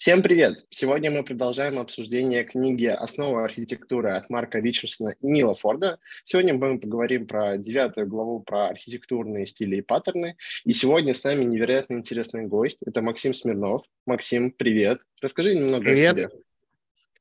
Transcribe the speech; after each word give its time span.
Всем 0.00 0.22
привет! 0.22 0.64
Сегодня 0.70 1.10
мы 1.10 1.22
продолжаем 1.22 1.78
обсуждение 1.78 2.42
книги 2.42 2.86
«Основа 2.86 3.44
архитектуры» 3.44 4.12
от 4.12 4.30
Марка 4.30 4.58
Ричардсона 4.58 5.14
и 5.20 5.26
Нила 5.26 5.54
Форда. 5.54 5.98
Сегодня 6.24 6.54
мы 6.54 6.80
поговорим 6.80 7.26
про 7.26 7.58
девятую 7.58 8.06
главу 8.06 8.40
про 8.40 8.68
архитектурные 8.68 9.44
стили 9.44 9.76
и 9.76 9.80
паттерны. 9.82 10.38
И 10.64 10.72
сегодня 10.72 11.12
с 11.12 11.22
нами 11.22 11.44
невероятно 11.44 11.96
интересный 11.96 12.46
гость. 12.46 12.78
Это 12.86 13.02
Максим 13.02 13.34
Смирнов. 13.34 13.82
Максим, 14.06 14.52
привет! 14.52 15.02
Расскажи 15.20 15.54
немного 15.54 15.84
привет. 15.84 16.14
о 16.14 16.16
себе. 16.16 16.30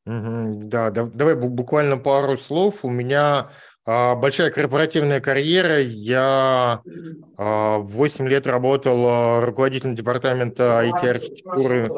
Угу, 0.06 0.70
да, 0.70 0.90
да, 0.90 1.04
давай 1.14 1.36
буквально 1.36 1.98
пару 1.98 2.38
слов. 2.38 2.86
У 2.86 2.90
меня 2.90 3.52
а, 3.86 4.16
большая 4.16 4.52
корпоративная 4.52 5.20
карьера. 5.20 5.82
Я 5.82 6.82
а, 7.36 7.80
8 7.80 8.26
лет 8.30 8.48
работал 8.48 9.06
а, 9.06 9.46
руководителем 9.46 9.96
департамента 9.96 10.82
IT-архитектуры 10.86 11.90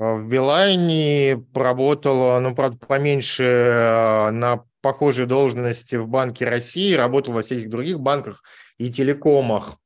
в 0.00 0.26
Билайне 0.26 1.44
поработал, 1.52 2.40
ну, 2.40 2.54
правда, 2.54 2.78
поменьше 2.86 3.44
а, 3.44 4.30
на 4.30 4.64
похожей 4.80 5.26
должности 5.26 5.96
в 5.96 6.08
Банке 6.08 6.46
России, 6.48 6.94
работал 6.94 7.34
во 7.34 7.42
всяких 7.42 7.68
других 7.68 8.00
банках 8.00 8.42
и 8.78 8.90
телекомах. 8.90 9.76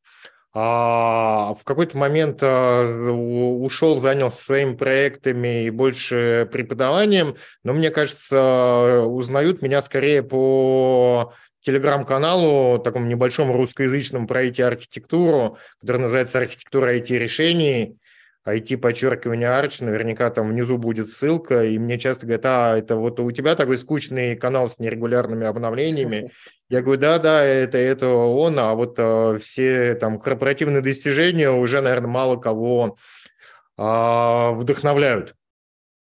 А 0.52 1.56
в 1.60 1.64
какой-то 1.64 1.98
момент 1.98 2.38
а, 2.42 2.84
ушел, 2.84 3.98
занялся 3.98 4.44
своими 4.44 4.76
проектами 4.76 5.64
и 5.64 5.70
больше 5.70 6.48
преподаванием, 6.52 7.34
но 7.64 7.72
мне 7.72 7.90
кажется, 7.90 9.02
узнают 9.04 9.62
меня 9.62 9.82
скорее 9.82 10.22
по 10.22 11.32
телеграм-каналу, 11.62 12.78
такому 12.78 13.06
небольшому 13.06 13.54
русскоязычному 13.54 14.28
про 14.28 14.46
IT-архитектуру, 14.46 15.58
который 15.80 16.02
называется 16.02 16.38
«Архитектура 16.38 16.96
IT-решений». 16.96 17.98
IT 18.46 18.76
подчеркивание 18.76 19.48
Арч, 19.48 19.80
наверняка 19.80 20.30
там 20.30 20.50
внизу 20.50 20.76
будет 20.76 21.08
ссылка, 21.08 21.64
и 21.64 21.78
мне 21.78 21.98
часто 21.98 22.26
говорят, 22.26 22.44
а, 22.44 22.76
это 22.76 22.96
вот 22.96 23.18
у 23.18 23.30
тебя 23.32 23.54
такой 23.56 23.78
скучный 23.78 24.36
канал 24.36 24.68
с 24.68 24.78
нерегулярными 24.78 25.46
обновлениями. 25.46 26.30
Я 26.68 26.82
говорю, 26.82 27.00
да, 27.00 27.18
да, 27.18 27.42
это, 27.42 27.78
это 27.78 28.08
он, 28.08 28.58
а 28.58 28.74
вот 28.74 28.96
а, 28.98 29.38
все 29.38 29.94
там 29.94 30.18
корпоративные 30.18 30.82
достижения 30.82 31.50
уже, 31.50 31.80
наверное, 31.80 32.10
мало 32.10 32.36
кого 32.36 32.96
а, 33.78 34.52
вдохновляют. 34.52 35.34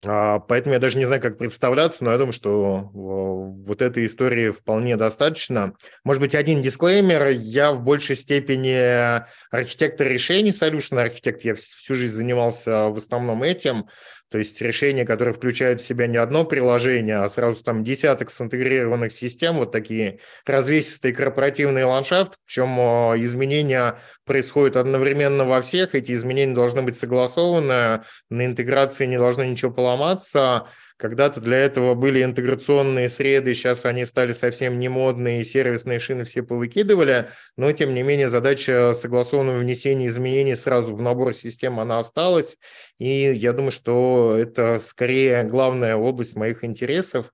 А, 0.08 0.38
поэтому 0.38 0.74
я 0.74 0.78
даже 0.80 0.98
не 0.98 1.04
знаю, 1.04 1.20
как 1.20 1.36
представляться, 1.36 2.04
но 2.04 2.12
я 2.12 2.18
думаю, 2.18 2.32
что 2.32 2.90
вот 2.92 3.82
этой 3.82 4.06
истории 4.06 4.50
вполне 4.50 4.96
достаточно. 4.96 5.74
Может 6.04 6.22
быть, 6.22 6.34
один 6.34 6.62
дисклеймер. 6.62 7.30
Я 7.30 7.72
в 7.72 7.82
большей 7.82 8.14
степени 8.14 9.22
архитектор 9.50 10.06
решений, 10.06 10.50
solution 10.50 11.00
архитект. 11.00 11.42
Я 11.42 11.54
всю 11.56 11.94
жизнь 11.94 12.14
занимался 12.14 12.88
в 12.88 12.96
основном 12.96 13.42
этим. 13.42 13.86
То 14.28 14.38
есть 14.38 14.60
решения, 14.60 15.04
которые 15.04 15.34
включают 15.34 15.80
в 15.80 15.86
себя 15.86 16.08
не 16.08 16.16
одно 16.16 16.44
приложение, 16.44 17.18
а 17.18 17.28
сразу 17.28 17.62
там 17.62 17.84
десяток 17.84 18.30
синтегрированных 18.30 19.12
систем, 19.12 19.58
вот 19.58 19.70
такие 19.70 20.18
развесистые 20.44 21.14
корпоративные 21.14 21.84
ландшафты, 21.84 22.36
причем 22.44 22.78
э, 22.78 23.22
изменения 23.22 24.00
происходят 24.24 24.76
одновременно 24.76 25.44
во 25.44 25.62
всех, 25.62 25.94
эти 25.94 26.10
изменения 26.12 26.54
должны 26.54 26.82
быть 26.82 26.98
согласованы, 26.98 28.02
на 28.28 28.46
интеграции 28.46 29.06
не 29.06 29.16
должно 29.16 29.44
ничего 29.44 29.70
поломаться, 29.70 30.68
когда-то 30.96 31.40
для 31.40 31.58
этого 31.58 31.94
были 31.94 32.22
интеграционные 32.22 33.08
среды, 33.08 33.54
сейчас 33.54 33.84
они 33.84 34.04
стали 34.06 34.32
совсем 34.32 34.78
не 34.78 34.88
модные, 34.88 35.44
сервисные 35.44 35.98
шины 35.98 36.24
все 36.24 36.42
повыкидывали, 36.42 37.30
но 37.56 37.72
тем 37.72 37.94
не 37.94 38.02
менее 38.02 38.28
задача 38.28 38.92
согласованного 38.94 39.58
внесения 39.58 40.06
изменений 40.06 40.54
сразу 40.54 40.94
в 40.94 41.02
набор 41.02 41.34
систем, 41.34 41.80
она 41.80 41.98
осталась, 41.98 42.58
и 42.98 43.32
я 43.32 43.52
думаю, 43.52 43.72
что 43.72 44.36
это 44.38 44.78
скорее 44.78 45.44
главная 45.44 45.96
область 45.96 46.36
моих 46.36 46.64
интересов, 46.64 47.30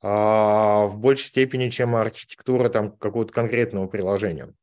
а, 0.00 0.86
в 0.86 0.98
большей 0.98 1.26
степени, 1.26 1.70
чем 1.70 1.96
архитектура 1.96 2.68
там 2.68 2.96
какого-то 2.96 3.32
конкретного 3.32 3.86
приложения. 3.86 4.54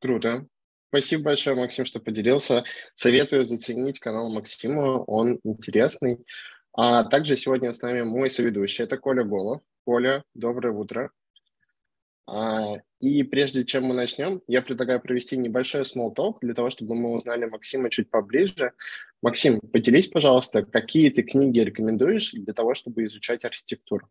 Круто. 0.00 0.46
Спасибо 0.88 1.24
большое, 1.24 1.56
Максим, 1.56 1.84
что 1.84 2.00
поделился. 2.00 2.64
Советую 2.94 3.46
заценить 3.46 3.98
канал 4.00 4.32
Максима, 4.32 5.02
он 5.02 5.40
интересный. 5.44 6.18
А 6.78 7.04
также 7.04 7.36
сегодня 7.36 7.72
с 7.72 7.80
нами 7.80 8.02
мой 8.02 8.28
соведущий, 8.28 8.84
это 8.84 8.98
Коля 8.98 9.24
Голов. 9.24 9.62
Коля, 9.86 10.24
доброе 10.34 10.74
утро. 10.74 11.10
А, 12.26 12.74
и 13.00 13.22
прежде 13.22 13.64
чем 13.64 13.84
мы 13.84 13.94
начнем, 13.94 14.42
я 14.46 14.60
предлагаю 14.60 15.00
провести 15.00 15.38
небольшой 15.38 15.82
small 15.82 16.14
talk 16.14 16.34
для 16.42 16.52
того, 16.52 16.68
чтобы 16.68 16.94
мы 16.94 17.12
узнали 17.12 17.46
Максима 17.46 17.88
чуть 17.88 18.10
поближе. 18.10 18.72
Максим, 19.22 19.60
поделись, 19.60 20.08
пожалуйста, 20.08 20.64
какие 20.64 21.08
ты 21.08 21.22
книги 21.22 21.60
рекомендуешь 21.60 22.32
для 22.32 22.52
того, 22.52 22.74
чтобы 22.74 23.06
изучать 23.06 23.46
архитектуру? 23.46 24.10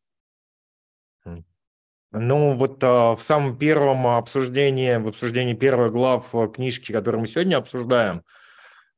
Ну, 2.11 2.55
вот 2.55 2.83
а, 2.83 3.15
в 3.15 3.21
самом 3.21 3.59
первом 3.59 4.07
обсуждении, 4.07 4.95
в 4.95 5.07
обсуждении 5.07 5.53
первой 5.53 5.91
глав 5.91 6.33
э, 6.33 6.47
книжки, 6.47 6.91
которую 6.91 7.21
мы 7.21 7.27
сегодня 7.27 7.57
обсуждаем, 7.57 8.19
а, 8.19 8.44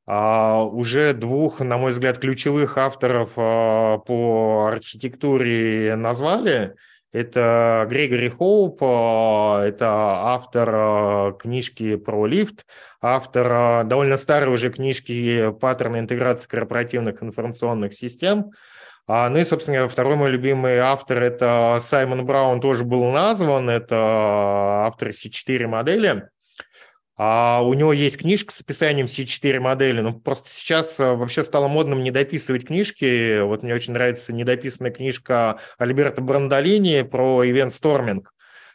уже 0.08 1.12
двух, 1.12 1.60
на 1.60 1.76
мой 1.76 1.90
взгляд, 1.90 2.18
ключевых 2.18 2.78
авторов 2.78 3.32
а, 3.36 3.98
по 3.98 4.68
архитектуре 4.72 5.96
назвали. 5.96 6.74
Это 7.12 7.86
Грегори 7.90 8.30
Хоуп, 8.30 8.78
а, 8.82 9.62
это 9.64 9.86
автор 9.86 11.34
книжки 11.34 11.96
про 11.96 12.24
лифт, 12.26 12.64
автор 13.02 13.84
довольно 13.84 14.16
старой 14.16 14.54
уже 14.54 14.70
книжки 14.70 15.52
«Паттерны 15.60 15.98
интеграции 15.98 16.48
корпоративных 16.48 17.22
информационных 17.22 17.92
систем». 17.92 18.52
Ну 19.06 19.38
и, 19.38 19.44
собственно, 19.44 19.88
второй 19.88 20.16
мой 20.16 20.30
любимый 20.30 20.78
автор– 20.78 21.22
это 21.22 21.78
Саймон 21.80 22.26
Браун, 22.26 22.60
тоже 22.60 22.84
был 22.84 23.10
назван, 23.10 23.70
это 23.70 23.96
автор 24.84 25.08
C4 25.08 25.66
модели. 25.66 26.28
А 27.20 27.62
у 27.64 27.74
него 27.74 27.92
есть 27.92 28.18
книжка 28.18 28.54
с 28.54 28.60
описанием 28.60 29.06
C4 29.06 29.58
модели, 29.58 30.00
но 30.00 30.12
просто 30.12 30.50
сейчас 30.50 31.00
э, 31.00 31.14
вообще 31.14 31.42
стало 31.42 31.66
модным 31.66 32.04
не 32.04 32.12
дописывать 32.12 32.68
книжки. 32.68 33.40
Вот 33.40 33.64
мне 33.64 33.74
очень 33.74 33.92
нравится 33.92 34.32
недописанная 34.32 34.92
книжка 34.92 35.58
Альберта 35.78 36.22
Брандолини 36.22 37.02
про 37.02 37.44
Event 37.44 37.70
Storming. 37.70 38.22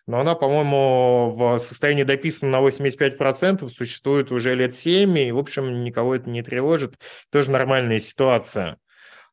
Но 0.07 0.19
она, 0.19 0.35
по-моему, 0.35 1.33
в 1.37 1.57
состоянии 1.57 2.03
дописана 2.03 2.59
на 2.59 2.67
85%, 2.67 3.69
существует 3.69 4.29
уже 4.33 4.53
лет 4.55 4.75
7, 4.75 5.17
и, 5.17 5.31
в 5.31 5.37
общем, 5.37 5.81
никого 5.81 6.13
это 6.13 6.29
не 6.29 6.43
тревожит. 6.43 6.95
Тоже 7.31 7.49
нормальная 7.49 8.01
ситуация. 8.01 8.75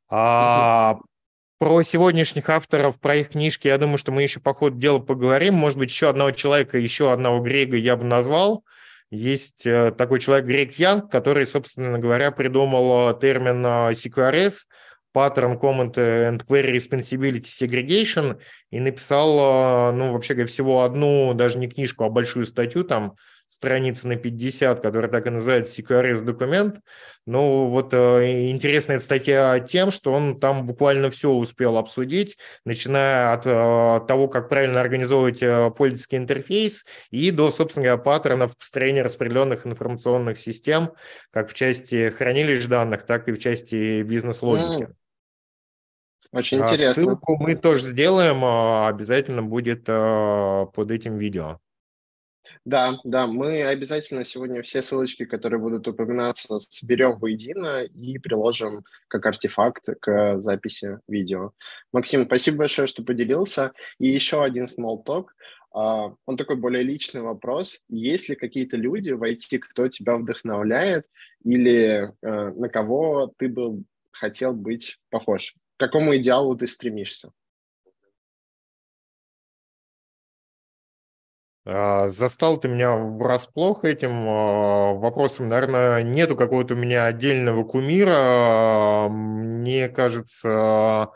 А 0.09 0.99
про 1.59 1.83
сегодняшних 1.83 2.49
авторов, 2.49 3.01
про 3.01 3.17
их 3.17 3.31
книжки, 3.31 3.67
я 3.67 3.77
думаю, 3.77 3.99
что 3.99 4.13
мы 4.13 4.23
еще 4.23 4.39
по 4.39 4.55
ходу 4.55 4.79
дела 4.79 5.01
поговорим. 5.01 5.55
Может 5.55 5.79
быть, 5.79 5.91
еще 5.91 6.09
одного 6.09 6.31
человека, 6.31 6.79
еще 6.79 7.13
одного 7.13 7.41
Грега 7.41 7.77
я 7.77 7.97
бы 7.97 8.05
назвал– 8.05 8.65
есть 9.11 9.67
э, 9.67 9.91
такой 9.91 10.21
человек 10.21 10.47
Грег 10.47 10.79
Янг, 10.79 11.11
который, 11.11 11.47
собственно 11.47 11.99
говоря, 11.99 12.31
придумал 12.31 13.11
э, 13.11 13.21
термин 13.21 13.65
CQRS, 13.67 14.53
э, 14.53 14.57
Pattern 15.13 15.61
Comment 15.61 15.95
and 15.95 16.47
Query 16.47 16.73
Responsibility 16.73 17.47
Segregation, 17.47 18.39
и 18.71 18.79
написал, 18.79 19.93
ну, 19.93 20.13
вообще 20.13 20.35
говоря, 20.35 20.47
всего 20.47 20.85
одну, 20.85 21.35
даже 21.35 21.59
не 21.59 21.69
книжку, 21.69 22.05
а 22.05 22.11
большую 22.11 22.47
статью, 22.47 22.85
там, 22.85 23.17
страницы 23.51 24.07
на 24.07 24.15
50, 24.15 24.81
которая 24.81 25.11
так 25.11 25.27
и 25.27 25.31
называется 25.31 25.83
CQRS 25.83 26.23
документ. 26.23 26.81
Ну, 27.27 27.67
вот 27.67 27.93
э, 27.93 28.51
интересная 28.51 29.01
статья 29.01 29.59
тем, 29.59 29.91
что 29.91 30.13
он 30.13 30.39
там 30.39 30.67
буквально 30.67 31.11
все 31.11 31.31
успел 31.33 31.77
обсудить, 31.77 32.39
начиная 32.65 33.33
от 33.35 33.45
э, 33.45 34.07
того, 34.07 34.29
как 34.29 34.49
правильно 34.49 34.81
организовывать 34.81 35.43
э, 35.43 35.71
пользовательский 35.77 36.19
интерфейс 36.19 36.87
и 37.11 37.33
до, 37.33 37.51
собственно 37.51 37.87
говоря, 37.87 38.03
паттернов 38.03 38.57
построения 38.57 39.03
распределенных 39.03 39.67
информационных 39.67 40.39
систем, 40.39 40.93
как 41.33 41.51
в 41.51 41.55
части 41.55 42.11
хранилищ 42.11 42.65
данных, 42.67 43.05
так 43.05 43.29
и 43.29 43.33
в 43.33 43.39
части 43.41 44.03
бизнес-логики. 44.03 44.85
Mm. 44.85 44.95
Очень 46.33 46.61
а 46.61 46.63
интересно. 46.63 47.03
Ссылку 47.03 47.37
мы 47.37 47.57
тоже 47.57 47.83
сделаем, 47.83 48.45
а, 48.45 48.87
обязательно 48.87 49.43
будет 49.43 49.89
э, 49.89 50.67
под 50.73 50.91
этим 50.93 51.19
видео. 51.19 51.59
Да, 52.65 52.99
да, 53.05 53.27
мы 53.27 53.63
обязательно 53.63 54.25
сегодня 54.25 54.63
все 54.63 54.83
ссылочки, 54.83 55.25
которые 55.25 55.61
будут 55.61 55.89
упоминаться, 55.89 56.59
соберем 56.59 57.19
воедино 57.19 57.83
и 57.85 58.19
приложим 58.19 58.85
как 59.09 59.27
артефакт 59.27 59.87
к 60.01 60.41
записи 60.41 60.99
видео. 61.09 61.53
Максим, 61.93 62.25
спасибо 62.25 62.59
большое, 62.59 62.87
что 62.87 63.03
поделился. 63.03 63.73
И 63.99 64.09
еще 64.09 64.43
один 64.43 64.65
small 64.65 65.05
talk. 65.05 65.27
Uh, 65.73 66.17
он 66.27 66.37
такой 66.37 66.57
более 66.57 66.83
личный 66.83 67.21
вопрос. 67.21 67.79
Есть 67.89 68.29
ли 68.29 68.35
какие-то 68.35 68.77
люди 68.77 69.13
в 69.13 69.23
IT, 69.23 69.59
кто 69.61 69.87
тебя 69.87 70.17
вдохновляет 70.17 71.07
или 71.45 72.13
uh, 72.25 72.53
на 72.59 72.69
кого 72.69 73.33
ты 73.37 73.49
бы 73.49 73.85
хотел 74.11 74.53
быть 74.53 74.99
похож? 75.11 75.55
К 75.77 75.81
какому 75.81 76.17
идеалу 76.17 76.57
ты 76.57 76.67
стремишься? 76.67 77.31
Застал 82.09 82.59
ты 82.59 82.67
меня 82.69 82.97
врасплох 82.97 83.85
этим 83.85 84.29
а, 84.29 84.93
вопросом. 84.95 85.49
Наверное, 85.49 86.03
нету 86.03 86.35
какого-то 86.35 86.75
у 86.75 86.77
меня 86.77 87.05
отдельного 87.05 87.63
кумира. 87.63 89.09
Мне 89.09 89.89
кажется, 89.89 91.11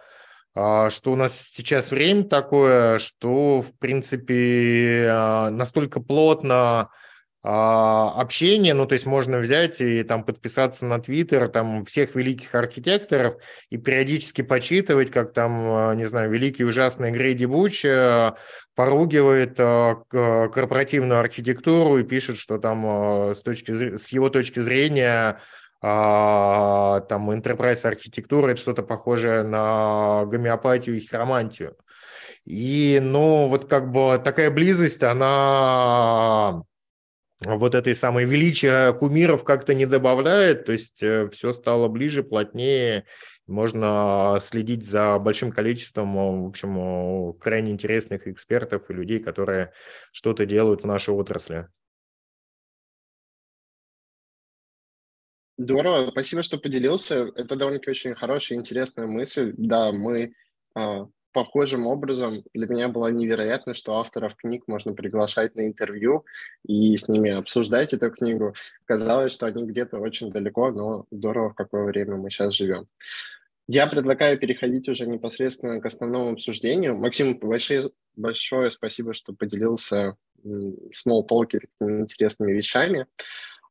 а, 0.54 0.90
что 0.90 1.12
у 1.12 1.16
нас 1.16 1.36
сейчас 1.36 1.90
время 1.90 2.24
такое, 2.24 2.98
что, 2.98 3.62
в 3.62 3.76
принципе, 3.78 5.08
настолько 5.50 6.00
плотно 6.00 6.90
общение, 7.46 8.72
ну, 8.72 8.86
то 8.86 8.94
есть 8.94 9.04
можно 9.04 9.36
взять 9.38 9.82
и 9.82 10.02
там 10.02 10.24
подписаться 10.24 10.86
на 10.86 10.98
Твиттер 10.98 11.50
там 11.50 11.84
всех 11.84 12.14
великих 12.14 12.54
архитекторов 12.54 13.36
и 13.68 13.76
периодически 13.76 14.40
почитывать, 14.40 15.10
как 15.10 15.34
там, 15.34 15.94
не 15.98 16.06
знаю, 16.06 16.30
великий 16.30 16.64
ужасный 16.64 17.10
Грейди 17.10 17.44
Буч 17.44 17.84
поругивает 18.74 19.54
э, 19.58 19.96
корпоративную 20.10 21.20
архитектуру 21.20 21.98
и 21.98 22.04
пишет, 22.04 22.38
что 22.38 22.58
там 22.58 22.84
э, 23.30 23.34
с, 23.34 23.40
точки, 23.40 23.96
с 23.96 24.08
его 24.08 24.30
точки 24.30 24.60
зрения 24.60 25.40
там 25.80 27.30
enterprise 27.30 27.86
архитектура 27.86 28.48
это 28.48 28.60
что-то 28.60 28.82
похожее 28.82 29.42
на 29.42 30.24
гомеопатию 30.24 30.96
и 30.96 31.00
хиромантию. 31.00 31.76
И, 32.46 33.00
ну, 33.02 33.48
вот 33.48 33.68
как 33.68 33.90
бы 33.92 34.18
такая 34.22 34.50
близость, 34.50 35.02
она 35.02 36.62
вот 37.40 37.74
этой 37.74 37.94
самой 37.94 38.24
величия 38.24 38.92
кумиров 38.92 39.44
как-то 39.44 39.74
не 39.74 39.86
добавляет, 39.86 40.64
то 40.66 40.72
есть 40.72 41.02
э, 41.02 41.28
все 41.30 41.52
стало 41.52 41.88
ближе, 41.88 42.22
плотнее, 42.22 43.04
можно 43.46 44.38
следить 44.40 44.84
за 44.84 45.18
большим 45.18 45.52
количеством, 45.52 46.44
в 46.44 46.48
общем, 46.48 47.34
крайне 47.38 47.72
интересных 47.72 48.26
экспертов 48.26 48.90
и 48.90 48.94
людей, 48.94 49.20
которые 49.20 49.72
что-то 50.12 50.46
делают 50.46 50.82
в 50.82 50.86
нашей 50.86 51.14
отрасли. 51.14 51.68
Здорово, 55.56 56.10
спасибо, 56.10 56.42
что 56.42 56.58
поделился. 56.58 57.30
Это 57.36 57.54
довольно-таки 57.54 57.90
очень 57.90 58.14
хорошая, 58.14 58.58
интересная 58.58 59.06
мысль. 59.06 59.54
Да, 59.56 59.92
мы 59.92 60.34
а, 60.74 61.06
похожим 61.34 61.86
образом 61.86 62.44
для 62.54 62.66
меня 62.66 62.88
было 62.88 63.08
невероятно, 63.08 63.74
что 63.74 63.98
авторов 63.98 64.36
книг 64.36 64.64
можно 64.68 64.94
приглашать 64.94 65.54
на 65.56 65.66
интервью 65.66 66.24
и 66.64 66.96
с 66.96 67.08
ними 67.08 67.30
обсуждать 67.30 67.92
эту 67.92 68.10
книгу. 68.10 68.54
Казалось, 68.86 69.32
что 69.32 69.46
они 69.46 69.66
где-то 69.66 69.98
очень 69.98 70.30
далеко, 70.30 70.70
но 70.70 71.04
здорово, 71.10 71.50
в 71.50 71.54
какое 71.54 71.84
время 71.84 72.16
мы 72.16 72.30
сейчас 72.30 72.54
живем. 72.54 72.86
Я 73.66 73.86
предлагаю 73.86 74.38
переходить 74.38 74.88
уже 74.88 75.06
непосредственно 75.06 75.80
к 75.80 75.86
основному 75.86 76.32
обсуждению. 76.32 76.96
Максим, 76.96 77.38
большое, 77.38 77.90
большое 78.16 78.70
спасибо, 78.70 79.12
что 79.12 79.32
поделился 79.32 80.16
small 80.44 81.26
talk 81.28 81.48
такими 81.50 82.00
интересными 82.00 82.52
вещами. 82.52 83.06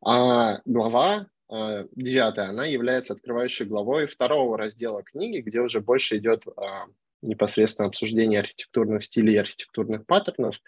А 0.05 0.59
глава 0.65 1.27
а, 1.49 1.85
девятая, 1.95 2.49
она 2.49 2.65
является 2.65 3.13
открывающей 3.13 3.65
главой 3.65 4.07
второго 4.07 4.57
раздела 4.57 5.03
книги, 5.03 5.39
где 5.39 5.61
уже 5.61 5.79
больше 5.79 6.17
идет 6.17 6.43
а, 6.57 6.87
непосредственно 7.23 7.87
обсуждение 7.87 8.39
архитектурных 8.39 9.03
стилей 9.03 9.35
и 9.35 9.37
архитектурных 9.37 10.05
паттернов, 10.05 10.59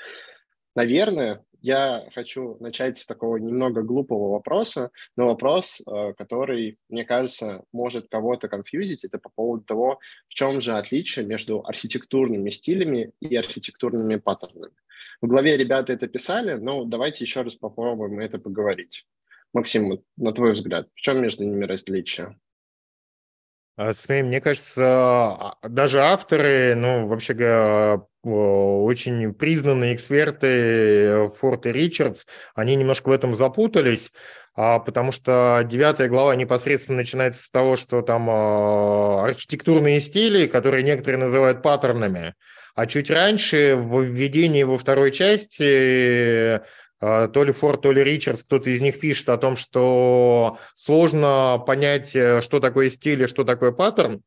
наверное, 0.76 1.44
я 1.66 2.08
хочу 2.14 2.58
начать 2.60 3.00
с 3.00 3.08
такого 3.08 3.38
немного 3.38 3.82
глупого 3.82 4.34
вопроса, 4.34 4.92
но 5.18 5.26
вопрос, 5.26 5.82
э, 5.82 6.14
который, 6.16 6.78
мне 6.90 7.06
кажется, 7.06 7.64
может 7.72 8.08
кого-то 8.08 8.48
конфьюзить, 8.48 9.04
это 9.04 9.18
по 9.18 9.30
поводу 9.30 9.64
того, 9.64 10.00
в 10.28 10.34
чем 10.36 10.62
же 10.62 10.78
отличие 10.78 11.26
между 11.26 11.66
архитектурными 11.66 12.52
стилями 12.52 13.14
и 13.20 13.36
архитектурными 13.36 14.18
паттернами. 14.18 14.76
В 15.22 15.28
главе 15.28 15.58
ребята 15.58 15.94
это 15.94 16.08
писали, 16.08 16.54
но 16.54 16.84
давайте 16.84 17.24
еще 17.24 17.42
раз 17.42 17.56
попробуем 17.56 18.20
это 18.20 18.38
поговорить. 18.38 19.08
Максим, 19.52 20.04
на 20.18 20.34
твой 20.34 20.54
взгляд, 20.54 20.88
в 20.94 21.02
чем 21.02 21.20
между 21.22 21.46
ними 21.46 21.66
различие? 21.66 22.38
А, 23.78 23.92
Смотри, 23.92 24.24
мне 24.24 24.40
кажется, 24.40 24.84
а, 24.86 25.58
даже 25.64 26.02
авторы, 26.02 26.76
ну, 26.76 27.08
вообще 27.08 27.34
говоря, 27.34 28.02
очень 28.24 29.34
признанные 29.34 29.94
эксперты 29.96 31.30
Форд 31.38 31.66
и 31.66 31.72
Ричардс, 31.72 32.26
они 32.56 32.76
немножко 32.76 33.10
в 33.10 33.12
этом 33.12 33.36
запутались, 33.36 34.14
а, 34.56 34.80
потому 34.80 35.12
что 35.12 35.62
девятая 35.66 36.08
глава 36.08 36.36
непосредственно 36.38 37.00
начинается 37.00 37.44
с 37.44 37.50
того, 37.52 37.76
что 37.76 38.02
там 38.02 38.30
архитектурные 38.30 40.00
стили, 40.00 40.48
которые 40.48 40.84
некоторые 40.84 41.20
называют 41.20 41.62
паттернами, 41.62 42.34
а 42.76 42.86
чуть 42.88 43.12
раньше, 43.12 43.76
в 43.76 44.04
введении 44.04 44.64
во 44.64 44.78
второй 44.78 45.12
части, 45.12 46.62
то 47.00 47.44
ли 47.44 47.52
Форд, 47.52 47.82
то 47.82 47.92
ли 47.92 48.04
Ричардс, 48.04 48.44
кто-то 48.44 48.70
из 48.70 48.82
них 48.82 49.00
пишет 49.00 49.30
о 49.30 49.38
том, 49.38 49.58
что 49.58 50.58
сложно 50.76 51.62
понять, 51.66 52.16
э, 52.16 52.42
что 52.42 52.60
такое 52.60 52.90
стиль 52.90 53.24
и 53.24 53.28
что 53.28 53.44
такое 53.44 53.72
паттерн. 53.72 54.22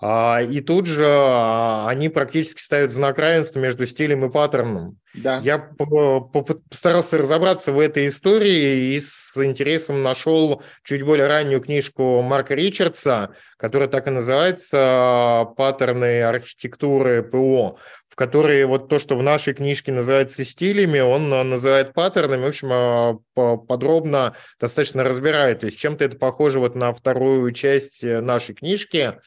А, 0.00 0.40
и 0.42 0.60
тут 0.60 0.86
же 0.86 1.04
а, 1.04 1.88
они 1.88 2.08
практически 2.08 2.60
ставят 2.60 2.92
знак 2.92 3.18
равенства 3.18 3.58
между 3.58 3.84
стилем 3.84 4.24
и 4.24 4.30
паттерном. 4.30 4.96
Да. 5.14 5.40
Я 5.42 5.58
постарался 5.58 7.18
разобраться 7.18 7.72
в 7.72 7.80
этой 7.80 8.06
истории 8.06 8.94
и 8.94 9.00
с 9.00 9.36
интересом 9.42 10.04
нашел 10.04 10.62
чуть 10.84 11.02
более 11.02 11.26
раннюю 11.26 11.60
книжку 11.60 12.22
Марка 12.22 12.54
Ричардса, 12.54 13.30
которая 13.56 13.88
так 13.88 14.06
и 14.06 14.10
называется 14.10 15.48
«Паттерны 15.56 16.22
архитектуры 16.22 17.24
ПО», 17.24 17.78
в 18.08 18.14
которой 18.14 18.64
вот 18.66 18.88
то, 18.88 19.00
что 19.00 19.16
в 19.16 19.22
нашей 19.24 19.54
книжке 19.54 19.90
называется 19.90 20.44
стилями, 20.44 21.00
он 21.00 21.28
называет 21.28 21.92
паттернами, 21.92 22.44
в 22.44 22.48
общем, 22.48 23.20
подробно 23.34 24.36
достаточно 24.60 25.02
разбирает. 25.02 25.60
То 25.60 25.66
есть 25.66 25.78
чем-то 25.78 26.04
это 26.04 26.16
похоже 26.16 26.60
вот 26.60 26.76
на 26.76 26.92
вторую 26.92 27.50
часть 27.50 28.04
нашей 28.04 28.54
книжки– 28.54 29.14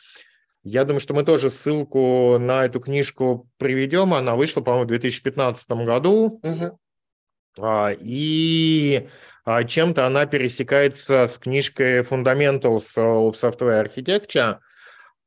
я 0.64 0.86
думаю, 0.86 1.00
что 1.00 1.14
мы 1.14 1.24
тоже 1.24 1.50
ссылку 1.50 2.38
на 2.40 2.66
эту 2.66 2.80
книжку 2.80 3.50
приведем. 3.58 4.14
Она 4.14 4.36
вышла, 4.36 4.62
по-моему, 4.62 4.86
в 4.86 4.90
2015 4.90 5.70
году. 5.72 6.40
Угу. 6.44 6.80
И 8.00 9.10
а, 9.44 9.64
чем-то 9.64 10.06
она 10.06 10.26
пересекается 10.28 11.26
с 11.26 11.38
книжкой 11.40 12.02
Fundamentals 12.02 12.96
of 12.96 13.34
Software 13.34 13.88
Architecture. 13.88 14.60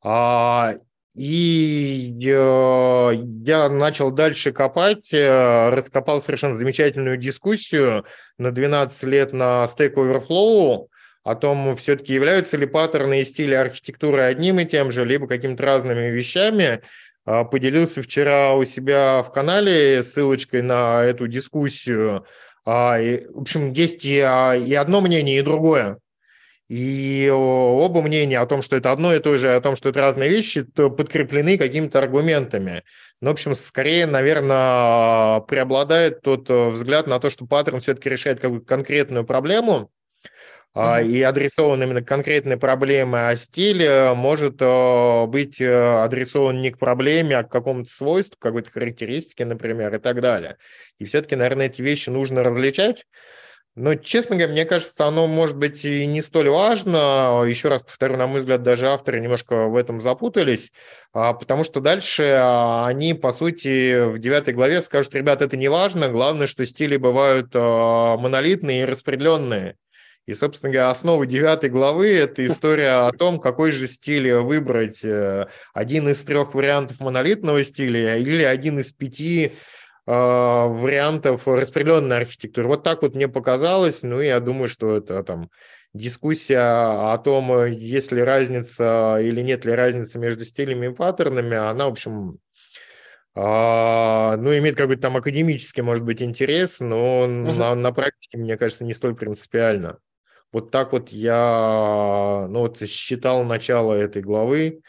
А, 0.02 0.74
и 1.14 2.12
я 2.18 3.68
начал 3.68 4.10
дальше 4.10 4.52
копать, 4.52 5.14
э, 5.14 5.68
раскопал 5.70 6.20
совершенно 6.20 6.54
замечательную 6.54 7.16
дискуссию 7.16 8.04
на 8.36 8.50
12 8.50 9.02
лет 9.04 9.32
на 9.32 9.64
Stack 9.64 9.94
Overflow, 9.94 10.88
о 11.24 11.34
том, 11.34 11.74
все-таки 11.76 12.12
являются 12.12 12.58
ли 12.58 12.66
паттерны 12.66 13.22
и 13.22 13.24
стили 13.24 13.54
архитектуры 13.54 14.20
одним 14.20 14.60
и 14.60 14.66
тем 14.66 14.92
же, 14.92 15.04
либо 15.06 15.26
какими-то 15.26 15.62
разными 15.62 16.10
вещами. 16.10 16.82
А, 17.24 17.44
поделился 17.44 18.02
вчера 18.02 18.54
у 18.54 18.64
себя 18.64 19.22
в 19.22 19.32
канале 19.32 20.02
ссылочкой 20.02 20.60
на 20.60 21.02
эту 21.02 21.26
дискуссию. 21.26 22.26
А, 22.66 22.98
в 22.98 23.40
общем, 23.40 23.72
есть 23.72 24.04
и, 24.04 24.20
а, 24.20 24.54
и 24.54 24.74
одно 24.74 25.00
мнение, 25.00 25.38
и 25.38 25.42
другое. 25.42 25.98
И 26.68 27.30
оба 27.32 28.02
мнения 28.02 28.38
о 28.38 28.46
том, 28.46 28.62
что 28.62 28.76
это 28.76 28.92
одно 28.92 29.14
и 29.14 29.18
то 29.18 29.36
же, 29.36 29.54
о 29.54 29.60
том, 29.60 29.76
что 29.76 29.90
это 29.90 30.00
разные 30.00 30.30
вещи, 30.30 30.62
подкреплены 30.62 31.58
какими-то 31.58 31.98
аргументами. 31.98 32.82
Но, 33.20 33.30
в 33.30 33.32
общем, 33.34 33.54
скорее, 33.54 34.06
наверное, 34.06 35.40
преобладает 35.40 36.20
тот 36.22 36.50
э, 36.50 36.68
взгляд 36.70 37.06
на 37.06 37.20
то, 37.20 37.30
что 37.30 37.46
паттерн 37.46 37.80
все-таки 37.80 38.10
решает 38.10 38.40
какую-то 38.40 38.66
конкретную 38.66 39.24
проблему, 39.24 39.90
Uh-huh. 40.76 41.06
и 41.06 41.22
адресован 41.22 41.80
именно 41.84 42.02
к 42.02 42.08
конкретной 42.08 42.56
проблеме, 42.56 43.28
а 43.28 43.36
стиль 43.36 43.84
э, 43.84 44.12
может 44.12 44.56
э, 44.60 45.26
быть 45.26 45.60
э, 45.60 46.02
адресован 46.02 46.60
не 46.60 46.72
к 46.72 46.80
проблеме, 46.80 47.36
а 47.36 47.44
к 47.44 47.48
какому-то 47.48 47.88
свойству, 47.88 48.36
какой-то 48.40 48.72
характеристике, 48.72 49.44
например, 49.44 49.94
и 49.94 49.98
так 49.98 50.20
далее. 50.20 50.56
И 50.98 51.04
все-таки, 51.04 51.36
наверное, 51.36 51.66
эти 51.66 51.80
вещи 51.80 52.10
нужно 52.10 52.42
различать. 52.42 53.04
Но, 53.76 53.94
честно 53.94 54.34
говоря, 54.34 54.52
мне 54.52 54.64
кажется, 54.64 55.06
оно 55.06 55.28
может 55.28 55.56
быть 55.56 55.84
и 55.84 56.06
не 56.06 56.20
столь 56.22 56.48
важно. 56.48 57.44
Еще 57.46 57.68
раз 57.68 57.82
повторю, 57.82 58.16
на 58.16 58.26
мой 58.26 58.40
взгляд, 58.40 58.62
даже 58.62 58.88
авторы 58.88 59.20
немножко 59.20 59.66
в 59.66 59.76
этом 59.76 60.00
запутались, 60.00 60.72
а, 61.12 61.34
потому 61.34 61.62
что 61.62 61.80
дальше 61.80 62.36
а, 62.36 62.88
они, 62.88 63.14
по 63.14 63.30
сути, 63.30 64.08
в 64.10 64.18
девятой 64.18 64.54
главе 64.54 64.82
скажут, 64.82 65.14
ребят, 65.14 65.40
это 65.40 65.56
не 65.56 65.68
важно, 65.68 66.08
главное, 66.08 66.48
что 66.48 66.66
стили 66.66 66.96
бывают 66.96 67.54
монолитные 67.54 68.82
и 68.82 68.86
распределенные. 68.86 69.76
И, 70.26 70.32
собственно 70.32 70.72
говоря, 70.72 70.90
основа 70.90 71.26
девятой 71.26 71.68
главы– 71.68 72.12
это 72.14 72.46
история 72.46 73.06
о 73.06 73.12
том, 73.12 73.38
какой 73.38 73.72
же 73.72 73.86
стиль 73.86 74.32
выбрать. 74.34 75.04
Э, 75.04 75.48
один 75.74 76.08
из 76.08 76.22
трех 76.24 76.54
вариантов 76.54 77.00
монолитного 77.00 77.62
стиля 77.64 78.16
или 78.16 78.42
один 78.42 78.78
из 78.78 78.90
пяти 78.90 79.46
э, 79.46 79.50
вариантов 80.06 81.46
распределенной 81.46 82.16
архитектуры. 82.16 82.68
Вот 82.68 82.82
так 82.82 83.02
вот 83.02 83.14
мне 83.14 83.28
показалось. 83.28 84.02
Ну, 84.02 84.20
я 84.20 84.40
думаю, 84.40 84.68
что 84.68 84.96
это 84.96 85.22
там 85.22 85.50
дискуссия 85.92 87.12
о 87.12 87.18
том, 87.18 87.66
есть 87.66 88.10
ли 88.10 88.22
разница 88.22 89.18
или 89.20 89.42
нет 89.42 89.66
ли 89.66 89.72
разницы 89.72 90.18
между 90.18 90.46
стилями 90.46 90.86
и 90.86 90.94
паттернами, 90.94 91.56
она, 91.56 91.86
в 91.86 91.92
общем, 91.92 92.38
а, 93.36 94.36
ну, 94.36 94.56
имеет 94.56 94.76
какой-то 94.76 95.02
там 95.02 95.16
академический, 95.16 95.82
может 95.82 96.04
быть, 96.04 96.22
интерес, 96.22 96.80
но 96.80 97.24
uh-huh. 97.24 97.52
на, 97.52 97.74
на 97.74 97.92
практике, 97.92 98.38
мне 98.38 98.56
кажется, 98.56 98.84
не 98.84 98.94
столь 98.94 99.16
принципиально. 99.16 99.98
Вот 100.54 100.70
так 100.70 100.92
вот 100.92 101.08
я, 101.08 102.46
ну, 102.48 102.60
вот 102.60 102.80
считал 102.88 103.42
начало 103.42 103.92
этой 103.92 104.22
главы, 104.22 104.82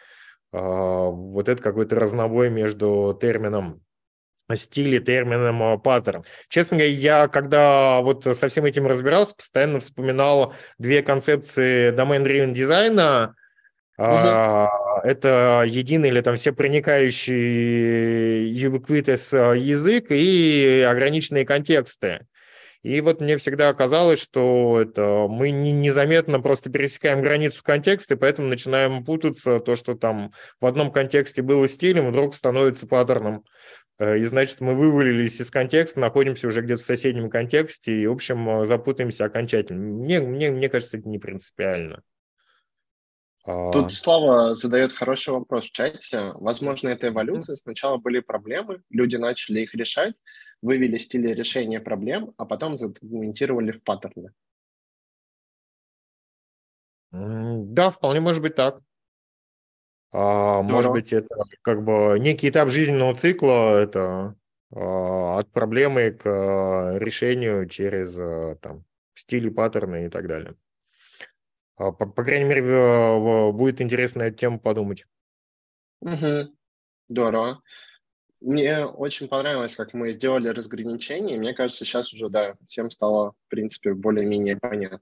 а, 0.53 1.09
вот 1.09 1.49
это 1.49 1.59
какой-то 1.59 1.95
разнобой 1.95 2.51
между 2.51 3.17
термином 3.19 3.81
стиль 4.53 4.93
и 4.93 4.99
термином 4.99 5.63
а, 5.63 5.77
паттерн. 5.79 6.23
Честно 6.49 6.77
говоря, 6.77 6.93
я 6.93 7.27
когда 7.27 8.01
вот 8.01 8.25
со 8.25 8.47
всем 8.47 8.65
этим 8.65 8.85
разбирался, 8.85 9.33
постоянно 9.35 9.79
вспоминал 9.79 10.53
две 10.77 11.01
концепции 11.01 11.91
domain-driven 11.91 12.53
дизайна, 12.53 13.35
Uh-huh. 13.97 14.67
Это 15.05 15.63
единый 15.65 16.09
или 16.09 16.19
там 16.19 16.35
все 16.35 16.51
проникающий 16.51 18.53
ubiquitous 18.53 19.57
язык 19.57 20.07
и 20.09 20.85
ограниченные 20.85 21.45
контексты. 21.45 22.27
И 22.85 23.01
вот 23.01 23.19
мне 23.19 23.37
всегда 23.37 23.73
казалось, 23.73 24.21
что 24.21 24.79
это 24.79 25.25
мы 25.27 25.49
не, 25.49 25.71
незаметно 25.71 26.39
просто 26.39 26.69
пересекаем 26.69 27.23
границу 27.23 27.63
контекста, 27.63 28.13
и 28.13 28.17
поэтому 28.17 28.47
начинаем 28.47 29.03
путаться. 29.03 29.57
То, 29.57 29.75
что 29.75 29.95
там 29.95 30.33
в 30.61 30.67
одном 30.67 30.91
контексте 30.91 31.41
было 31.41 31.67
стилем, 31.67 32.09
вдруг 32.09 32.35
становится 32.35 32.85
паттерном. 32.85 33.43
Э, 33.97 34.19
и 34.19 34.25
значит, 34.25 34.61
мы 34.61 34.75
вывалились 34.75 35.41
из 35.41 35.49
контекста, 35.49 35.99
находимся 35.99 36.45
уже 36.45 36.61
где-то 36.61 36.83
в 36.83 36.85
соседнем 36.85 37.31
контексте, 37.31 37.91
и, 37.91 38.05
в 38.05 38.11
общем, 38.11 38.67
запутаемся 38.67 39.25
окончательно. 39.25 39.81
Мне, 39.81 40.19
мне, 40.19 40.51
мне 40.51 40.69
кажется, 40.69 40.99
это 40.99 41.09
не 41.09 41.17
принципиально. 41.17 42.03
Тут 43.45 43.85
а. 43.85 43.89
Слава 43.89 44.55
задает 44.55 44.93
хороший 44.93 45.29
вопрос 45.29 45.65
в 45.65 45.71
чате. 45.71 46.31
Возможно, 46.33 46.89
это 46.89 47.09
эволюция. 47.09 47.55
Сначала 47.55 47.97
были 47.97 48.19
проблемы, 48.19 48.81
люди 48.89 49.17
начали 49.17 49.59
их 49.59 49.75
решать, 49.75 50.15
вывели 50.63 50.97
стили 50.97 51.27
решения 51.29 51.79
проблем, 51.79 52.33
а 52.37 52.45
потом 52.45 52.79
задокументировали 52.79 53.71
в 53.71 53.83
паттерны. 53.83 54.31
Да, 57.11 57.91
вполне 57.91 58.19
может 58.19 58.41
быть 58.41 58.55
так. 58.55 58.79
А, 60.11 60.63
может 60.63 60.91
быть, 60.91 61.13
это 61.13 61.35
как 61.61 61.83
бы 61.83 62.17
некий 62.19 62.49
этап 62.49 62.69
жизненного 62.69 63.13
цикла, 63.13 63.79
это 63.79 64.35
а, 64.71 65.39
от 65.39 65.51
проблемы 65.51 66.11
к 66.11 66.97
решению 66.99 67.69
через 67.69 68.15
там, 68.59 68.85
стили, 69.13 69.49
паттерны 69.49 70.07
и 70.07 70.09
так 70.09 70.27
далее. 70.27 70.55
А, 71.77 71.91
по, 71.91 72.05
по 72.05 72.23
крайней 72.23 72.45
мере, 72.45 73.51
будет 73.51 73.81
интересно 73.81 74.23
эту 74.23 74.37
тему 74.37 74.59
подумать. 74.59 75.05
Угу. 76.01 76.53
Здорово. 77.09 77.61
Мне 78.41 78.85
очень 78.85 79.27
понравилось, 79.27 79.75
как 79.75 79.93
мы 79.93 80.11
сделали 80.11 80.49
разграничение. 80.49 81.39
Мне 81.39 81.53
кажется, 81.53 81.83
сейчас 81.83 82.13
уже, 82.13 82.29
да, 82.29 82.55
всем 82.67 82.91
стало, 82.91 83.31
в 83.31 83.49
принципе, 83.49 83.93
более-менее 83.93 84.57
понятно. 84.57 84.99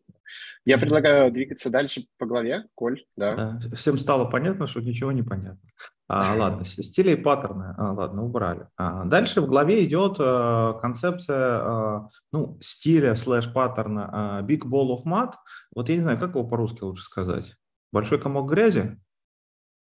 Я 0.66 0.78
предлагаю 0.78 1.32
двигаться 1.32 1.70
дальше 1.70 2.06
по 2.18 2.26
главе. 2.26 2.66
Коль, 2.74 3.04
да. 3.18 3.58
да. 3.60 3.76
Всем 3.76 3.98
стало 3.98 4.26
понятно, 4.30 4.66
что 4.68 4.80
ничего 4.80 5.12
не 5.12 5.24
понятно. 5.24 5.60
А, 6.08 6.36
ладно, 6.36 6.64
стили 6.66 7.12
и 7.12 7.16
паттерны, 7.16 7.74
а, 7.78 7.94
ладно, 7.94 8.24
убрали. 8.24 8.68
А, 8.78 9.06
дальше 9.06 9.42
в 9.42 9.48
главе 9.48 9.84
идет 9.86 10.18
а, 10.20 10.74
концепция 10.74 11.38
а, 11.38 12.10
ну, 12.32 12.58
стиля 12.62 13.16
слэш 13.16 13.52
паттерна 13.52 14.10
а, 14.12 14.42
Big 14.42 14.64
Ball 14.64 14.90
of 14.90 15.04
Mud. 15.06 15.34
Вот 15.74 15.90
я 15.90 15.96
не 15.96 16.02
знаю, 16.02 16.20
как 16.20 16.36
его 16.36 16.48
по-русски 16.48 16.84
лучше 16.84 17.04
сказать. 17.04 17.56
Большой 17.92 18.20
комок 18.20 18.50
грязи? 18.50 19.00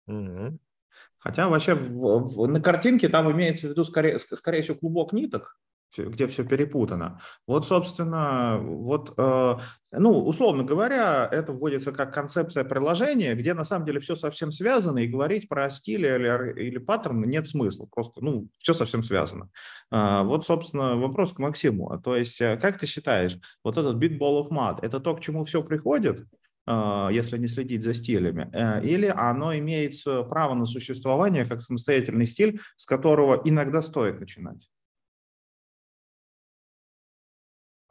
Mm-hmm. 0.08 0.58
Хотя 1.18 1.48
вообще 1.48 1.74
в, 1.74 2.34
в, 2.34 2.48
на 2.48 2.60
картинке 2.60 3.08
там 3.08 3.30
имеется 3.30 3.66
в 3.66 3.70
виду 3.70 3.84
скорее, 3.84 4.18
скорее 4.18 4.62
всего 4.62 4.76
клубок 4.76 5.12
ниток, 5.12 5.56
где 5.98 6.26
все 6.26 6.44
перепутано. 6.44 7.20
Вот, 7.46 7.66
собственно, 7.66 8.58
вот, 8.60 9.14
э, 9.18 9.56
ну, 9.92 10.24
условно 10.24 10.64
говоря, 10.64 11.28
это 11.30 11.52
вводится 11.52 11.92
как 11.92 12.14
концепция 12.14 12.64
приложения, 12.64 13.34
где 13.34 13.54
на 13.54 13.64
самом 13.64 13.86
деле 13.86 14.00
все 14.00 14.16
совсем 14.16 14.52
связано, 14.52 14.98
и 14.98 15.08
говорить 15.08 15.48
про 15.48 15.68
стиль 15.70 16.06
или, 16.06 16.60
или 16.60 16.78
паттерн 16.78 17.22
нет 17.22 17.46
смысла. 17.46 17.86
Просто, 17.90 18.24
ну, 18.24 18.48
все 18.58 18.74
совсем 18.74 19.02
связано. 19.02 19.50
Э, 19.90 20.22
вот, 20.22 20.46
собственно, 20.46 20.96
вопрос 20.96 21.32
к 21.32 21.38
Максиму. 21.38 22.00
То 22.02 22.16
есть, 22.16 22.40
э, 22.40 22.56
как 22.56 22.78
ты 22.78 22.86
считаешь, 22.86 23.38
вот 23.64 23.76
этот 23.76 23.96
big 23.96 24.18
ball 24.18 24.42
of 24.42 24.50
mud, 24.50 24.78
это 24.82 25.00
то, 25.00 25.14
к 25.14 25.20
чему 25.20 25.44
все 25.44 25.62
приходит? 25.62 26.26
А, 26.64 27.10
если 27.10 27.38
не 27.38 27.48
следить 27.48 27.82
за 27.82 27.92
стилями, 27.92 28.48
э, 28.52 28.84
или 28.84 29.06
оно 29.06 29.56
имеет 29.56 29.92
право 30.04 30.54
на 30.54 30.64
существование 30.64 31.44
как 31.44 31.60
самостоятельный 31.60 32.26
стиль, 32.26 32.60
с 32.76 32.86
которого 32.86 33.40
иногда 33.44 33.82
стоит 33.82 34.20
начинать? 34.20 34.68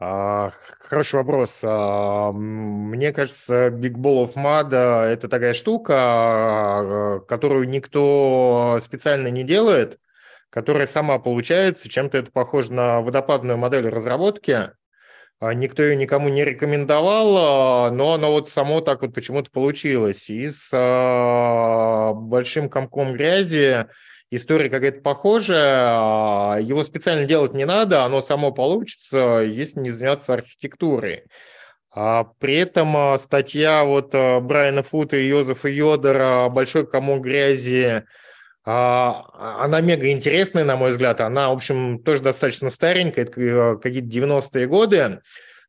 Хороший 0.01 1.15
вопрос. 1.15 1.59
А, 1.63 2.31
мне 2.31 3.13
кажется, 3.13 3.67
Big 3.67 3.93
Ball 3.93 4.25
of 4.25 4.33
Mud– 4.35 4.73
это 5.11 5.27
такая 5.27 5.53
штука, 5.53 7.21
которую 7.27 7.69
никто 7.69 8.79
специально 8.81 9.27
не 9.27 9.43
делает, 9.43 9.99
которая 10.49 10.87
сама 10.87 11.19
получается. 11.19 11.87
Чем-то 11.87 12.17
это 12.17 12.31
похоже 12.31 12.73
на 12.73 13.01
водопадную 13.01 13.57
модель 13.57 13.89
разработки, 13.89 14.71
а, 15.41 15.55
никто 15.55 15.81
ее 15.81 15.95
никому 15.95 16.29
не 16.29 16.45
рекомендовал, 16.45 17.35
а, 17.87 17.91
но 17.91 18.13
оно 18.13 18.31
вот 18.31 18.47
само 18.49 18.79
так 18.81 19.01
вот 19.01 19.13
почему-то 19.13 19.49
получилось. 19.49 20.29
И 20.29 20.49
с 20.51 20.69
а, 20.71 22.13
большим 22.13 22.69
комком 22.69 23.13
грязи 23.13 23.87
история 24.31 24.69
какая-то 24.69 25.01
похожая, 25.01 26.59
его 26.61 26.83
специально 26.83 27.25
делать 27.25 27.53
не 27.53 27.65
надо, 27.65 28.03
оно 28.03 28.21
само 28.21 28.51
получится, 28.51 29.43
если 29.45 29.79
не 29.79 29.89
заняться 29.89 30.33
архитектурой. 30.33 31.25
При 31.93 32.55
этом 32.55 33.17
статья 33.19 33.83
вот 33.83 34.11
Брайана 34.13 34.81
Фута 34.81 35.17
и 35.17 35.27
Йозефа 35.27 35.67
Йодера 35.67 36.47
«Большой 36.49 36.87
комок 36.87 37.21
грязи» 37.21 38.03
А, 38.63 39.63
она 39.63 39.81
мега 39.81 40.09
интересная, 40.11 40.63
на 40.63 40.75
мой 40.75 40.91
взгляд. 40.91 41.19
Она, 41.21 41.49
в 41.49 41.53
общем, 41.53 41.99
тоже 42.03 42.21
достаточно 42.21 42.69
старенькая, 42.69 43.25
это 43.25 43.79
какие-то 43.81 44.07
90-е 44.07 44.67
годы. 44.67 45.21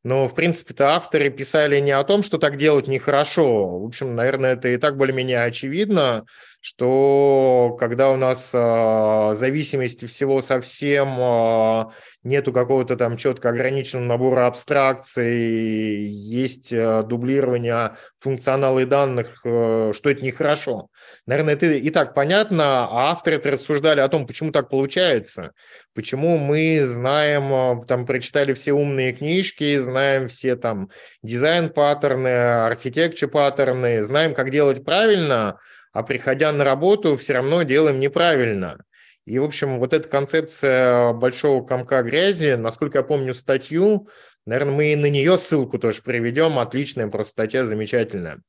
Но, 0.05 0.27
в 0.27 0.35
принципе-то, 0.35 0.97
авторы 0.97 1.31
писали 1.31 1.79
не 1.79 1.93
о 1.93 2.03
том, 2.03 2.25
что 2.25 2.39
так 2.39 2.57
делать 2.57 2.89
нехорошо. 2.89 3.79
В 3.79 3.85
общем, 3.87 4.17
наверное, 4.17 4.55
это 4.55 4.69
и 4.69 4.77
так 4.77 4.97
более-менее 4.97 5.45
очевидно, 5.45 6.25
что 6.61 7.77
когда 7.79 8.11
у 8.11 8.17
нас 8.17 8.51
э, 8.53 9.35
зависимости 9.35 10.07
всего 10.07 10.43
совсем 10.43 11.17
э, 11.21 11.85
нету 12.25 12.53
какого-то 12.53 12.97
там 12.97 13.17
четко 13.17 13.51
ограниченного 13.51 14.07
набора 14.07 14.47
абстракций, 14.49 16.03
есть 16.05 16.73
э, 16.73 17.05
дублирование 17.05 17.97
функционала 18.19 18.81
и 18.81 18.87
данных, 18.87 19.41
э, 19.45 19.93
что 19.95 20.11
это 20.11 20.25
нехорошо. 20.25 20.89
Наверное, 21.27 21.55
это 21.55 21.67
и 21.67 21.91
так 21.91 22.15
понятно, 22.15 22.85
а 22.85 23.11
авторы 23.13 23.37
это 23.37 23.51
рассуждали 23.53 24.01
о 24.01 24.09
том, 24.09 24.27
почему 24.27 24.51
так 24.51 24.69
получается, 24.69 25.53
почему 25.95 26.37
мы 26.39 26.85
знаем, 26.85 27.83
э, 27.83 27.87
там, 27.87 28.07
прочитали 28.07 28.53
все 28.55 28.73
умные 28.73 29.13
книжки, 29.13 29.79
знаем 29.79 30.29
все 30.29 30.57
там 30.57 30.91
дизайн-паттерны, 31.23 32.65
архитектур-паттерны, 32.67 34.03
знаем, 34.03 34.35
как 34.35 34.51
делать 34.51 34.85
правильно, 34.85 35.59
а 35.93 36.03
приходя 36.03 36.53
на 36.53 36.65
работу, 36.65 37.17
все 37.17 37.35
равно 37.35 37.63
делаем 37.63 38.01
неправильно. 38.01 38.79
И, 39.25 39.39
в 39.39 39.45
общем, 39.45 39.79
вот 39.79 39.93
эта 39.93 40.09
концепция 40.09 41.13
большого 41.13 41.65
комка 41.65 42.03
грязи, 42.03 42.55
насколько 42.55 42.99
я 42.99 43.05
помню 43.05 43.35
статью, 43.35 44.09
наверное, 44.47 44.75
мы 44.75 44.93
и 44.93 44.97
на 44.97 45.07
нее 45.07 45.39
ссылку 45.39 45.79
тоже 45.79 46.03
приведем, 46.03 46.59
отличная 46.59 47.07
просто 47.07 47.33
статья, 47.33 47.65
замечательная. 47.65 48.43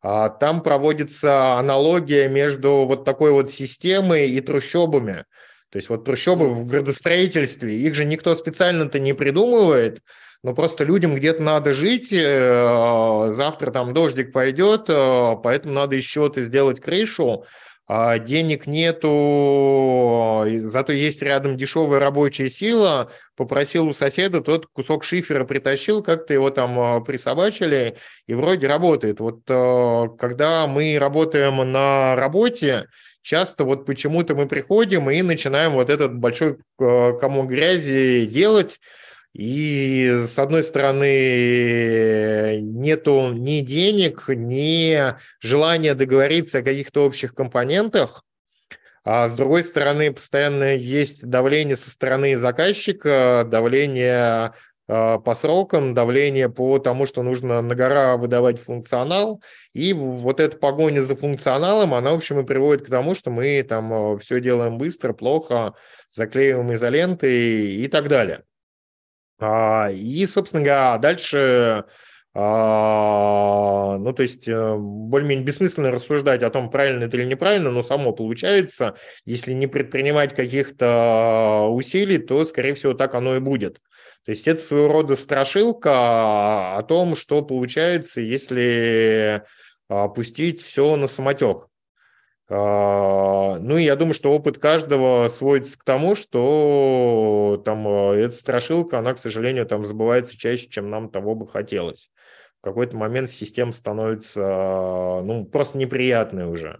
А, 0.00 0.28
там 0.28 0.62
проводится 0.62 1.54
аналогия 1.54 2.28
между 2.28 2.84
вот 2.86 3.04
такой 3.04 3.32
вот 3.32 3.50
системой 3.50 4.30
и 4.30 4.40
трущобами. 4.40 5.24
То 5.70 5.76
есть 5.76 5.88
вот 5.88 6.04
трущобы 6.04 6.48
в 6.54 6.66
градостроительстве, 6.66 7.78
их 7.78 7.94
же 7.94 8.04
никто 8.04 8.34
специально-то 8.34 8.98
не 8.98 9.12
придумывает, 9.12 10.00
но 10.42 10.54
просто 10.54 10.84
людям 10.84 11.14
где-то 11.14 11.42
надо 11.42 11.72
жить, 11.74 12.12
э, 12.12 13.26
завтра 13.30 13.70
там 13.70 13.92
дождик 13.92 14.32
пойдет, 14.32 14.84
э, 14.88 15.36
поэтому 15.42 15.74
надо 15.74 15.96
еще 15.96 16.30
то 16.30 16.40
сделать 16.42 16.80
крышу, 16.80 17.44
а 17.44 17.46
денег 17.88 18.66
нету, 18.66 20.44
зато 20.58 20.92
есть 20.92 21.22
рядом 21.22 21.56
дешевая 21.56 22.00
рабочая 22.00 22.50
сила, 22.50 23.10
попросил 23.34 23.86
у 23.88 23.92
соседа, 23.94 24.42
тот 24.42 24.66
кусок 24.66 25.04
шифера 25.04 25.44
притащил, 25.44 26.02
как-то 26.02 26.34
его 26.34 26.50
там 26.50 26.78
а, 26.78 27.00
присобачили, 27.00 27.96
и 28.26 28.34
вроде 28.34 28.66
работает. 28.66 29.20
Вот 29.20 29.40
а, 29.48 30.08
когда 30.18 30.66
мы 30.66 30.98
работаем 30.98 31.56
на 31.72 32.14
работе, 32.16 32.88
часто 33.22 33.64
вот 33.64 33.86
почему-то 33.86 34.34
мы 34.34 34.46
приходим 34.46 35.08
и 35.08 35.22
начинаем 35.22 35.72
вот 35.72 35.88
этот 35.88 36.14
большой 36.14 36.58
а, 36.78 37.12
комок 37.12 37.48
грязи 37.48 38.26
делать, 38.26 38.80
и 39.34 40.22
с 40.26 40.38
одной 40.38 40.62
стороны 40.62 42.60
нету 42.60 43.32
ни 43.32 43.60
денег, 43.60 44.24
ни 44.28 45.14
желания 45.40 45.94
договориться 45.94 46.58
о 46.58 46.62
каких-то 46.62 47.04
общих 47.04 47.34
компонентах, 47.34 48.24
а 49.10 49.26
с 49.26 49.32
другой 49.32 49.64
стороны, 49.64 50.12
постоянно 50.12 50.76
есть 50.76 51.26
давление 51.26 51.76
со 51.76 51.88
стороны 51.88 52.36
заказчика, 52.36 53.46
давление 53.50 54.52
э, 54.86 55.18
по 55.24 55.34
срокам, 55.34 55.94
давление 55.94 56.50
по 56.50 56.78
тому, 56.78 57.06
что 57.06 57.22
нужно 57.22 57.62
на 57.62 57.74
гора 57.74 58.18
выдавать 58.18 58.60
функционал. 58.60 59.40
И 59.72 59.94
вот 59.94 60.40
эта 60.40 60.58
погоня 60.58 61.00
за 61.00 61.16
функционалом, 61.16 61.94
она, 61.94 62.12
в 62.12 62.16
общем, 62.16 62.40
и 62.40 62.44
приводит 62.44 62.84
к 62.84 62.90
тому, 62.90 63.14
что 63.14 63.30
мы 63.30 63.62
там 63.62 63.92
э, 63.92 64.18
все 64.18 64.42
делаем 64.42 64.76
быстро, 64.76 65.14
плохо, 65.14 65.72
заклеиваем 66.10 66.74
изолентой 66.74 67.76
и 67.76 67.88
так 67.88 68.08
далее. 68.08 68.42
А, 69.38 69.90
и, 69.90 70.26
собственно 70.26 70.62
говоря, 70.62 70.98
дальше 70.98 71.84
а, 72.34 73.98
ну, 73.98 74.12
то 74.12 74.22
есть 74.22 74.48
э, 74.48 74.76
более-менее 74.76 75.44
бессмысленно 75.44 75.90
рассуждать 75.90 76.42
о 76.42 76.50
том, 76.50 76.70
правильно 76.70 77.04
это 77.04 77.16
или 77.16 77.24
неправильно, 77.24 77.70
но 77.70 77.82
само 77.82 78.12
получается, 78.12 78.96
если 79.24 79.52
не 79.52 79.66
предпринимать 79.66 80.36
каких-то 80.36 81.68
усилий, 81.70 82.18
то, 82.18 82.44
скорее 82.44 82.74
всего, 82.74 82.94
так 82.94 83.14
оно 83.14 83.36
и 83.36 83.40
будет. 83.40 83.80
То 84.24 84.30
есть 84.30 84.46
это 84.46 84.60
своего 84.60 84.88
рода 84.88 85.16
страшилка 85.16 86.76
о 86.76 86.82
том, 86.82 87.16
что 87.16 87.42
получается, 87.42 88.20
если 88.20 89.42
пустить 90.14 90.62
все 90.62 90.96
на 90.96 91.06
самотек. 91.06 91.66
А, 92.50 93.58
ну, 93.58 93.76
я 93.76 93.94
думаю, 93.94 94.14
что 94.14 94.32
опыт 94.32 94.58
каждого 94.58 95.28
сводится 95.28 95.78
к 95.78 95.84
тому, 95.84 96.14
что 96.14 97.60
там 97.64 97.86
э, 97.86 98.14
эта 98.24 98.34
страшилка, 98.34 98.98
она, 98.98 99.12
к 99.14 99.18
сожалению, 99.18 99.66
там 99.66 99.84
забывается 99.84 100.36
чаще, 100.36 100.68
чем 100.68 100.88
нам 100.88 101.10
того 101.10 101.34
бы 101.34 101.46
хотелось. 101.46 102.10
В 102.60 102.64
какой-то 102.64 102.96
момент 102.96 103.30
система 103.30 103.72
становится, 103.72 105.20
ну, 105.24 105.44
просто 105.44 105.76
неприятной 105.76 106.46
уже. 106.46 106.78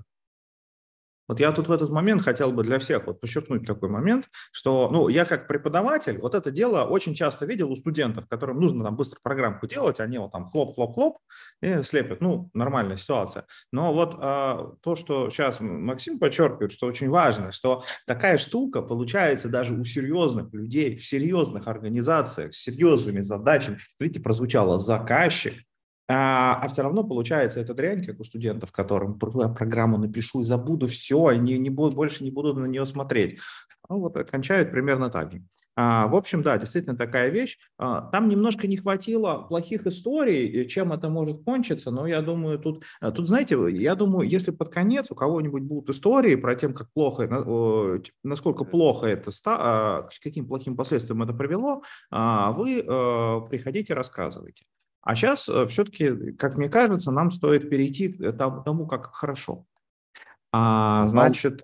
Вот 1.29 1.41
я 1.41 1.53
тут 1.53 1.69
в 1.69 1.73
этот 1.73 1.91
момент 1.91 2.23
хотел 2.23 2.51
бы 2.53 2.65
для 2.65 2.79
всех 2.79 3.07
вот 3.07 3.21
подчеркнуть 3.21 3.67
такой 3.67 3.91
момент, 3.91 4.29
что, 4.51 4.89
ну, 4.91 5.09
я 5.09 5.27
как 5.27 5.47
преподаватель 5.47 6.19
вот 6.19 6.35
это 6.35 6.51
дело 6.51 6.85
очень 6.85 7.15
часто 7.15 7.45
видел 7.47 7.71
у 7.71 7.77
студентов, 7.77 8.27
которым 8.29 8.61
нужно 8.61 8.85
там 8.85 8.97
быстро 8.97 9.21
программку 9.23 9.67
делать, 9.67 10.01
они 10.01 10.19
вот 10.19 10.33
там 10.33 10.49
хлоп-хлоп-хлоп 10.49 11.19
и 11.61 11.83
слепят. 11.83 12.21
Ну, 12.21 12.51
нормальная 12.55 12.97
ситуация. 12.97 13.45
Но 13.73 13.93
вот 13.93 14.17
а, 14.19 14.73
то, 14.83 14.97
что 14.97 15.29
сейчас 15.29 15.59
Максим 15.61 16.19
подчеркивает, 16.19 16.73
что 16.73 16.87
очень 16.87 17.11
важно, 17.11 17.53
что 17.53 17.85
такая 18.07 18.39
штука 18.39 18.81
получается 18.81 19.49
даже 19.49 19.75
у 19.75 19.85
серьезных 19.85 20.53
людей, 20.55 20.97
в 20.97 21.07
серьезных 21.07 21.67
организациях, 21.67 22.55
с 22.55 22.63
серьезными 22.63 23.21
задачами. 23.21 23.79
Видите, 24.01 24.21
прозвучало 24.21 24.79
заказчик, 24.79 25.55
а, 26.09 26.59
а 26.63 26.69
все 26.69 26.83
равно 26.83 27.05
получается 27.05 27.61
эта 27.61 27.75
дрянь, 27.75 28.05
как 28.05 28.19
у 28.19 28.25
студентов, 28.25 28.73
которым 28.73 29.19
программу 29.19 29.99
напишу 29.99 30.41
и 30.41 30.45
забуду 30.45 30.87
все, 30.89 31.27
они 31.27 31.59
не 31.59 31.71
будут, 31.71 31.95
больше 31.95 32.25
не 32.25 32.31
будут 32.31 32.57
на 32.57 32.67
нее 32.67 32.87
смотреть. 32.87 33.39
Ну, 33.89 34.01
вот 34.01 34.17
кончают 34.31 34.71
примерно 34.71 35.11
так 35.11 35.33
же. 35.33 35.43
А, 35.81 36.09
в 36.09 36.17
общем, 36.17 36.43
да, 36.43 36.59
действительно 36.59 36.97
такая 36.97 37.29
вещь. 37.29 37.57
А, 37.79 38.01
там 38.11 38.29
немножко 38.29 38.67
не 38.67 38.79
хватило 38.79 39.47
плохих 39.49 39.87
историй, 39.87 40.67
чем 40.67 40.93
это 40.93 41.09
может 41.09 41.45
кончиться, 41.45 41.93
но 41.93 42.05
я 42.09 42.21
думаю, 42.21 42.59
тут, 42.59 42.83
а, 43.01 43.13
тут 43.13 43.29
знаете, 43.29 43.57
я 43.71 43.95
думаю, 43.95 44.29
если 44.29 44.51
под 44.51 44.71
конец 44.71 45.07
у 45.11 45.15
кого-нибудь 45.15 45.63
будут 45.63 45.91
истории 45.91 46.35
про 46.35 46.57
тем, 46.57 46.75
как 46.75 46.93
плохо, 46.93 48.03
насколько 48.25 48.65
плохо 48.65 49.07
это, 49.07 49.31
к 49.31 50.11
каким 50.21 50.49
плохим 50.49 50.75
последствиям 50.75 51.23
это 51.23 51.33
привело, 51.33 51.83
вы 52.11 52.81
э, 52.81 53.41
приходите, 53.49 53.95
рассказывайте. 53.95 54.65
А 55.03 55.15
сейчас 55.15 55.49
э, 55.49 55.67
все-таки, 55.69 56.33
как 56.33 56.57
мне 56.57 56.69
кажется, 56.69 57.11
нам 57.11 57.31
стоит 57.31 57.71
перейти 57.71 58.09
к 58.09 58.33
тому, 58.65 58.87
как 58.87 59.15
хорошо. 59.15 59.65
А, 60.53 61.09
значит... 61.09 61.63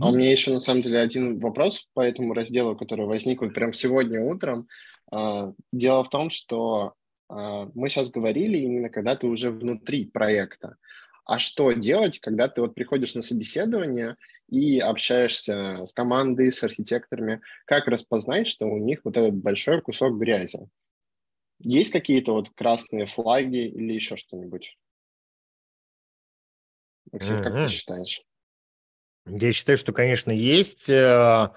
А 0.00 0.10
у 0.10 0.14
меня 0.14 0.30
еще 0.30 0.52
на 0.52 0.60
самом 0.60 0.82
деле 0.82 0.98
один 1.00 1.38
вопрос 1.40 1.88
по 1.94 2.00
этому 2.02 2.34
разделу, 2.34 2.76
который 2.76 3.06
возник 3.06 3.40
вот 3.40 3.54
прям 3.54 3.72
сегодня 3.72 4.20
утром. 4.20 4.68
А, 5.10 5.52
дело 5.72 6.04
в 6.04 6.10
том, 6.10 6.30
что 6.30 6.94
а, 7.28 7.68
мы 7.74 7.88
сейчас 7.88 8.08
говорили 8.08 8.58
именно 8.58 8.90
когда 8.90 9.16
ты 9.16 9.26
уже 9.26 9.50
внутри 9.50 10.06
проекта. 10.06 10.76
А 11.24 11.38
что 11.38 11.72
делать, 11.72 12.20
когда 12.20 12.48
ты 12.48 12.62
вот 12.62 12.74
приходишь 12.74 13.14
на 13.14 13.20
собеседование 13.20 14.16
и 14.48 14.78
общаешься 14.78 15.84
с 15.84 15.92
командой, 15.92 16.50
с 16.50 16.62
архитекторами? 16.62 17.42
Как 17.66 17.86
распознать, 17.86 18.48
что 18.48 18.66
у 18.66 18.78
них 18.78 19.00
вот 19.04 19.16
этот 19.18 19.34
большой 19.34 19.82
кусок 19.82 20.18
грязи? 20.18 20.68
Есть 21.60 21.92
какие-то 21.92 22.32
вот 22.32 22.50
красные 22.50 23.06
флаги 23.06 23.66
или 23.66 23.92
еще 23.92 24.16
что-нибудь? 24.16 24.76
Максим, 27.12 27.42
как 27.42 27.54
ты 27.54 27.68
считаешь? 27.68 28.22
Я 29.26 29.52
считаю, 29.52 29.76
что, 29.78 29.92
конечно, 29.92 30.30
есть. 30.30 30.88
Э, 30.88 31.50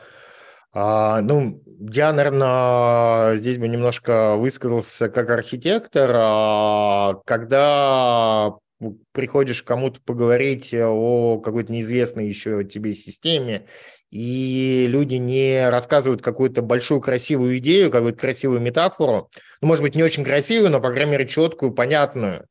а, 0.73 1.21
ну, 1.21 1.61
я, 1.91 2.13
наверное, 2.13 3.35
здесь 3.35 3.57
бы 3.57 3.67
немножко 3.67 4.35
высказался 4.35 5.09
как 5.09 5.29
архитектор. 5.29 6.11
А, 6.13 7.13
когда 7.25 8.55
приходишь 9.11 9.63
кому-то 9.63 9.99
поговорить 10.01 10.73
о 10.73 11.39
какой-то 11.39 11.71
неизвестной 11.71 12.27
еще 12.27 12.63
тебе 12.63 12.93
системе 12.93 13.67
и 14.11 14.87
люди 14.89 15.15
не 15.15 15.69
рассказывают 15.69 16.21
какую-то 16.21 16.61
большую 16.61 16.99
красивую 16.99 17.57
идею, 17.57 17.91
какую-то 17.91 18.19
красивую 18.19 18.59
метафору, 18.59 19.29
ну, 19.61 19.67
может 19.69 19.83
быть, 19.83 19.95
не 19.95 20.03
очень 20.03 20.25
красивую, 20.25 20.69
но, 20.69 20.81
по 20.81 20.91
крайней 20.91 21.13
мере, 21.13 21.27
четкую, 21.27 21.71
понятную. 21.71 22.45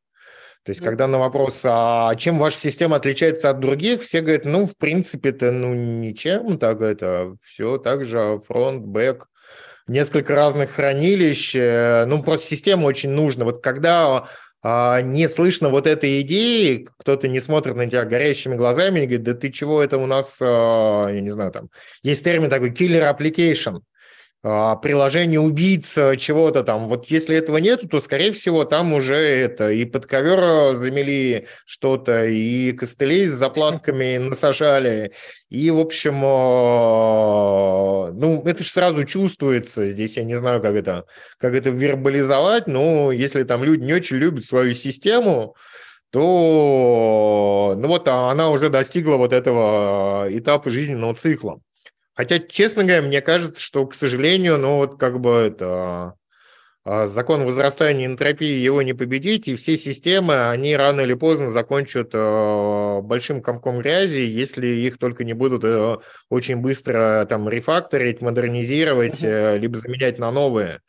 То 0.62 0.72
есть, 0.72 0.82
когда 0.82 1.06
на 1.06 1.18
вопрос, 1.18 1.60
а 1.64 2.14
чем 2.16 2.38
ваша 2.38 2.56
система 2.58 2.96
отличается 2.96 3.48
от 3.50 3.60
других, 3.60 4.02
все 4.02 4.20
говорят, 4.20 4.44
ну, 4.44 4.66
в 4.66 4.76
принципе, 4.76 5.30
это 5.30 5.50
ну, 5.50 5.74
ничем, 5.74 6.58
так 6.58 6.80
это 6.82 7.36
все 7.42 7.78
так 7.78 8.04
же, 8.04 8.42
фронт, 8.46 8.84
бэк, 8.84 9.26
несколько 9.86 10.34
разных 10.34 10.72
хранилищ, 10.72 11.54
э, 11.54 12.04
ну, 12.06 12.22
просто 12.22 12.46
система 12.46 12.86
очень 12.86 13.10
нужна. 13.10 13.46
Вот 13.46 13.62
когда 13.62 14.28
не 14.62 15.28
слышно 15.28 15.70
вот 15.70 15.86
этой 15.86 16.20
идеи, 16.20 16.88
кто-то 16.98 17.28
не 17.28 17.40
смотрит 17.40 17.76
на 17.76 17.88
тебя 17.88 18.04
горящими 18.04 18.56
глазами 18.56 19.00
и 19.00 19.06
говорит, 19.06 19.22
да 19.22 19.34
ты 19.34 19.50
чего, 19.50 19.82
это 19.82 19.96
у 19.96 20.06
нас, 20.06 20.38
а, 20.40 21.08
я 21.08 21.20
не 21.20 21.30
знаю, 21.30 21.50
там, 21.50 21.70
есть 22.02 22.22
термин 22.24 22.50
такой 22.50 22.70
killer 22.70 23.16
application, 23.16 23.76
а, 23.76 23.80
приложение 24.42 25.38
убийца 25.38 26.16
чего-то 26.16 26.62
там. 26.64 26.88
Вот 26.88 27.06
если 27.06 27.36
этого 27.36 27.58
нету, 27.58 27.86
то, 27.88 28.00
скорее 28.00 28.32
всего, 28.32 28.64
там 28.64 28.94
уже 28.94 29.16
это 29.16 29.70
и 29.70 29.84
под 29.84 30.06
ковер 30.06 30.72
замели 30.74 31.46
что-то, 31.66 32.24
и 32.24 32.72
костылей 32.72 33.26
с 33.28 33.32
заплатками 33.32 34.16
насажали, 34.16 35.12
и, 35.50 35.70
в 35.70 35.78
общем, 35.78 36.20
ну, 38.18 38.42
это 38.46 38.62
же 38.62 38.70
сразу 38.70 39.04
чувствуется. 39.04 39.90
Здесь 39.90 40.16
я 40.16 40.24
не 40.24 40.36
знаю, 40.36 40.62
как 40.62 40.74
это, 40.74 41.04
как 41.36 41.52
это 41.54 41.68
вербализовать, 41.68 42.66
но 42.66 43.12
если 43.12 43.42
там 43.42 43.62
люди 43.62 43.82
не 43.84 43.92
очень 43.92 44.16
любят 44.16 44.44
свою 44.44 44.72
систему, 44.72 45.54
то, 46.12 47.74
ну 47.76 47.88
вот 47.88 48.08
она 48.08 48.50
уже 48.50 48.68
достигла 48.70 49.16
вот 49.16 49.32
этого 49.32 50.26
этапа 50.30 50.70
жизненного 50.70 51.14
цикла. 51.14 51.60
Хотя, 52.14 52.38
честно 52.38 52.84
говоря, 52.84 53.02
мне 53.02 53.20
кажется, 53.20 53.60
что, 53.60 53.86
к 53.86 53.94
сожалению, 53.94 54.58
ну 54.58 54.76
вот 54.76 54.98
как 54.98 55.20
бы 55.20 55.30
это 55.30 56.14
а, 56.82 57.06
закон 57.06 57.44
возрастания 57.44 58.06
энтропии 58.06 58.46
его 58.46 58.82
не 58.82 58.94
победить, 58.94 59.48
и 59.48 59.56
все 59.56 59.76
системы, 59.76 60.48
они 60.48 60.74
рано 60.74 61.02
или 61.02 61.14
поздно 61.14 61.50
закончат 61.50 62.10
а, 62.14 63.00
большим 63.02 63.42
комком 63.42 63.80
грязи, 63.80 64.20
если 64.20 64.66
их 64.66 64.98
только 64.98 65.24
не 65.24 65.34
будут 65.34 65.62
э, 65.64 65.98
очень 66.30 66.56
быстро 66.56 67.26
там 67.28 67.48
рефакторить, 67.48 68.22
модернизировать, 68.22 69.22
uh-huh. 69.22 69.58
либо 69.58 69.76
заменять 69.76 70.18
на 70.18 70.30
новые. 70.30 70.80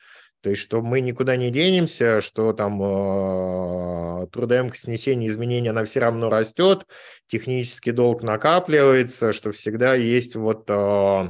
То 0.41 0.49
есть, 0.49 0.61
что 0.63 0.81
мы 0.81 1.01
никуда 1.01 1.35
не 1.35 1.51
денемся, 1.51 2.19
что 2.19 2.51
там 2.53 2.81
э, 2.81 4.27
трудоемкость 4.31 4.83
снесения 4.83 5.27
изменений, 5.27 5.69
она 5.69 5.85
все 5.85 5.99
равно 5.99 6.31
растет, 6.31 6.87
технический 7.27 7.91
долг 7.91 8.23
накапливается, 8.23 9.33
что 9.33 9.51
всегда 9.51 9.93
есть 9.93 10.35
вот... 10.35 10.67
Э, 10.67 11.29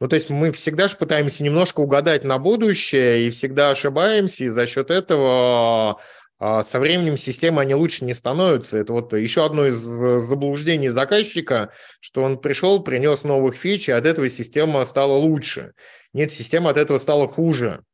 ну, 0.00 0.08
то 0.08 0.16
есть 0.16 0.28
мы 0.28 0.50
всегда 0.50 0.88
же 0.88 0.96
пытаемся 0.96 1.44
немножко 1.44 1.80
угадать 1.80 2.24
на 2.24 2.38
будущее 2.38 3.28
и 3.28 3.30
всегда 3.30 3.70
ошибаемся, 3.70 4.44
и 4.44 4.48
за 4.48 4.66
счет 4.66 4.90
этого 4.90 6.00
э, 6.40 6.62
со 6.62 6.80
временем 6.80 7.16
системы 7.16 7.62
они 7.62 7.76
лучше 7.76 8.04
не 8.04 8.14
становятся. 8.14 8.78
Это 8.78 8.92
вот 8.92 9.12
еще 9.12 9.44
одно 9.46 9.68
из 9.68 9.76
заблуждений 9.76 10.88
заказчика, 10.88 11.70
что 12.00 12.24
он 12.24 12.40
пришел, 12.40 12.82
принес 12.82 13.22
новых 13.22 13.54
фич, 13.54 13.88
и 13.88 13.92
от 13.92 14.04
этого 14.04 14.28
система 14.28 14.84
стала 14.84 15.14
лучше. 15.14 15.74
Нет, 16.12 16.32
система 16.32 16.70
от 16.70 16.76
этого 16.76 16.98
стала 16.98 17.28
хуже 17.28 17.84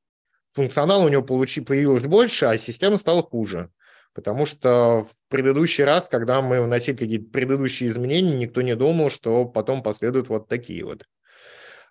функционала 0.57 1.05
у 1.05 1.09
него 1.09 1.23
получи, 1.23 1.61
появилось 1.61 2.07
больше, 2.07 2.47
а 2.47 2.57
система 2.57 2.97
стала 2.97 3.23
хуже. 3.23 3.71
Потому 4.15 4.47
что 4.47 5.05
в 5.05 5.11
предыдущий 5.29 5.85
раз, 5.85 6.09
когда 6.09 6.41
мы 6.41 6.63
вносили 6.63 6.97
какие-то 6.97 7.31
предыдущие 7.31 7.91
изменения, 7.91 8.39
никто 8.39 8.63
не 8.63 8.75
думал, 8.75 9.11
что 9.11 9.45
потом 9.45 9.83
последуют 9.83 10.31
вот 10.31 10.49
такие 10.49 10.83
вот. 10.85 11.05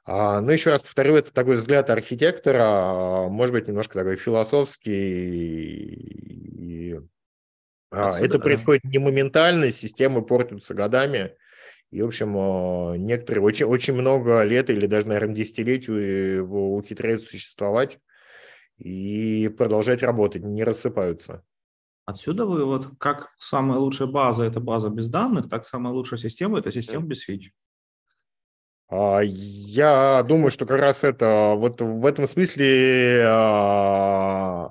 А, 0.04 0.41
ну, 0.41 0.51
еще 0.51 0.71
раз 0.71 0.82
повторю, 0.82 1.15
это 1.15 1.32
такой 1.32 1.58
взгляд 1.58 1.91
архитектора, 1.91 3.28
может 3.30 3.54
быть, 3.54 3.67
немножко 3.67 3.93
такой 3.93 4.15
философский. 4.15 4.95
А, 7.91 8.08
Отсюда, 8.08 8.25
это 8.25 8.39
происходит 8.39 8.84
не 8.86 8.97
моментально, 8.97 9.69
системы 9.69 10.25
портятся 10.25 10.73
годами, 10.73 11.36
И, 11.91 12.01
в 12.01 12.08
общем, 12.08 12.36
э, 12.38 12.97
некоторые 12.97 13.43
очень, 13.43 13.67
очень 13.67 13.93
много 13.93 14.41
лет 14.41 14.71
или 14.71 14.88
даже, 14.88 15.08
наверное, 15.08 15.36
десятилетий 15.36 16.39
ухитряются 16.39 17.30
существовать 17.30 17.99
и 18.77 19.47
продолжать 19.57 20.03
работать, 20.03 20.43
не 20.43 20.63
рассыпаются. 20.63 21.43
Отсюда 22.05 22.45
вывод, 22.45 22.88
как 22.99 23.33
самая 23.39 23.79
лучшая 23.79 24.07
база– 24.07 24.43
это 24.45 24.59
база 24.59 24.89
без 24.89 25.09
данных, 25.09 25.49
так 25.49 25.65
самая 25.65 25.93
лучшая 25.93 26.19
система– 26.19 26.59
это 26.59 26.71
система 26.71 27.05
без 27.05 27.21
фич. 27.21 27.51
А, 28.88 29.21
я 29.21 30.23
думаю, 30.23 30.51
что 30.51 30.65
как 30.65 30.79
раз 30.79 31.03
это 31.03 31.53
вот 31.57 31.81
в 31.81 32.05
этом 32.05 32.27
смысле 32.27 33.23
а, 33.25 34.69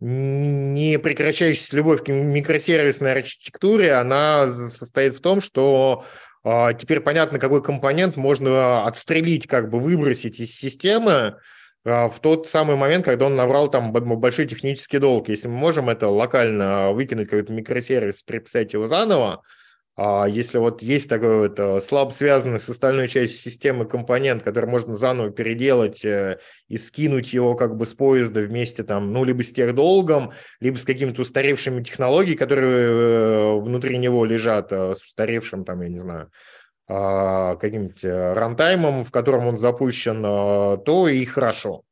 не 0.00 0.98
прекращающаяся 0.98 1.74
любовь 1.76 2.04
к 2.04 2.08
микросервисной 2.08 3.12
архитектуре, 3.12 3.94
она 3.94 4.46
состоит 4.46 5.14
в 5.14 5.20
том, 5.20 5.40
что 5.40 6.04
а, 6.42 6.74
теперь 6.74 7.00
понятно, 7.00 7.38
какой 7.38 7.62
компонент 7.62 8.16
можно 8.16 8.86
отстрелить, 8.86 9.46
как 9.46 9.70
бы 9.70 9.80
выбросить 9.80 10.38
из 10.40 10.54
системы, 10.54 11.38
в 11.84 12.14
тот 12.22 12.48
самый 12.48 12.76
момент, 12.76 13.04
когда 13.04 13.26
он 13.26 13.34
набрал 13.34 13.70
там 13.70 13.92
большой 13.92 14.46
технический 14.46 14.98
долг. 14.98 15.28
Если 15.28 15.48
мы 15.48 15.54
можем 15.54 15.90
это 15.90 16.08
локально 16.08 16.92
выкинуть, 16.92 17.28
какой-то 17.28 17.52
микросервис, 17.52 18.22
переписать 18.22 18.72
его 18.72 18.86
заново, 18.86 19.42
а 19.96 20.26
если 20.26 20.58
вот 20.58 20.82
есть 20.82 21.08
такой 21.08 21.48
вот 21.48 21.60
э, 21.60 21.78
слабо 21.78 22.10
связанный 22.10 22.58
с 22.58 22.68
остальной 22.68 23.06
частью 23.06 23.38
системы 23.38 23.84
компонент, 23.84 24.42
который 24.42 24.68
можно 24.68 24.96
заново 24.96 25.30
переделать 25.30 26.04
э, 26.04 26.40
и 26.66 26.78
скинуть 26.78 27.32
его 27.32 27.54
как 27.54 27.76
бы 27.76 27.86
с 27.86 27.94
поезда 27.94 28.40
вместе 28.40 28.82
там, 28.82 29.12
ну, 29.12 29.22
либо 29.22 29.44
с 29.44 29.52
техдолгом, 29.52 30.32
либо 30.58 30.78
с 30.78 30.84
какими-то 30.84 31.22
устаревшими 31.22 31.80
технологиями, 31.84 32.36
которые 32.36 32.88
э, 32.88 33.60
внутри 33.60 33.98
него 33.98 34.24
лежат, 34.24 34.72
с 34.72 35.00
устаревшим 35.00 35.64
там, 35.64 35.80
я 35.82 35.88
не 35.88 35.98
знаю, 35.98 36.22
а, 36.24 36.53
каким-нибудь 36.86 38.04
рантаймом, 38.04 39.04
в 39.04 39.10
котором 39.10 39.46
он 39.46 39.56
запущен, 39.58 40.22
то 40.22 41.08
и 41.08 41.24
хорошо. 41.24 41.82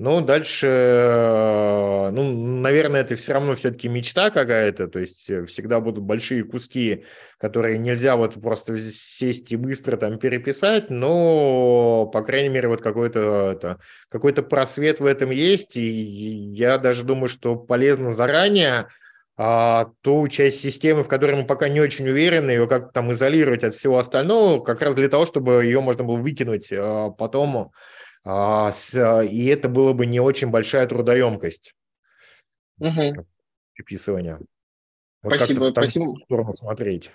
Но 0.00 0.20
дальше, 0.20 2.10
ну, 2.12 2.32
наверное, 2.60 3.00
это 3.00 3.16
все 3.16 3.32
равно 3.32 3.56
все-таки 3.56 3.88
мечта 3.88 4.30
какая-то, 4.30 4.86
то 4.86 5.00
есть 5.00 5.24
всегда 5.48 5.80
будут 5.80 6.04
большие 6.04 6.44
куски, 6.44 7.04
которые 7.36 7.78
нельзя 7.78 8.14
вот 8.14 8.40
просто 8.40 8.78
сесть 8.78 9.50
и 9.50 9.56
быстро 9.56 9.96
там 9.96 10.20
переписать, 10.20 10.88
но, 10.88 12.06
по 12.12 12.22
крайней 12.22 12.50
мере, 12.50 12.68
вот 12.68 12.80
какой-то 12.80 13.50
это, 13.56 13.80
какой-то 14.08 14.44
просвет 14.44 15.00
в 15.00 15.04
этом 15.04 15.30
есть, 15.30 15.76
и 15.76 15.82
я 15.90 16.78
даже 16.78 17.02
думаю, 17.02 17.28
что 17.28 17.56
полезно 17.56 18.12
заранее 18.12 18.86
а, 19.40 19.92
ту 20.00 20.26
часть 20.26 20.58
системы, 20.58 21.04
в 21.04 21.08
которой 21.08 21.36
мы 21.36 21.46
пока 21.46 21.68
не 21.68 21.80
очень 21.80 22.08
уверены, 22.08 22.50
ее 22.50 22.66
как-то 22.66 22.92
там 22.92 23.12
изолировать 23.12 23.62
от 23.62 23.76
всего 23.76 23.98
остального, 23.98 24.60
как 24.60 24.82
раз 24.82 24.96
для 24.96 25.08
того, 25.08 25.26
чтобы 25.26 25.64
ее 25.64 25.80
можно 25.80 26.02
было 26.02 26.16
выкинуть 26.16 26.72
а, 26.72 27.10
потом, 27.10 27.70
а, 28.26 28.72
с, 28.72 29.22
и 29.24 29.46
это 29.46 29.68
было 29.68 29.92
бы 29.92 30.06
не 30.06 30.18
очень 30.18 30.50
большая 30.50 30.88
трудоемкость 30.88 31.76
угу. 32.80 33.26
приписывания. 33.74 34.40
Вот 35.22 35.36
спасибо, 35.36 35.70
спасибо. 35.70 36.16
сторону 36.24 36.54
смотреть. 36.54 37.12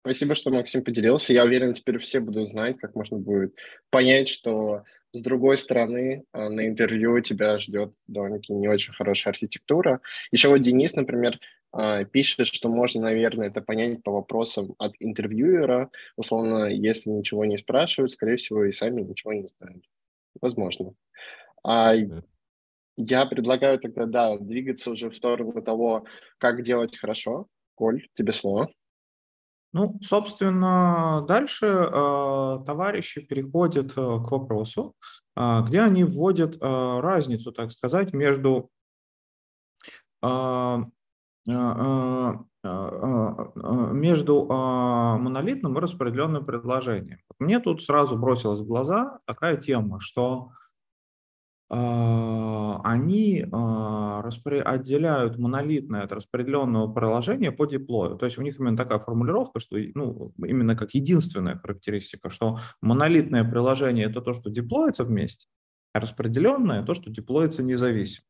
Спасибо, 0.00 0.34
что 0.34 0.50
Максим 0.50 0.82
поделился. 0.82 1.34
Я 1.34 1.44
уверен, 1.44 1.74
теперь 1.74 1.98
все 1.98 2.20
будут 2.20 2.48
знать, 2.48 2.78
как 2.78 2.94
можно 2.94 3.18
будет 3.18 3.54
понять, 3.90 4.28
что 4.28 4.84
с 5.14 5.20
другой 5.20 5.56
стороны, 5.58 6.24
а, 6.32 6.50
на 6.50 6.66
интервью 6.66 7.20
тебя 7.20 7.58
ждет 7.58 7.92
довольно-таки 8.08 8.52
не 8.52 8.68
очень 8.68 8.92
хорошая 8.92 9.32
архитектура. 9.32 10.00
Еще 10.32 10.48
вот 10.48 10.58
Денис, 10.58 10.94
например, 10.94 11.38
а, 11.72 12.04
пишет, 12.04 12.48
что 12.48 12.68
можно, 12.68 13.02
наверное, 13.02 13.46
это 13.46 13.60
понять 13.60 14.02
по 14.02 14.10
вопросам 14.10 14.74
от 14.78 14.94
интервьюера. 14.98 15.90
Условно, 16.16 16.64
если 16.64 17.10
ничего 17.10 17.44
не 17.44 17.56
спрашивают, 17.58 18.10
скорее 18.10 18.36
всего, 18.36 18.64
и 18.64 18.72
сами 18.72 19.02
ничего 19.02 19.32
не 19.32 19.48
знают. 19.58 19.84
Возможно. 20.40 20.94
А 21.62 21.94
я 22.96 23.26
предлагаю 23.26 23.78
тогда, 23.78 24.06
да, 24.06 24.36
двигаться 24.36 24.90
уже 24.90 25.10
в 25.10 25.16
сторону 25.16 25.62
того, 25.62 26.06
как 26.38 26.62
делать 26.62 26.98
хорошо. 26.98 27.46
Коль, 27.76 28.08
тебе 28.14 28.32
слово. 28.32 28.68
Ну, 29.74 29.98
собственно, 30.02 31.24
дальше 31.26 31.66
э, 31.66 31.88
товарищи 32.64 33.20
переходят 33.20 33.90
э, 33.90 33.94
к 33.94 34.30
вопросу, 34.30 34.94
э, 35.36 35.62
где 35.66 35.80
они 35.80 36.04
вводят 36.04 36.54
э, 36.54 37.00
разницу, 37.00 37.50
так 37.50 37.72
сказать, 37.72 38.12
между 38.12 38.70
э, 40.22 40.76
между 43.92 44.46
монолитным 44.46 45.76
и 45.76 45.80
распределенным 45.80 46.46
предложением. 46.46 47.18
Мне 47.38 47.60
тут 47.60 47.82
сразу 47.82 48.16
бросилась 48.16 48.60
в 48.60 48.66
глаза 48.66 49.18
такая 49.26 49.58
тема, 49.58 50.00
что 50.00 50.52
они 51.70 53.46
а, 53.50 54.20
отделяют 54.20 55.38
монолитное 55.38 56.02
от 56.02 56.12
распределенного 56.12 56.92
приложения 56.92 57.52
по 57.52 57.66
деплою. 57.66 58.16
То 58.16 58.26
есть 58.26 58.38
у 58.38 58.42
них 58.42 58.60
именно 58.60 58.76
такая 58.76 58.98
формулировка, 58.98 59.60
что 59.60 59.76
ну, 59.94 60.32
именно 60.44 60.76
как 60.76 60.94
единственная 60.94 61.56
характеристика, 61.56 62.28
что 62.28 62.60
монолитное 62.80 63.44
приложение– 63.44 64.06
это 64.10 64.20
то, 64.20 64.34
что 64.34 64.50
деплоится 64.50 65.04
вместе, 65.04 65.46
а 65.92 66.00
распределенное– 66.00 66.82
то, 66.84 66.94
что 66.94 67.10
деплоится 67.10 67.62
независимо. 67.62 68.26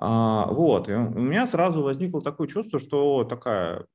А, 0.00 0.46
вот, 0.46 0.88
и 0.88 0.92
у 0.92 1.20
меня 1.20 1.46
сразу 1.48 1.82
возникло 1.82 2.20
такое 2.20 2.46
чувство, 2.46 2.78
что 2.78 3.24
такая 3.24 3.86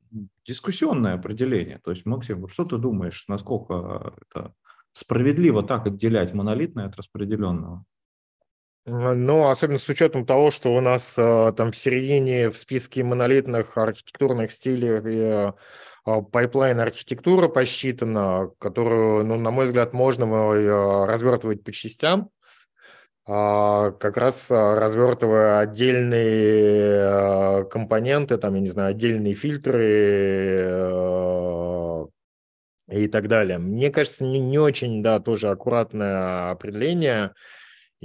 дискуссионное 0.46 1.14
определение. 1.14 1.80
То 1.84 1.92
есть, 1.92 2.06
Максим, 2.06 2.48
что 2.50 2.66
ты 2.66 2.78
думаешь, 2.78 3.24
насколько 3.28 4.14
это 4.22 4.54
справедливо 4.92 5.64
так 5.64 5.88
отделять 5.88 6.34
монолитное 6.34 6.88
от 6.88 6.98
распределенного? 6.98 7.86
Ну, 8.86 9.48
особенно 9.48 9.80
с 9.80 9.88
учетом 9.88 10.26
того, 10.26 10.52
что 10.52 10.76
у 10.76 10.82
нас 10.82 11.18
э, 11.18 11.54
там 11.56 11.72
в 11.72 11.78
середине 11.78 12.50
в 12.50 12.58
списке 12.58 13.02
монолитных 13.02 13.78
архитектурных 13.78 14.52
стилей 14.52 15.54
pipeline 16.04 16.82
архитектура 16.82 17.48
посчитана, 17.48 18.52
которую, 18.60 19.26
ну, 19.26 19.40
на 19.40 19.52
мой 19.52 19.68
взгляд, 19.68 19.94
можно 19.94 20.26
э, 20.26 21.06
развертывать 21.06 21.64
по 21.64 21.72
частям, 21.72 22.30
а, 23.26 23.92
как 23.92 24.18
раз 24.18 24.52
а, 24.52 24.78
развертывая 24.78 25.60
отдельные 25.60 27.64
компоненты, 27.70 28.38
там, 28.38 28.56
я 28.56 28.60
не 28.60 28.68
знаю, 28.68 28.90
отдельные 28.90 29.34
фильтры 29.34 30.90
и 32.90 33.08
так 33.08 33.30
далее. 33.30 33.60
Мне 33.60 33.92
кажется, 33.92 34.26
не, 34.26 34.42
не 34.42 34.60
очень, 34.60 35.02
да, 35.02 35.22
тоже 35.22 35.50
аккуратное 35.50 36.52
определение– 36.52 37.32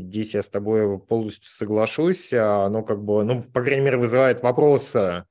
Здесь 0.03 0.35
я 0.35 0.43
с 0.43 0.49
тобой 0.49 0.99
полностью 0.99 1.51
соглашусь. 1.51 2.33
Оно 2.33 2.83
как 2.83 3.03
бы, 3.03 3.25
ну, 3.25 3.43
по 3.43 3.63
крайней 3.63 3.85
мере, 3.85 3.97
вызывает 3.97 4.43
вопросы. 4.43 5.25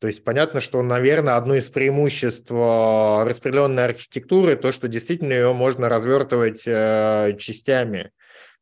То 0.00 0.06
есть 0.06 0.22
понятно, 0.22 0.60
что, 0.60 0.80
наверное, 0.82 1.36
одно 1.36 1.56
из 1.56 1.68
преимуществ 1.68 2.50
э, 2.52 3.24
распределенной 3.24 3.84
архитектуры 3.84 4.56
то, 4.56 4.70
что 4.70 4.86
действительно 4.86 5.32
ее 5.32 5.52
можно 5.52 5.88
развертывать 5.88 6.62
э, 6.66 7.34
частями. 7.38 8.12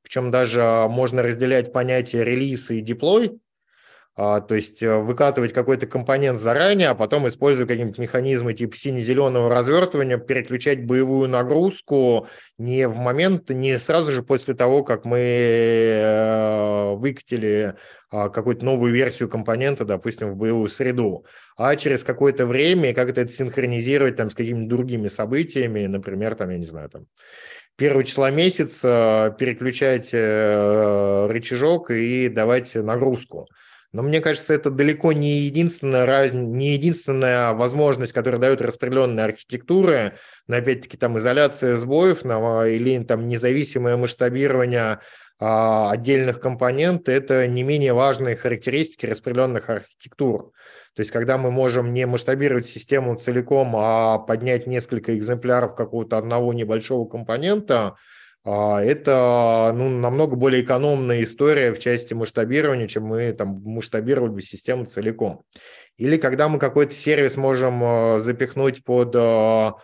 Причем 0.03 0.31
даже 0.31 0.87
можно 0.89 1.23
разделять 1.23 1.73
понятия 1.73 2.25
релиз 2.25 2.71
и 2.71 2.81
деплой. 2.81 3.39
А, 4.19 4.41
то 4.41 4.55
есть 4.55 4.83
э, 4.83 4.99
выкатывать 4.99 5.53
какой-то 5.53 5.87
компонент 5.87 6.39
заранее, 6.39 6.89
а 6.89 6.95
потом, 6.95 7.29
используя 7.29 7.67
какие-нибудь 7.67 7.99
механизмы 7.99 8.55
типа 8.55 8.75
сине-зеленого 8.75 9.51
развертывания, 9.51 10.17
переключать 10.17 10.87
боевую 10.87 11.29
нагрузку 11.29 12.27
не 12.57 12.89
в 12.89 12.97
момент, 12.97 13.51
не 13.51 13.79
сразу 13.79 14.11
же 14.11 14.23
после 14.23 14.55
того, 14.55 14.85
как 14.85 15.05
мы 15.05 15.19
э, 15.19 16.95
выкатили 16.95 17.75
а, 18.11 18.31
какую-то 18.31 18.65
новую 18.65 18.95
версию 18.95 19.29
компонента, 19.29 19.85
допустим, 19.85 20.33
в 20.33 20.37
боевую 20.37 20.71
среду, 20.71 21.27
а 21.59 21.77
через 21.77 22.03
какое-то 22.03 22.47
время, 22.47 22.95
как 22.95 23.11
это 23.11 23.29
синхронизировать 23.29 24.17
там 24.17 24.31
с 24.31 24.35
какими-то 24.35 24.67
другими 24.75 25.09
событиями, 25.09 25.85
например, 25.85 26.37
там, 26.37 26.49
я 26.49 26.57
не 26.57 26.65
знаю, 26.65 26.89
там, 26.89 27.07
первого 27.77 28.03
числа 28.03 28.31
месяца 28.31 29.37
переключать 29.39 30.09
э, 30.15 31.27
рычажок 31.29 31.91
и 31.91 32.31
давать 32.31 32.75
нагрузку. 32.75 33.47
Но 33.97 34.03
мне 34.03 34.21
кажется, 34.21 34.53
это 34.53 34.71
далеко 34.71 35.13
не 35.15 35.39
единственная, 35.39 36.05
раз... 36.05 36.31
не 36.35 36.75
единственная 36.75 37.55
возможность, 37.55 38.13
которая 38.13 38.39
дает 38.39 38.61
распределенная 38.61 39.25
архитектура, 39.25 40.19
но 40.47 40.57
опять-таки 40.57 40.99
там 40.99 41.17
изоляция 41.17 41.79
сбоев 41.79 42.23
на... 42.23 42.67
или 42.67 43.03
там 43.05 43.27
независимое 43.27 43.97
масштабирование 43.97 45.01
а, 45.39 45.91
отдельных 45.93 46.41
компонентов, 46.41 47.09
это 47.09 47.47
не 47.47 47.63
менее 47.63 47.95
важные 47.95 48.37
характеристики 48.37 49.07
распределенных 49.07 49.71
архитектур. 49.71 50.53
То 50.95 51.01
есть, 51.01 51.11
когда 51.11 51.39
мы 51.39 51.51
можем 51.51 51.95
не 51.95 52.05
масштабировать 52.05 52.67
систему 52.67 53.15
целиком, 53.17 53.75
а 53.77 54.19
поднять 54.19 54.67
несколько 54.67 55.17
экземпляров 55.17 55.75
какого-то 55.75 56.19
одного 56.19 56.53
небольшого 56.53 57.09
компонента– 57.09 57.95
это 58.47 59.73
ну, 59.75 59.89
намного 59.89 60.37
более 60.37 60.63
экономная 60.63 61.23
история 61.23 61.73
в 61.73 61.79
части 61.79 62.15
масштабирования, 62.15 62.87
чем 62.87 63.05
мы 63.05 63.33
там 63.33 63.61
масштабировали 63.65 64.31
бы 64.31 64.41
систему 64.41 64.85
целиком. 64.85 65.43
Или 65.97 66.17
когда 66.17 66.49
мы 66.49 66.59
какой-то 66.59 66.95
сервис 66.95 67.37
можем 67.37 67.83
а, 67.83 68.19
запихнуть 68.19 68.85
под 68.85 69.15
а, 69.17 69.77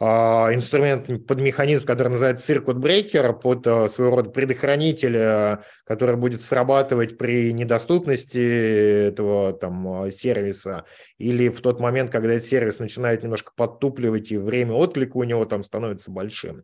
а, 0.00 0.54
инструмент 0.54 1.26
под 1.26 1.40
механизм, 1.40 1.84
который 1.84 2.08
называется 2.08 2.52
Breaker, 2.54 3.32
под 3.38 3.66
а, 3.66 3.88
своего 3.88 4.16
рода 4.16 4.30
предохранитель, 4.30 5.16
а, 5.18 5.64
который 5.84 6.16
будет 6.16 6.42
срабатывать 6.42 7.18
при 7.18 7.52
недоступности 7.52 9.08
этого 9.08 9.52
там 9.52 10.10
сервиса 10.12 10.84
или 11.18 11.48
в 11.48 11.60
тот 11.60 11.80
момент, 11.80 12.10
когда 12.10 12.34
этот 12.34 12.46
сервис 12.46 12.78
начинает 12.78 13.24
немножко 13.24 13.52
подтупливать 13.56 14.30
и 14.30 14.38
время 14.38 14.74
отклика 14.74 15.16
у 15.16 15.24
него 15.24 15.44
там 15.46 15.64
становится 15.64 16.12
большим. 16.12 16.62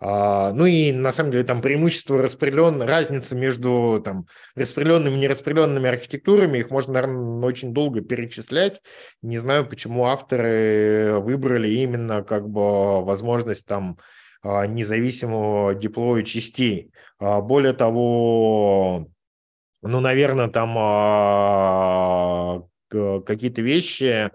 А, 0.00 0.52
ну 0.52 0.66
и 0.66 0.92
на 0.92 1.10
самом 1.10 1.32
деле 1.32 1.44
там 1.44 1.60
преимущество 1.60 2.22
распределен, 2.22 2.80
разница 2.82 3.34
между 3.34 4.00
там, 4.04 4.26
распределенными 4.54 5.16
и 5.16 5.18
нераспределенными 5.18 5.88
архитектурами, 5.88 6.58
их 6.58 6.70
можно, 6.70 6.94
наверное, 6.94 7.46
очень 7.46 7.74
долго 7.74 8.00
перечислять. 8.00 8.80
Не 9.22 9.38
знаю, 9.38 9.66
почему 9.68 10.06
авторы 10.06 11.18
выбрали 11.18 11.70
именно 11.70 12.22
как 12.22 12.48
бы 12.48 13.04
возможность 13.04 13.66
там 13.66 13.98
а, 14.42 14.66
независимого 14.66 15.74
деплоя 15.74 16.22
частей. 16.22 16.92
А, 17.18 17.40
более 17.40 17.72
того, 17.72 19.08
ну, 19.82 20.00
наверное, 20.00 20.48
там 20.48 20.74
какие-то 22.88 23.62
вещи, 23.62 24.30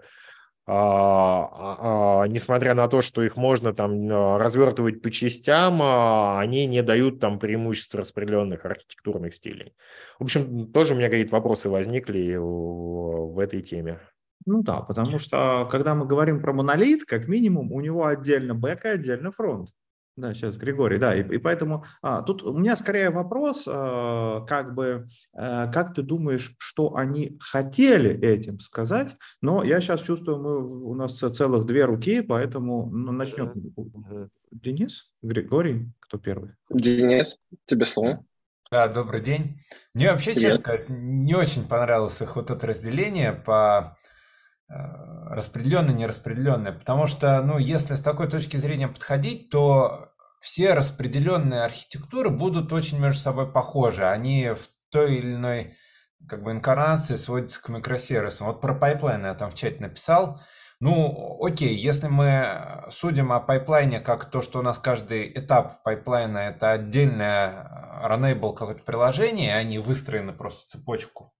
несмотря 0.66 2.74
на 2.74 2.88
то, 2.88 3.02
что 3.02 3.22
их 3.22 3.36
можно 3.36 3.74
там 3.74 4.38
развертывать 4.38 5.02
по 5.02 5.10
частям, 5.10 5.82
они 5.82 6.66
не 6.66 6.82
дают 6.82 7.20
там 7.20 7.38
преимуществ 7.38 7.94
распределенных 7.94 8.64
архитектурных 8.64 9.34
стилей. 9.34 9.74
В 10.18 10.24
общем, 10.24 10.72
тоже 10.72 10.94
у 10.94 10.96
меня 10.96 11.10
какие-то 11.10 11.32
вопросы 11.32 11.68
возникли 11.68 12.36
в 12.36 13.38
этой 13.38 13.60
теме. 13.60 14.00
Ну 14.46 14.62
да, 14.62 14.80
потому 14.80 15.18
что 15.18 15.68
когда 15.70 15.94
мы 15.94 16.06
говорим 16.06 16.40
про 16.40 16.54
монолит, 16.54 17.04
как 17.04 17.28
минимум 17.28 17.70
у 17.70 17.80
него 17.80 18.06
отдельно 18.06 18.54
бэк 18.54 18.84
и 18.84 18.88
отдельно 18.88 19.32
фронт. 19.32 19.68
Да, 20.16 20.32
сейчас 20.32 20.56
Григорий, 20.58 20.98
да, 20.98 21.14
и, 21.14 21.22
и 21.22 21.38
поэтому 21.38 21.84
а, 22.00 22.22
тут 22.22 22.44
у 22.44 22.56
меня 22.56 22.76
скорее 22.76 23.10
вопрос, 23.10 23.64
а, 23.66 24.42
как 24.42 24.74
бы, 24.74 25.08
а, 25.32 25.66
как 25.72 25.92
ты 25.92 26.02
думаешь, 26.02 26.54
что 26.58 26.94
они 26.94 27.36
хотели 27.40 28.16
этим 28.24 28.60
сказать? 28.60 29.16
Но 29.40 29.64
я 29.64 29.80
сейчас 29.80 30.02
чувствую, 30.02 30.38
мы 30.38 30.84
у 30.84 30.94
нас 30.94 31.18
целых 31.18 31.64
две 31.66 31.84
руки, 31.84 32.20
поэтому 32.20 32.88
ну, 32.90 33.10
начнем. 33.10 33.52
Mm-hmm. 33.76 34.28
Денис, 34.52 35.10
Григорий, 35.20 35.90
кто 35.98 36.18
первый? 36.18 36.52
Денис, 36.70 37.36
тебе 37.64 37.84
слово. 37.84 38.24
Да, 38.70 38.86
добрый 38.86 39.20
день. 39.20 39.60
Мне 39.94 40.12
вообще, 40.12 40.32
Привет. 40.32 40.42
честно 40.42 40.60
сказать, 40.60 40.88
не 40.88 41.34
очень 41.34 41.66
понравилось 41.66 42.20
их 42.22 42.36
вот 42.36 42.50
это 42.50 42.66
разделение 42.68 43.32
по 43.32 43.96
Э, 43.96 44.13
распределенное, 45.28 45.94
нераспределенное. 45.94 46.72
Потому 46.72 47.06
что, 47.06 47.40
ну, 47.42 47.58
если 47.58 47.94
с 47.94 48.00
такой 48.00 48.28
точки 48.28 48.56
зрения 48.56 48.88
подходить, 48.88 49.50
то 49.50 50.12
все 50.40 50.74
распределенные 50.74 51.62
архитектуры 51.62 52.30
будут 52.30 52.72
очень 52.72 53.00
между 53.00 53.22
собой 53.22 53.50
похожи. 53.50 54.04
Они 54.04 54.50
в 54.50 54.68
той 54.90 55.16
или 55.16 55.34
иной 55.34 55.76
как 56.28 56.42
бы 56.42 56.52
инкарнации 56.52 57.16
сводятся 57.16 57.62
к 57.62 57.68
микросервисам. 57.68 58.46
Вот 58.46 58.60
про 58.60 58.74
пайплайн 58.74 59.24
я 59.24 59.34
там 59.34 59.50
в 59.50 59.54
чате 59.54 59.80
написал. 59.80 60.40
Ну, 60.80 61.38
окей, 61.42 61.74
если 61.74 62.08
мы 62.08 62.84
судим 62.90 63.32
о 63.32 63.40
пайплайне 63.40 64.00
как 64.00 64.26
то, 64.26 64.42
что 64.42 64.58
у 64.58 64.62
нас 64.62 64.78
каждый 64.78 65.32
этап 65.32 65.82
пайплайна 65.82 66.38
это 66.38 66.72
отдельное 66.72 68.02
runnable 68.04 68.54
какое-то 68.54 68.82
приложение, 68.82 69.48
и 69.48 69.54
они 69.54 69.78
выстроены 69.78 70.32
просто 70.32 70.68
цепочку 70.68 71.32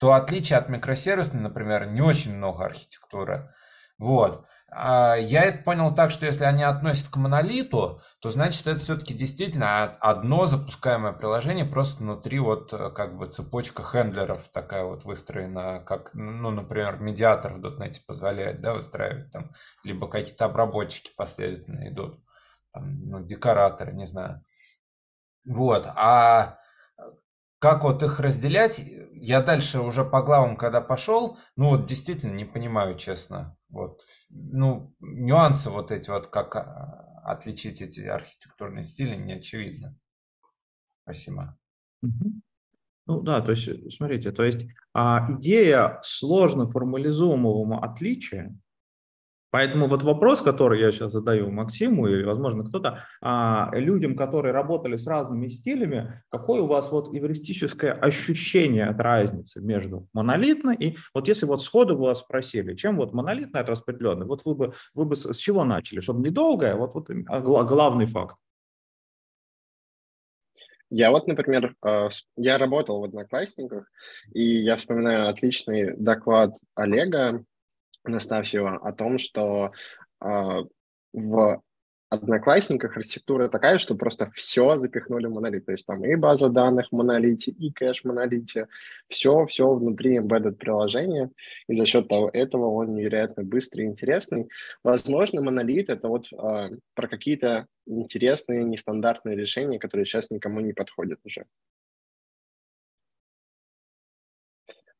то 0.00 0.14
отличие 0.14 0.58
от 0.58 0.68
микросервисной, 0.68 1.42
например, 1.42 1.86
не 1.86 2.00
очень 2.00 2.34
много 2.34 2.64
архитектуры. 2.64 3.54
Вот. 3.98 4.46
А 4.72 5.16
я 5.16 5.42
это 5.42 5.64
понял 5.64 5.94
так, 5.94 6.12
что 6.12 6.26
если 6.26 6.44
они 6.44 6.62
относят 6.62 7.08
к 7.08 7.16
монолиту, 7.16 8.00
то 8.20 8.30
значит 8.30 8.66
это 8.68 8.78
все-таки 8.78 9.12
действительно 9.14 9.84
одно 9.84 10.46
запускаемое 10.46 11.12
приложение, 11.12 11.64
просто 11.64 12.02
внутри 12.02 12.38
вот 12.38 12.70
как 12.70 13.18
бы 13.18 13.26
цепочка 13.26 13.82
хендлеров 13.82 14.48
такая 14.52 14.84
вот 14.84 15.04
выстроена, 15.04 15.80
как, 15.80 16.14
ну, 16.14 16.50
например, 16.50 17.00
медиатор 17.00 17.54
в 17.54 17.58
.NET 17.58 17.96
позволяет, 18.06 18.60
да, 18.60 18.74
выстраивать 18.74 19.32
там, 19.32 19.50
либо 19.82 20.08
какие-то 20.08 20.44
обработчики 20.44 21.10
последовательно 21.16 21.88
идут, 21.88 22.20
там, 22.72 23.06
ну, 23.06 23.26
декораторы, 23.26 23.92
не 23.92 24.06
знаю. 24.06 24.44
Вот, 25.44 25.84
а 25.96 26.58
как 27.58 27.82
вот 27.82 28.04
их 28.04 28.20
разделять, 28.20 28.80
я 29.20 29.42
дальше 29.42 29.80
уже 29.80 30.04
по 30.04 30.22
главам, 30.22 30.56
когда 30.56 30.80
пошел, 30.80 31.38
ну 31.56 31.70
вот 31.70 31.86
действительно 31.86 32.34
не 32.34 32.44
понимаю, 32.44 32.96
честно. 32.96 33.56
Вот, 33.68 34.00
ну, 34.30 34.94
нюансы 35.00 35.70
вот 35.70 35.92
эти 35.92 36.10
вот, 36.10 36.26
как 36.26 36.56
а, 36.56 37.20
отличить 37.24 37.82
эти 37.82 38.00
архитектурные 38.00 38.86
стили, 38.86 39.14
не 39.14 39.34
очевидно. 39.34 39.96
Спасибо. 41.02 41.56
Ну 42.02 43.22
да, 43.22 43.40
то 43.40 43.50
есть, 43.50 43.96
смотрите, 43.96 44.32
то 44.32 44.44
есть 44.44 44.66
а, 44.94 45.26
идея 45.32 46.00
сложно 46.02 46.70
формализуемого 46.70 47.84
отличия, 47.84 48.56
Поэтому 49.50 49.88
вот 49.88 50.02
вопрос, 50.02 50.40
который 50.40 50.80
я 50.80 50.92
сейчас 50.92 51.12
задаю 51.12 51.50
Максиму 51.50 52.06
или, 52.06 52.22
возможно, 52.22 52.64
кто-то, 52.64 53.04
а, 53.20 53.70
людям, 53.72 54.16
которые 54.16 54.52
работали 54.52 54.96
с 54.96 55.06
разными 55.06 55.48
стилями, 55.48 56.22
какое 56.28 56.62
у 56.62 56.66
вас 56.66 56.90
вот 56.92 57.14
эвристическое 57.14 57.92
ощущение 57.92 58.86
от 58.86 59.00
разницы 59.00 59.60
между 59.60 60.08
монолитной 60.12 60.76
и 60.76 60.96
вот 61.14 61.28
если 61.28 61.46
вот 61.46 61.62
сходу 61.62 61.96
бы 61.96 62.04
вас 62.04 62.20
спросили, 62.20 62.74
чем 62.74 62.96
вот 62.96 63.12
монолитная 63.12 63.62
от 63.62 63.68
распределенной, 63.68 64.26
вот 64.26 64.44
вы 64.44 64.54
бы, 64.54 64.72
вы 64.94 65.04
бы 65.04 65.16
с 65.16 65.36
чего 65.36 65.64
начали, 65.64 66.00
чтобы 66.00 66.26
недолгое, 66.26 66.76
вот, 66.76 66.94
вот 66.94 67.08
а 67.28 67.40
главный 67.40 68.06
факт. 68.06 68.36
Я 70.92 71.12
вот, 71.12 71.28
например, 71.28 71.76
э, 71.84 72.08
я 72.36 72.58
работал 72.58 73.00
в 73.00 73.04
Одноклассниках, 73.04 73.88
и 74.34 74.42
я 74.42 74.76
вспоминаю 74.76 75.28
отличный 75.28 75.96
доклад 75.96 76.56
Олега 76.74 77.44
Настафьева 78.04 78.76
о 78.76 78.92
том, 78.92 79.18
что 79.18 79.72
э, 80.20 80.26
в 81.12 81.62
Одноклассниках 82.10 82.96
архитектура 82.96 83.46
такая, 83.46 83.78
что 83.78 83.94
просто 83.94 84.32
все 84.34 84.76
запихнули 84.78 85.26
в 85.26 85.30
монолит. 85.32 85.66
То 85.66 85.72
есть 85.72 85.86
там 85.86 86.04
и 86.04 86.16
база 86.16 86.48
данных 86.48 86.88
в 86.90 86.96
монолите, 86.96 87.52
и 87.52 87.70
кэш 87.70 88.02
в 88.02 88.04
монолите. 88.04 88.66
Все, 89.08 89.46
все 89.46 89.72
внутри 89.72 90.18
embedded 90.18 90.56
приложения. 90.56 91.30
И 91.68 91.76
за 91.76 91.86
счет 91.86 92.08
того, 92.08 92.28
этого 92.32 92.66
он 92.66 92.94
невероятно 92.94 93.44
быстрый 93.44 93.84
и 93.84 93.88
интересный. 93.88 94.48
Возможно, 94.82 95.40
монолит— 95.40 95.88
это 95.88 96.08
вот 96.08 96.26
э, 96.32 96.70
про 96.94 97.06
какие-то 97.06 97.68
интересные, 97.86 98.64
нестандартные 98.64 99.36
решения, 99.36 99.78
которые 99.78 100.04
сейчас 100.04 100.30
никому 100.30 100.58
не 100.58 100.72
подходят 100.72 101.20
уже. 101.22 101.44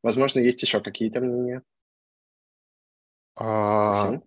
Возможно, 0.00 0.38
есть 0.38 0.62
еще 0.62 0.80
какие-то 0.80 1.20
мнения. 1.20 1.62
А, 3.40 4.20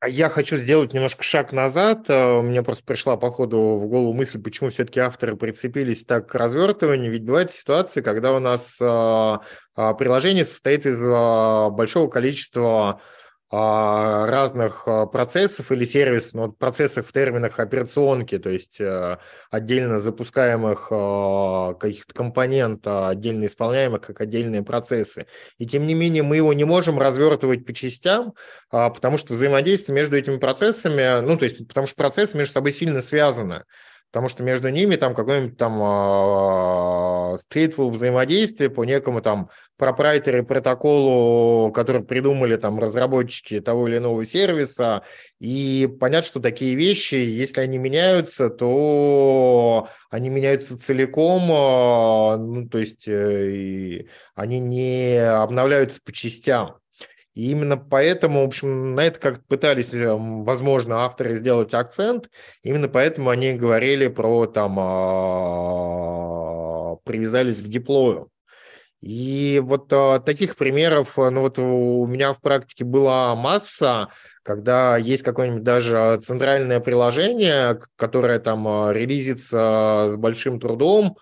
а 0.00 0.08
я 0.08 0.28
хочу 0.28 0.56
сделать 0.56 0.92
немножко 0.92 1.22
шаг 1.22 1.52
назад. 1.52 2.06
А, 2.08 2.42
мне 2.42 2.62
просто 2.62 2.84
пришла 2.84 3.16
по 3.16 3.30
ходу 3.30 3.78
в 3.78 3.86
голову 3.86 4.12
мысль, 4.12 4.42
почему 4.42 4.70
все-таки 4.70 4.98
авторы 4.98 5.36
прицепились 5.36 6.04
так 6.04 6.28
к 6.28 6.34
развертыванию. 6.34 7.12
Ведь 7.12 7.24
бывают 7.24 7.52
ситуации, 7.52 8.00
когда 8.00 8.34
у 8.34 8.40
нас 8.40 8.78
а, 8.80 9.40
приложение 9.74 10.44
состоит 10.44 10.84
из 10.84 11.00
большого 11.00 12.10
количества 12.10 13.00
разных 13.50 14.82
а, 14.86 15.06
процессов 15.06 15.70
или 15.70 15.84
сервисов, 15.84 16.34
но 16.34 16.46
ну, 16.46 16.52
процессов 16.52 17.06
в 17.06 17.12
терминах 17.12 17.60
операционки, 17.60 18.38
то 18.38 18.50
есть 18.50 18.80
э, 18.80 19.18
отдельно 19.50 20.00
запускаемых 20.00 20.88
а, 20.90 21.74
каких-то 21.74 22.12
компонентов, 22.12 23.08
отдельно 23.08 23.46
исполняемых 23.46 24.00
как 24.02 24.20
отдельные 24.20 24.64
процессы. 24.64 25.26
И 25.58 25.66
тем 25.66 25.86
не 25.86 25.94
менее 25.94 26.24
мы 26.24 26.36
его 26.36 26.52
не 26.52 26.64
можем 26.64 26.98
развертывать 26.98 27.64
по 27.64 27.72
частям, 27.72 28.34
потому 28.70 29.16
что 29.16 29.34
взаимодействие 29.34 29.94
между 29.94 30.16
этими 30.16 30.38
процессами, 30.38 31.20
ну 31.20 31.36
то 31.38 31.44
есть 31.44 31.68
потому 31.68 31.86
что 31.86 31.94
процессы 31.94 32.36
между 32.36 32.54
собой 32.54 32.72
сильно 32.72 33.00
связаны 33.00 33.64
потому 34.10 34.28
что 34.28 34.42
между 34.42 34.68
ними 34.68 34.96
там 34.96 35.14
какой-нибудь 35.14 35.56
там 35.58 35.80
э, 35.82 37.36
stateful 37.36 37.90
взаимодействие 37.90 38.70
по 38.70 38.84
некому 38.84 39.20
там 39.20 39.50
пропрайтеры 39.76 40.42
протоколу, 40.42 41.70
который 41.72 42.02
придумали 42.02 42.56
там 42.56 42.78
разработчики 42.78 43.60
того 43.60 43.88
или 43.88 43.98
иного 43.98 44.24
сервиса, 44.24 45.02
и 45.38 45.88
понятно, 46.00 46.26
что 46.26 46.40
такие 46.40 46.74
вещи, 46.74 47.16
если 47.16 47.60
они 47.60 47.78
меняются, 47.78 48.48
то 48.48 49.88
они 50.08 50.30
меняются 50.30 50.78
целиком, 50.78 51.42
э, 51.50 52.36
ну, 52.38 52.68
то 52.68 52.78
есть 52.78 53.06
э, 53.06 54.06
они 54.34 54.60
не 54.60 55.18
обновляются 55.18 56.00
по 56.02 56.12
частям. 56.12 56.78
И 57.36 57.50
именно 57.50 57.76
поэтому, 57.76 58.42
в 58.42 58.46
общем, 58.46 58.94
на 58.94 59.02
это 59.02 59.20
как 59.20 59.44
пытались, 59.44 59.92
э, 59.92 60.10
возможно, 60.10 61.04
авторы 61.04 61.34
сделать 61.34 61.74
акцент. 61.74 62.30
Именно 62.62 62.88
поэтому 62.88 63.28
они 63.28 63.52
говорили 63.52 64.08
про 64.08 64.46
там, 64.46 64.78
а, 64.80 66.06
привязались 67.04 67.60
к 67.60 67.66
диплою. 67.66 68.30
И 69.02 69.60
вот 69.62 69.92
а, 69.92 70.18
таких 70.20 70.56
примеров, 70.56 71.18
ну 71.18 71.42
вот 71.42 71.58
у 71.58 72.06
меня 72.06 72.32
в 72.32 72.40
практике 72.40 72.86
была 72.86 73.34
масса, 73.34 74.08
когда 74.42 74.96
есть 74.96 75.22
какое-нибудь 75.22 75.62
даже 75.62 76.18
центральное 76.24 76.80
приложение, 76.80 77.78
которое 77.96 78.38
там 78.38 78.90
релизится 78.92 80.06
с 80.08 80.16
большим 80.16 80.58
трудом, 80.58 81.18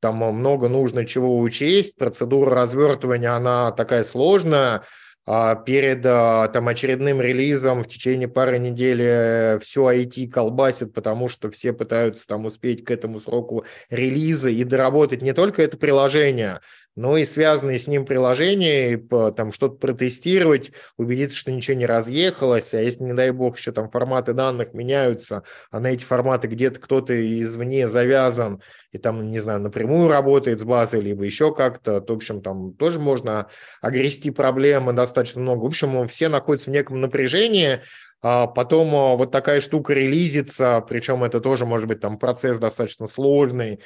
там 0.00 0.16
много 0.16 0.70
нужно 0.70 1.04
чего 1.04 1.38
учесть, 1.38 1.94
процедура 1.96 2.54
развертывания, 2.54 3.34
она 3.34 3.70
такая 3.72 4.02
сложная, 4.02 4.76
а 4.76 4.84
перед 5.26 6.06
а, 6.06 6.48
там, 6.48 6.68
очередным 6.68 7.20
релизом 7.20 7.82
в 7.82 7.86
течение 7.86 8.28
пары 8.28 8.58
недель 8.58 9.02
э, 9.02 9.58
все 9.60 9.90
IT 9.90 10.28
колбасит, 10.30 10.94
потому 10.94 11.28
что 11.28 11.50
все 11.50 11.74
пытаются 11.74 12.26
там 12.26 12.46
успеть 12.46 12.84
к 12.84 12.90
этому 12.90 13.20
сроку 13.20 13.64
релиза 13.90 14.48
и 14.48 14.64
доработать 14.64 15.20
не 15.20 15.34
только 15.34 15.62
это 15.62 15.76
приложение, 15.76 16.60
но 16.98 17.16
и 17.16 17.24
связанные 17.24 17.78
с 17.78 17.86
ним 17.86 18.04
приложения, 18.04 18.98
там 19.36 19.52
что-то 19.52 19.76
протестировать, 19.76 20.72
убедиться, 20.96 21.38
что 21.38 21.52
ничего 21.52 21.76
не 21.76 21.86
разъехалось, 21.86 22.74
а 22.74 22.82
если, 22.82 23.04
не 23.04 23.12
дай 23.12 23.30
бог, 23.30 23.56
еще 23.56 23.70
там 23.70 23.88
форматы 23.88 24.32
данных 24.32 24.74
меняются, 24.74 25.44
а 25.70 25.78
на 25.78 25.92
эти 25.92 26.04
форматы 26.04 26.48
где-то 26.48 26.80
кто-то 26.80 27.14
извне 27.40 27.86
завязан 27.86 28.60
и 28.90 28.98
там, 28.98 29.30
не 29.30 29.38
знаю, 29.38 29.60
напрямую 29.60 30.08
работает 30.08 30.58
с 30.58 30.64
базой, 30.64 31.00
либо 31.00 31.22
еще 31.22 31.54
как-то, 31.54 32.00
то, 32.00 32.14
в 32.14 32.16
общем, 32.16 32.42
там 32.42 32.74
тоже 32.74 32.98
можно 32.98 33.46
огрести 33.80 34.32
проблемы 34.32 34.92
достаточно 34.92 35.40
много. 35.40 35.62
В 35.62 35.66
общем, 35.66 36.08
все 36.08 36.28
находятся 36.28 36.70
в 36.70 36.72
неком 36.72 37.00
напряжении, 37.00 37.80
а 38.20 38.48
потом 38.48 38.94
а, 38.96 39.14
вот 39.14 39.30
такая 39.30 39.60
штука 39.60 39.94
релизится, 39.94 40.84
причем 40.88 41.22
это 41.22 41.40
тоже 41.40 41.64
может 41.64 41.86
быть 41.86 42.00
там 42.00 42.18
процесс 42.18 42.58
достаточно 42.58 43.06
сложный, 43.06 43.80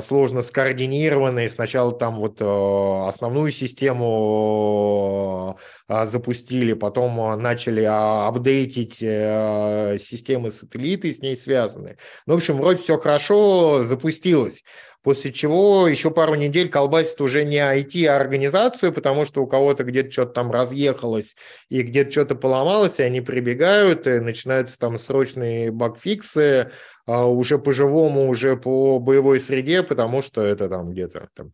сложно 0.00 0.42
скоординированный. 0.42 1.48
Сначала 1.48 1.92
там 1.92 2.16
вот 2.16 2.38
а, 2.40 3.08
основную 3.08 3.50
систему 3.50 5.58
запустили, 5.88 6.72
потом 6.72 7.40
начали 7.40 7.82
апдейтить 7.82 9.02
э, 9.02 9.98
системы 10.00 10.50
сателлиты 10.50 11.12
с 11.12 11.20
ней 11.20 11.36
связанные. 11.36 11.98
Ну, 12.26 12.34
в 12.34 12.36
общем, 12.38 12.56
вроде 12.56 12.82
все 12.82 12.98
хорошо 12.98 13.82
запустилось. 13.82 14.64
После 15.04 15.34
чего 15.34 15.86
еще 15.86 16.10
пару 16.10 16.34
недель 16.34 16.70
колбасит 16.70 17.20
уже 17.20 17.44
не 17.44 17.58
IT, 17.58 18.06
а 18.06 18.16
организацию, 18.16 18.90
потому 18.90 19.26
что 19.26 19.42
у 19.42 19.46
кого-то 19.46 19.84
где-то 19.84 20.10
что-то 20.10 20.32
там 20.32 20.50
разъехалось 20.50 21.36
и 21.68 21.82
где-то 21.82 22.10
что-то 22.10 22.34
поломалось, 22.36 22.98
и 22.98 23.02
они 23.02 23.20
прибегают, 23.20 24.06
и 24.06 24.18
начинаются 24.18 24.78
там 24.78 24.98
срочные 24.98 25.70
багфиксы, 25.70 26.70
а 27.04 27.26
уже 27.26 27.58
по-живому, 27.58 28.30
уже 28.30 28.56
по 28.56 28.98
боевой 28.98 29.40
среде, 29.40 29.82
потому 29.82 30.22
что 30.22 30.40
это 30.40 30.70
там 30.70 30.92
где-то 30.92 31.28
там 31.34 31.52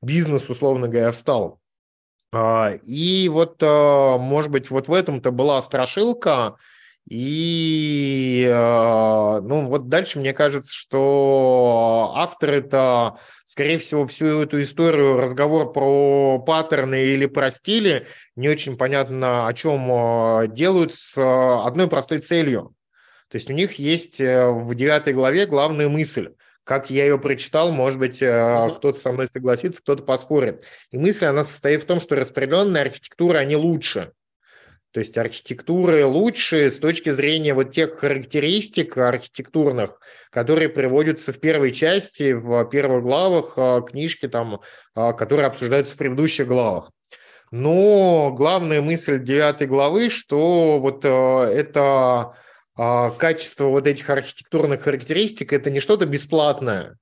бизнес, 0.00 0.48
условно 0.48 0.86
говоря, 0.86 1.10
встал. 1.10 1.58
А, 2.32 2.70
и 2.84 3.28
вот, 3.28 3.56
а, 3.62 4.16
может 4.16 4.52
быть, 4.52 4.70
вот 4.70 4.86
в 4.86 4.92
этом-то 4.92 5.32
была 5.32 5.60
страшилка, 5.60 6.54
и 7.08 8.46
ну 8.48 9.68
вот 9.68 9.88
дальше 9.88 10.18
мне 10.18 10.32
кажется, 10.32 10.72
что 10.72 12.12
автор 12.14 12.50
это, 12.50 13.18
скорее 13.44 13.78
всего, 13.78 14.06
всю 14.06 14.42
эту 14.42 14.62
историю, 14.62 15.20
разговор 15.20 15.72
про 15.72 16.38
паттерны 16.38 17.04
или 17.06 17.26
про 17.26 17.50
стили, 17.50 18.06
не 18.36 18.48
очень 18.48 18.76
понятно, 18.76 19.46
о 19.46 19.52
чем 19.52 20.52
делают 20.54 20.94
с 20.94 21.14
одной 21.16 21.88
простой 21.88 22.20
целью. 22.20 22.74
То 23.32 23.36
есть 23.36 23.48
у 23.48 23.54
них 23.54 23.72
есть 23.78 24.20
э, 24.20 24.50
в 24.50 24.74
девятой 24.74 25.14
главе 25.14 25.46
главная 25.46 25.88
мысль. 25.88 26.34
Как 26.64 26.90
я 26.90 27.04
ее 27.06 27.18
прочитал, 27.18 27.72
может 27.72 27.98
быть, 27.98 28.18
кто-то 28.18 28.94
со 28.94 29.10
мной 29.10 29.26
согласится, 29.26 29.80
кто-то 29.80 30.02
поспорит. 30.02 30.62
И 30.90 30.98
мысль, 30.98 31.24
она 31.24 31.42
состоит 31.42 31.82
в 31.82 31.86
том, 31.86 31.98
что 31.98 32.14
распределенные 32.14 32.82
архитектуры, 32.82 33.38
они 33.38 33.56
лучше. 33.56 34.12
То 34.92 35.00
есть 35.00 35.16
архитектуры 35.16 36.04
лучше 36.04 36.70
с 36.70 36.78
точки 36.78 37.10
зрения 37.10 37.54
вот 37.54 37.72
тех 37.72 37.98
характеристик 37.98 38.98
архитектурных, 38.98 39.98
которые 40.30 40.68
приводятся 40.68 41.32
в 41.32 41.40
первой 41.40 41.72
части, 41.72 42.32
в 42.34 42.64
первых 42.66 43.02
главах 43.02 43.54
а, 43.56 43.80
книжки, 43.80 44.28
там, 44.28 44.60
а, 44.94 45.14
которые 45.14 45.46
обсуждаются 45.46 45.94
в 45.94 45.98
предыдущих 45.98 46.46
главах. 46.46 46.90
Но 47.50 48.32
главная 48.36 48.82
мысль 48.82 49.22
девятой 49.22 49.66
главы, 49.66 50.10
что 50.10 50.78
вот 50.78 51.04
а, 51.04 51.44
это 51.46 52.36
качество 52.74 53.66
вот 53.66 53.86
этих 53.86 54.08
архитектурных 54.08 54.80
характеристик, 54.80 55.52
это 55.52 55.70
не 55.70 55.78
что-то 55.78 56.06
бесплатное, 56.06 56.96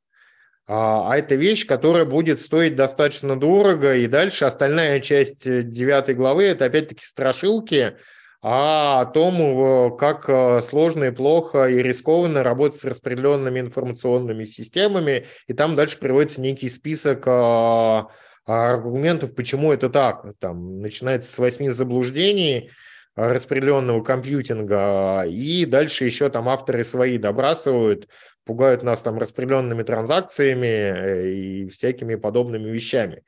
а, 0.66 1.12
а 1.12 1.16
это 1.16 1.34
вещь, 1.34 1.66
которая 1.66 2.04
будет 2.04 2.40
стоить 2.40 2.76
достаточно 2.76 3.38
дорого, 3.38 3.94
и 3.94 4.06
дальше 4.06 4.44
остальная 4.44 5.00
часть 5.00 5.46
э, 5.46 5.62
девятой 5.62 6.14
главы– 6.14 6.44
это 6.44 6.64
опять-таки 6.66 7.04
страшилки 7.04 7.96
о 8.42 9.04
том, 9.06 9.96
как 9.98 10.24
э, 10.28 10.60
сложно 10.62 11.04
и 11.04 11.10
плохо 11.10 11.66
и 11.66 11.82
рискованно 11.82 12.42
работать 12.42 12.80
с 12.80 12.84
распределенными 12.84 13.60
информационными 13.60 14.44
системами, 14.44 15.26
и 15.46 15.52
там 15.52 15.76
дальше 15.76 15.98
приводится 15.98 16.40
некий 16.40 16.68
список 16.68 17.24
а, 17.26 18.06
аргументов, 18.46 19.34
почему 19.34 19.72
это 19.72 19.90
так. 19.90 20.24
Там 20.38 20.80
начинается 20.80 21.32
с 21.32 21.38
восьми 21.38 21.68
заблуждений, 21.68 22.70
распределенного 23.16 24.02
компьютинга, 24.02 25.24
и 25.26 25.64
дальше 25.64 26.04
еще 26.04 26.28
там 26.28 26.48
авторы 26.48 26.84
свои 26.84 27.18
добрасывают, 27.18 28.08
пугают 28.44 28.82
нас 28.82 29.02
там 29.02 29.18
распределенными 29.18 29.82
транзакциями 29.82 30.66
э, 30.66 31.30
и 31.30 31.68
всякими 31.68 32.14
подобными 32.14 32.70
вещами. 32.70 33.22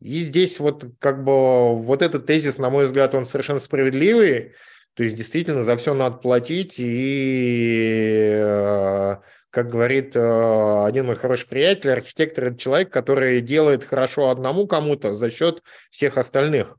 И 0.00 0.20
здесь 0.20 0.58
вот 0.58 0.84
как 0.98 1.24
бы 1.24 1.76
вот 1.76 2.02
этот 2.02 2.26
тезис, 2.26 2.58
на 2.58 2.70
мой 2.70 2.86
взгляд, 2.86 3.14
он 3.14 3.24
совершенно 3.24 3.60
справедливый. 3.60 4.52
То 4.94 5.04
есть 5.04 5.16
действительно 5.16 5.62
за 5.62 5.76
все 5.76 5.94
надо 5.94 6.16
платить. 6.16 6.76
И, 6.78 8.32
э, 8.34 9.16
как 9.50 9.70
говорит 9.70 10.16
э, 10.16 10.84
один 10.86 11.06
мой 11.06 11.16
хороший 11.16 11.48
приятель, 11.48 11.90
архитектор– 11.90 12.44
это 12.46 12.58
человек, 12.58 12.90
который 12.90 13.40
делает 13.40 13.84
хорошо 13.84 14.30
одному 14.30 14.66
кому-то 14.66 15.12
за 15.12 15.30
счет 15.30 15.62
всех 15.90 16.18
остальных. 16.18 16.76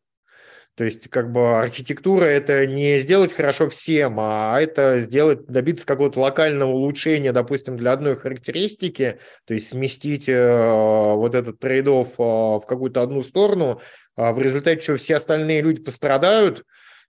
То 0.76 0.86
есть, 0.86 1.08
как 1.10 1.32
бы 1.32 1.60
архитектура 1.60 2.26
это 2.26 2.66
не 2.66 2.98
сделать 3.00 3.32
хорошо 3.32 3.70
всем, 3.70 4.20
а 4.20 4.60
это 4.60 4.98
сделать, 5.00 5.46
добиться 5.46 5.86
какого-то 5.86 6.20
локального 6.20 6.72
улучшения, 6.72 7.32
допустим, 7.32 7.78
для 7.78 7.92
одной 7.92 8.16
характеристики, 8.16 9.20
то 9.46 9.54
есть 9.54 9.70
сместить 9.70 10.28
э, 10.28 11.14
вот 11.14 11.36
этот 11.36 11.60
трейдов 11.60 12.14
э, 12.18 12.24
в 12.24 12.64
какую-то 12.68 13.04
одну 13.04 13.22
сторону, 13.22 13.82
а 14.16 14.34
в 14.34 14.42
результате 14.42 14.82
чего 14.82 14.98
все 14.98 15.18
остальные 15.18 15.62
люди 15.62 15.82
пострадают, 15.82 16.64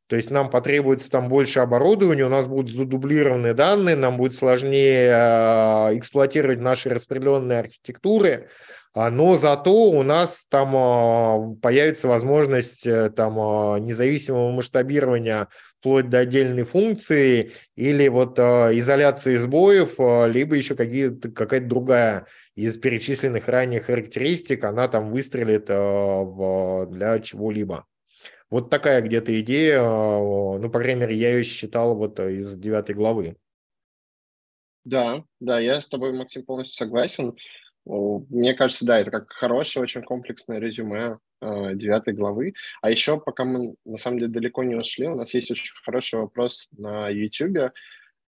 то 0.06 0.16
есть 0.16 0.30
нам 0.30 0.50
потребуется 0.50 1.10
там 1.10 1.28
больше 1.28 1.60
оборудования, 1.60 2.26
у 2.26 2.28
нас 2.28 2.46
будут 2.46 2.74
задублированные 2.74 3.54
данные, 3.54 3.96
нам 3.96 4.18
будет 4.18 4.34
сложнее 4.34 5.08
э, 5.08 5.98
эксплуатировать 5.98 6.60
наши 6.60 6.90
распределенные 6.90 7.60
архитектуры. 7.60 8.50
А, 8.92 9.10
но 9.10 9.36
зато 9.36 9.72
у 9.72 10.02
нас 10.02 10.44
там 10.48 10.76
а, 10.76 11.54
появится 11.62 12.06
возможность 12.06 12.86
э, 12.86 13.08
там 13.10 13.34
независимого 13.82 14.50
масштабирования 14.50 15.48
вплоть 15.80 16.10
до 16.10 16.18
отдельной 16.18 16.64
функции 16.64 17.52
или 17.74 18.06
вот 18.08 18.38
изоляции 18.38 19.36
сбоев, 19.36 19.98
либо 20.32 20.54
еще 20.54 20.74
какая-то 20.74 21.66
другая 21.66 22.26
из 22.54 22.76
перечисленных 22.76 23.48
ранее 23.48 23.80
характеристик, 23.80 24.64
она 24.64 24.88
там 24.88 25.10
выстрелит 25.10 25.66
для 25.66 27.18
чего-либо. 27.20 27.84
Вот 28.50 28.70
такая 28.70 29.00
где-то 29.00 29.40
идея, 29.40 29.80
ну, 29.82 30.70
по 30.70 30.78
крайней 30.78 31.00
мере, 31.00 31.16
я 31.16 31.34
ее 31.34 31.42
считал 31.42 31.94
вот 31.94 32.20
из 32.20 32.56
девятой 32.56 32.94
главы. 32.94 33.36
Да, 34.84 35.24
да, 35.40 35.58
я 35.58 35.80
с 35.80 35.86
тобой, 35.86 36.12
Максим, 36.12 36.44
полностью 36.44 36.76
согласен. 36.76 37.36
Мне 37.86 38.54
кажется, 38.54 38.86
да, 38.86 38.98
это 38.98 39.10
как 39.10 39.30
хорошее, 39.32 39.82
очень 39.82 40.02
комплексное 40.02 40.58
резюме 40.58 41.18
э, 41.40 41.74
девятой 41.74 42.14
главы. 42.14 42.54
А 42.80 42.90
еще, 42.90 43.20
пока 43.20 43.44
мы 43.44 43.74
на 43.84 43.98
самом 43.98 44.18
деле 44.18 44.32
далеко 44.32 44.62
не 44.62 44.74
ушли, 44.74 45.06
у 45.06 45.16
нас 45.16 45.34
есть 45.34 45.50
очень 45.50 45.74
хороший 45.84 46.18
вопрос 46.20 46.68
на 46.76 47.08
YouTube. 47.10 47.72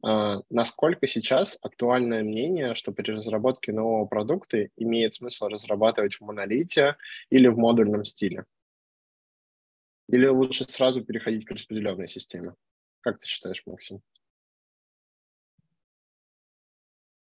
Э, 0.06 0.36
насколько 0.50 1.08
сейчас 1.08 1.58
актуальное 1.62 2.24
мнение, 2.24 2.76
что 2.76 2.94
при 2.94 3.12
разработке 3.12 3.74
нового 3.74 4.06
продукта 4.06 4.70
имеет 4.78 5.16
смысл 5.16 5.48
разрабатывать 5.48 6.16
в 6.16 6.22
монолите 6.22 6.96
или 7.30 7.48
в 7.48 7.58
модульном 7.58 8.06
стиле? 8.06 8.46
Или 10.12 10.28
лучше 10.28 10.66
сразу 10.66 11.04
переходить 11.04 11.46
к 11.46 11.52
распределенной 11.52 12.10
системе? 12.10 12.54
Как 13.00 13.20
ты 13.20 13.28
считаешь, 13.28 13.64
Максим? 13.66 14.02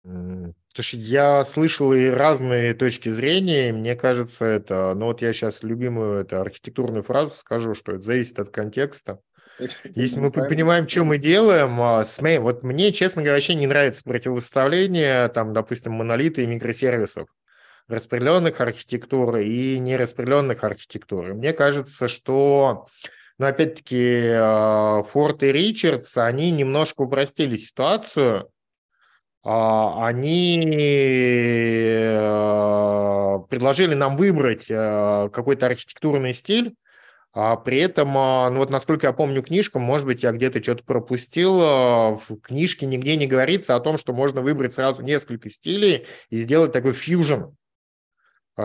Что 0.04 0.96
я 0.96 1.44
слышал 1.44 1.92
и 1.92 2.06
разные 2.06 2.72
точки 2.72 3.08
зрения, 3.08 3.70
и 3.70 3.72
мне 3.72 3.96
кажется, 3.96 4.46
это, 4.46 4.94
ну 4.94 5.06
вот 5.06 5.22
я 5.22 5.32
сейчас 5.32 5.64
любимую 5.64 6.20
это 6.20 6.40
архитектурную 6.40 7.02
фразу 7.02 7.34
скажу, 7.34 7.74
что 7.74 7.92
это 7.92 8.02
зависит 8.02 8.38
от 8.38 8.50
контекста. 8.50 9.18
Если 9.96 10.20
мы 10.20 10.30
понимаем, 10.30 10.86
что 10.86 11.04
мы 11.04 11.18
делаем, 11.18 11.80
а, 11.80 12.04
вот 12.40 12.62
мне, 12.62 12.92
честно 12.92 13.22
говоря, 13.22 13.34
вообще 13.34 13.54
не 13.54 13.66
нравится 13.66 14.04
противопоставление, 14.04 15.28
там, 15.30 15.52
допустим, 15.52 15.94
монолита 15.94 16.42
и 16.42 16.46
микросервисов. 16.46 17.28
Распределенных 17.88 18.60
архитектур 18.60 19.36
и 19.36 19.78
нераспределенных 19.78 20.62
архитектур. 20.62 21.30
И 21.30 21.32
мне 21.32 21.52
кажется, 21.52 22.06
что, 22.06 22.86
ну, 23.38 23.46
опять-таки, 23.46 24.34
Форд 25.10 25.42
и 25.42 25.52
Ричардс, 25.52 26.16
они 26.18 26.50
немножко 26.50 27.02
упростили 27.02 27.56
ситуацию, 27.56 28.50
а, 29.44 30.06
они 30.06 30.60
э, 32.10 33.38
предложили 33.48 33.94
нам 33.94 34.16
выбрать 34.16 34.66
э, 34.68 35.30
какой-то 35.32 35.66
архитектурный 35.66 36.34
стиль, 36.34 36.74
а 37.32 37.56
при 37.56 37.78
этом, 37.78 38.12
ну 38.12 38.56
вот 38.56 38.68
насколько 38.70 39.06
я 39.06 39.12
помню 39.12 39.42
книжку, 39.42 39.78
может 39.78 40.06
быть, 40.06 40.22
я 40.24 40.32
где-то 40.32 40.62
что-то 40.62 40.82
пропустил, 40.82 41.58
в 41.60 42.40
книжке 42.42 42.84
нигде 42.84 43.16
не 43.16 43.26
говорится 43.28 43.76
о 43.76 43.80
том, 43.80 43.96
что 43.96 44.12
можно 44.12 44.40
выбрать 44.40 44.74
сразу 44.74 45.02
несколько 45.02 45.48
стилей 45.48 46.06
и 46.30 46.36
сделать 46.36 46.72
такой 46.72 46.94
фьюжн, 46.94 47.50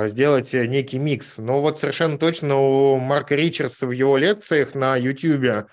сделать 0.06 0.54
э, 0.54 0.66
некий 0.68 1.00
микс. 1.00 1.38
Но 1.38 1.62
вот 1.62 1.80
совершенно 1.80 2.18
точно 2.18 2.60
у 2.60 2.98
Марка 3.00 3.36
Ричардса 3.36 3.88
в 3.88 3.92
его 3.92 4.18
лекциях 4.18 4.76
на 4.76 4.96
YouTube 4.96 5.68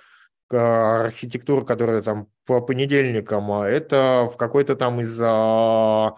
архитектура, 0.53 1.65
которая 1.65 2.03
там 2.03 2.27
по 2.45 2.61
понедельникам, 2.61 3.53
это 3.53 4.29
в 4.33 4.37
какой-то 4.37 4.75
там 4.75 5.01
из 5.01 5.17
в, 5.17 6.17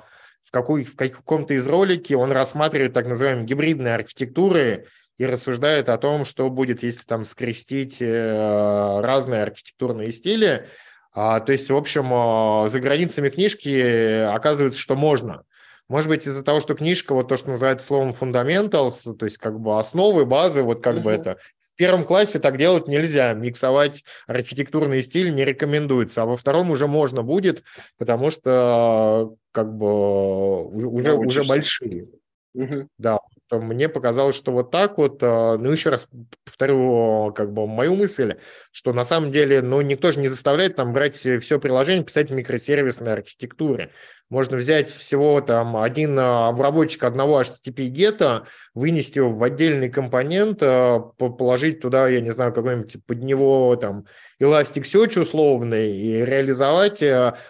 какой, 0.51 0.85
в 0.85 0.97
каком-то 0.97 1.53
из 1.53 1.69
ролики 1.69 2.15
он 2.15 2.33
рассматривает 2.33 2.95
так 2.95 3.07
называемые 3.07 3.45
гибридные 3.45 3.95
архитектуры, 3.95 4.87
и 5.19 5.27
рассуждает 5.27 5.89
о 5.89 5.99
том, 5.99 6.25
что 6.25 6.51
будет, 6.51 6.83
если 6.83 7.05
там 7.05 7.25
скрестить 7.25 7.99
э, 8.01 9.01
разные 9.01 9.43
архитектурные 9.43 10.11
стили. 10.11 10.67
А, 11.15 11.41
то 11.41 11.53
есть, 11.53 11.71
в 11.71 11.77
общем, 11.77 12.13
э, 12.13 12.69
за 12.69 12.81
границами 12.81 13.29
книжки 13.29 14.25
оказывается, 14.25 14.81
что 14.81 14.97
можно. 14.97 15.45
Может 15.93 16.09
быть, 16.09 16.27
из-за 16.27 16.43
того, 16.43 16.61
что 16.61 16.75
книжка, 16.75 17.13
вот 17.13 17.29
то, 17.29 17.37
что 17.37 17.51
называется 17.51 17.87
словом 17.87 18.17
fundamentals, 18.19 19.15
то 19.15 19.27
есть 19.27 19.37
как 19.37 19.61
бы 19.61 19.79
основы, 19.79 20.25
базы, 20.25 20.63
вот 20.63 20.83
как 20.83 20.97
uh-huh. 20.97 21.03
бы 21.03 21.11
это. 21.11 21.37
В 21.61 21.77
первом 21.77 22.07
классе 22.07 22.39
так 22.39 22.57
делать 22.57 22.89
нельзя, 22.89 23.35
миксовать 23.35 24.03
архитектурный 24.27 25.03
стиль 25.03 25.35
не 25.35 25.45
рекомендуется, 25.45 26.23
а 26.23 26.25
во 26.25 26.39
втором 26.39 26.71
уже 26.71 26.87
можно 26.87 27.23
будет, 27.23 27.63
потому 27.99 28.31
что 28.31 29.35
как 29.53 29.77
бы 29.77 30.65
уже, 30.65 31.13
уже 31.13 31.45
большие. 31.45 32.07
Угу. 32.55 32.89
Да, 32.97 33.19
мне 33.59 33.89
показалось, 33.89 34.37
что 34.37 34.53
вот 34.53 34.71
так 34.71 34.99
вот, 34.99 35.19
а, 35.23 35.57
ну, 35.57 35.71
еще 35.71 35.91
раз 35.91 36.09
повторю, 36.45 37.33
как 37.35 37.53
бы 37.53 37.67
мою 37.67 37.95
мысль, 37.95 38.37
что 38.71 38.93
на 38.93 39.05
самом 39.05 39.31
деле, 39.31 39.63
ну, 39.63 39.81
никто 39.81 40.13
же 40.13 40.21
не 40.21 40.29
заставляет 40.29 40.77
там 40.77 40.93
брать 40.93 41.17
все 41.17 41.59
приложение, 41.59 42.05
писать 42.05 42.31
микросервисной 42.31 43.13
архитектуре. 43.13 43.91
Можно 44.29 44.57
взять 44.57 44.91
всего 44.91 45.43
там 45.43 45.77
один 45.77 46.19
а, 46.19 46.49
обработчик 46.49 47.05
одного 47.05 47.43
HTTP 47.43 47.89
гета, 47.89 48.47
вынести 48.75 49.19
его 49.19 49.31
в 49.31 49.43
отдельный 49.43 49.91
компонент, 49.91 50.63
а, 50.63 51.01
положить 51.01 51.81
туда, 51.81 52.09
я 52.09 52.21
не 52.21 52.31
знаю, 52.31 52.55
какой-нибудь 52.55 53.05
под 53.07 53.23
него 53.23 53.77
там 53.77 54.07
Elasticsearch 54.41 55.21
условный 55.21 55.97
и 55.97 56.25
реализовать 56.25 57.03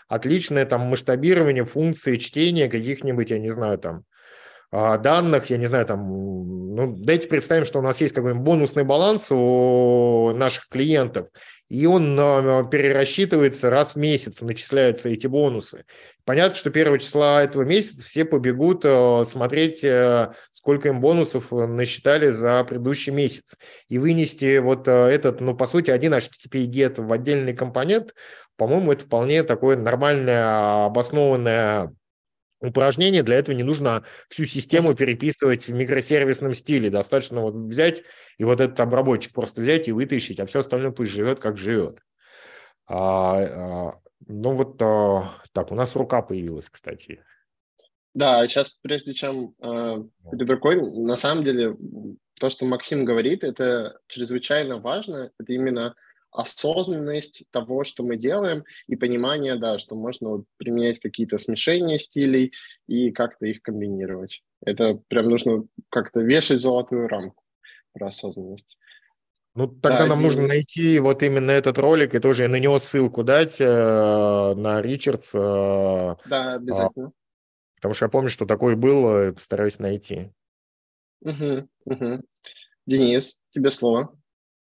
отличное 0.09 0.67
там 0.67 0.83
масштабирование 0.83 1.65
функции 1.65 2.17
чтения 2.17 2.69
каких-нибудь, 2.69 3.31
я 3.31 3.39
не 3.39 3.51
знаю, 3.51 3.79
там 3.79 3.99
а, 3.99 4.12
данных, 4.73 5.51
я 5.51 5.59
не 5.59 5.67
знаю, 5.67 5.85
там, 5.87 6.75
ну, 6.75 6.97
давайте 6.97 7.29
представим, 7.29 7.67
что 7.67 7.79
у 7.79 7.83
нас 7.83 8.01
есть 8.01 8.15
какой-нибудь 8.15 8.43
бонусный 8.43 8.85
баланс 8.85 9.27
у 9.31 10.33
наших 10.35 10.69
клиентов, 10.69 11.29
и 11.69 11.85
он 11.85 12.17
а, 12.19 12.65
перерасчитывается 12.65 13.69
раз 13.69 13.95
в 13.95 13.99
месяц, 13.99 14.41
начисляются 14.41 15.11
эти 15.11 15.27
бонусы. 15.27 15.85
Понятно, 16.25 16.57
что 16.57 16.71
первого 16.71 16.99
числа 16.99 17.43
этого 17.43 17.65
месяца 17.65 18.05
все 18.05 18.25
побегут 18.25 18.83
а, 18.87 19.23
смотреть, 19.25 19.85
сколько 20.51 20.89
им 20.89 21.01
бонусов 21.01 21.51
насчитали 21.51 22.31
за 22.31 22.65
предыдущий 22.65 23.13
месяц. 23.13 23.59
И 23.89 23.99
вынести 23.99 24.59
вот 24.59 24.89
этот, 24.89 25.41
ну, 25.43 25.55
по 25.55 25.67
сути, 25.67 25.91
один 25.91 26.15
HTTP 26.15 26.65
get 26.65 27.03
в 27.03 27.13
отдельный 27.13 27.55
компонент, 27.55 28.15
по-моему, 28.57 28.93
это 28.93 29.05
вполне 29.05 29.43
такое 29.43 29.77
нормальное, 29.77 30.87
обоснованное 30.87 31.93
упражнение. 32.63 33.23
Для 33.23 33.37
этого 33.37 33.55
не 33.55 33.63
нужно 33.63 34.05
всю 34.29 34.47
систему 34.47 34.95
переписывать 34.95 35.67
в 35.67 35.73
микросервисном 35.73 36.55
стиле. 36.55 36.91
Достаточно 36.91 37.41
вот 37.41 37.55
взять 37.55 38.03
и 38.39 38.45
вот 38.45 38.61
этот 38.61 38.79
обработчик 38.81 39.33
просто 39.33 39.61
взять 39.61 39.89
и 39.89 39.93
вытащить, 39.93 40.41
а 40.41 40.47
все 40.47 40.61
остальное 40.61 40.93
пусть 40.93 41.11
живет, 41.11 41.41
как 41.41 41.59
живет. 41.59 41.99
А, 42.87 43.39
а, 43.39 44.01
ну 44.27 44.53
вот 44.55 44.81
а, 44.81 45.41
так, 45.53 45.73
у 45.73 45.75
нас 45.75 45.95
рука 45.97 46.23
появилась, 46.23 46.71
кстати. 46.71 47.23
Да, 48.15 48.47
сейчас 48.47 48.69
прежде 48.83 49.15
чем 49.15 49.55
э, 49.63 50.05
перед 50.31 50.63
на 51.05 51.17
самом 51.17 51.45
деле 51.45 51.75
то, 52.39 52.51
что 52.51 52.67
Максим 52.67 53.07
говорит, 53.07 53.43
это 53.43 53.99
чрезвычайно 54.07 54.79
важно. 54.79 55.31
Это 55.39 55.53
именно 55.55 55.95
осознанность 56.33 57.45
того, 57.51 57.85
что 57.85 58.03
мы 58.03 58.17
делаем, 58.17 58.65
и 58.87 58.97
понимание, 58.97 59.57
да, 59.57 59.79
что 59.79 59.95
можно 59.95 60.31
вот 60.31 60.45
применять 60.57 60.99
какие-то 60.99 61.39
смешения 61.39 61.99
стилей 61.99 62.53
и 62.87 63.13
как-то 63.13 63.47
их 63.47 63.63
комбинировать. 63.63 64.43
Это 64.65 65.01
прям 65.09 65.27
нужно 65.27 65.65
как-то 65.91 66.21
вешать 66.21 66.61
золотую 66.61 67.07
рамку 67.09 67.43
про 67.93 68.09
осознанность. 68.09 68.79
Ну, 69.55 69.67
тогда 69.67 70.01
да, 70.01 70.07
нам 70.07 70.19
Денис... 70.19 70.35
нужно 70.35 70.49
найти 70.49 70.99
вот 70.99 71.23
именно 71.23 71.51
этот 71.51 71.77
ролик 71.77 72.15
и 72.15 72.21
тоже 72.21 72.49
на 72.49 72.57
него 72.57 72.79
ссылку 72.79 73.23
дать 73.23 73.61
э, 73.61 73.65
на 73.65 74.81
Ричардс. 74.81 75.35
Э, 75.35 76.17
да, 76.25 76.55
обязательно. 76.55 77.09
Э, 77.09 77.11
потому 77.77 77.95
что 77.95 78.07
я 78.07 78.09
помню, 78.09 78.31
что 78.31 78.47
такой 78.47 78.77
был, 78.77 79.35
постараюсь 79.35 79.79
найти. 79.79 80.33
Угу, 81.21 81.69
угу. 81.85 82.23
Денис, 82.87 83.39
тебе 83.51 83.71
слово. 83.71 84.19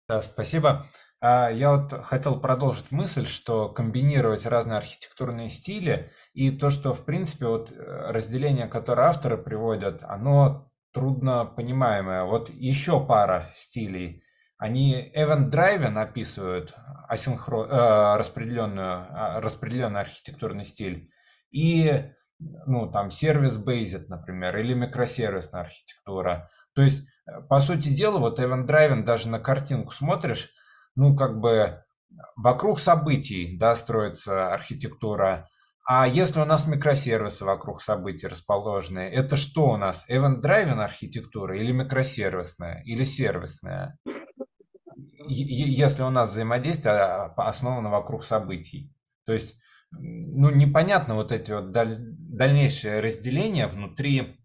Да, 0.09 0.21
спасибо. 0.21 0.85
А, 1.23 1.49
я 1.49 1.75
вот 1.75 1.93
хотел 2.03 2.39
продолжить 2.39 2.91
мысль, 2.91 3.27
что 3.27 3.69
комбинировать 3.69 4.47
разные 4.47 4.77
архитектурные 4.77 5.49
стили 5.49 6.11
и 6.33 6.49
то, 6.49 6.71
что, 6.71 6.95
в 6.95 7.05
принципе, 7.05 7.45
вот 7.45 7.71
э, 7.71 7.75
разделение, 8.11 8.67
которое 8.67 9.07
авторы 9.07 9.37
приводят, 9.37 10.03
оно 10.03 10.71
трудно 10.91 11.45
понимаемое. 11.45 12.23
Вот 12.23 12.49
еще 12.49 13.05
пара 13.05 13.51
стилей. 13.53 14.23
Они 14.57 15.11
event-driven 15.15 16.01
описывают 16.01 16.73
асинхро... 17.07 17.65
э, 17.65 18.17
распределенную, 18.17 19.05
а, 19.09 19.41
распределенный 19.41 20.01
архитектурный 20.01 20.65
стиль. 20.65 21.11
И 21.51 22.11
ну, 22.65 22.91
там, 22.91 23.11
сервис-based, 23.11 24.05
например, 24.07 24.57
или 24.57 24.73
микросервисная 24.73 25.61
архитектура. 25.61 26.49
То 26.73 26.81
есть, 26.81 27.03
э, 27.27 27.41
по 27.47 27.59
сути 27.59 27.89
дела, 27.89 28.17
вот 28.17 28.39
event-driven 28.39 29.03
даже 29.03 29.29
на 29.29 29.39
картинку 29.39 29.93
смотришь, 29.93 30.51
ну, 30.95 31.15
как 31.15 31.39
бы 31.39 31.83
вокруг 32.35 32.79
событий, 32.79 33.57
да, 33.57 33.75
строится 33.75 34.53
архитектура. 34.53 35.47
А 35.85 36.07
если 36.07 36.39
у 36.39 36.45
нас 36.45 36.67
микросервисы 36.67 37.43
вокруг 37.43 37.81
событий 37.81 38.27
расположены, 38.27 38.99
это 38.99 39.35
что 39.35 39.71
у 39.71 39.77
нас? 39.77 40.05
Event-driven 40.09 40.79
архитектура 40.79 41.57
или 41.57 41.71
микросервисная, 41.71 42.81
или 42.85 43.03
сервисная? 43.03 43.97
Если 45.27 46.03
у 46.03 46.09
нас 46.09 46.31
взаимодействие 46.31 46.95
а, 46.95 47.33
основано 47.35 47.89
вокруг 47.89 48.23
событий. 48.23 48.93
То 49.25 49.33
есть, 49.33 49.55
ну, 49.91 50.49
непонятно 50.51 51.15
вот 51.15 51.31
эти 51.31 51.51
вот 51.51 51.71
даль... 51.71 51.97
дальнейшие 51.99 53.01
разделения 53.01 53.67
внутри 53.67 54.39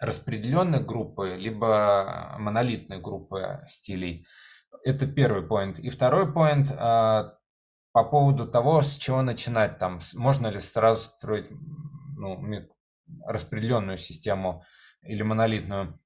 распределенной 0.00 0.80
группы, 0.80 1.36
либо 1.36 2.36
монолитной 2.38 3.00
группы 3.00 3.64
стилей. 3.68 4.26
Это 4.84 5.06
первый 5.06 5.46
поинт. 5.46 5.78
И 5.78 5.90
второй 5.90 6.32
поинт 6.32 6.72
а, 6.76 7.38
по 7.92 8.04
поводу 8.04 8.46
того, 8.48 8.82
с 8.82 8.96
чего 8.96 9.22
начинать 9.22 9.78
там. 9.78 10.00
Можно 10.14 10.48
ли 10.48 10.58
сразу 10.58 11.04
строить 11.04 11.50
ну, 12.16 12.42
распределенную 13.26 13.98
систему 13.98 14.64
или 15.02 15.22
монолитную. 15.22 15.98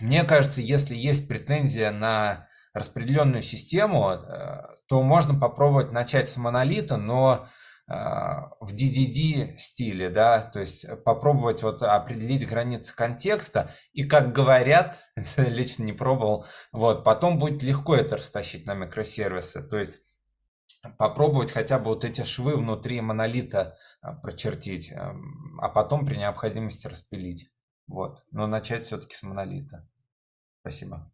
Мне 0.00 0.24
кажется, 0.24 0.60
если 0.60 0.94
есть 0.94 1.28
претензия 1.28 1.90
на 1.90 2.48
распределенную 2.74 3.42
систему, 3.42 4.10
э, 4.10 4.62
то 4.88 5.02
можно 5.02 5.38
попробовать 5.38 5.92
начать 5.92 6.28
с 6.28 6.36
монолита, 6.36 6.96
но 6.96 7.48
в 7.88 8.74
DDD 8.74 9.58
стиле, 9.58 10.10
да, 10.10 10.42
то 10.42 10.58
есть 10.58 10.86
попробовать 11.04 11.62
вот 11.62 11.82
определить 11.84 12.48
границы 12.48 12.94
контекста, 12.94 13.70
и 13.92 14.02
как 14.04 14.32
говорят, 14.32 14.98
лично 15.36 15.84
не 15.84 15.92
пробовал, 15.92 16.46
вот, 16.72 17.04
потом 17.04 17.38
будет 17.38 17.62
легко 17.62 17.94
это 17.94 18.16
растащить 18.16 18.66
на 18.66 18.74
микросервисы, 18.74 19.62
то 19.62 19.78
есть 19.78 20.00
попробовать 20.98 21.52
хотя 21.52 21.78
бы 21.78 21.86
вот 21.86 22.04
эти 22.04 22.22
швы 22.22 22.56
внутри 22.56 23.00
монолита 23.00 23.76
а, 24.00 24.14
прочертить, 24.14 24.92
а 24.92 25.68
потом 25.68 26.06
при 26.06 26.16
необходимости 26.16 26.88
распилить, 26.88 27.50
вот, 27.86 28.24
но 28.32 28.48
начать 28.48 28.86
все-таки 28.86 29.14
с 29.14 29.22
монолита. 29.22 29.88
Спасибо. 30.60 31.12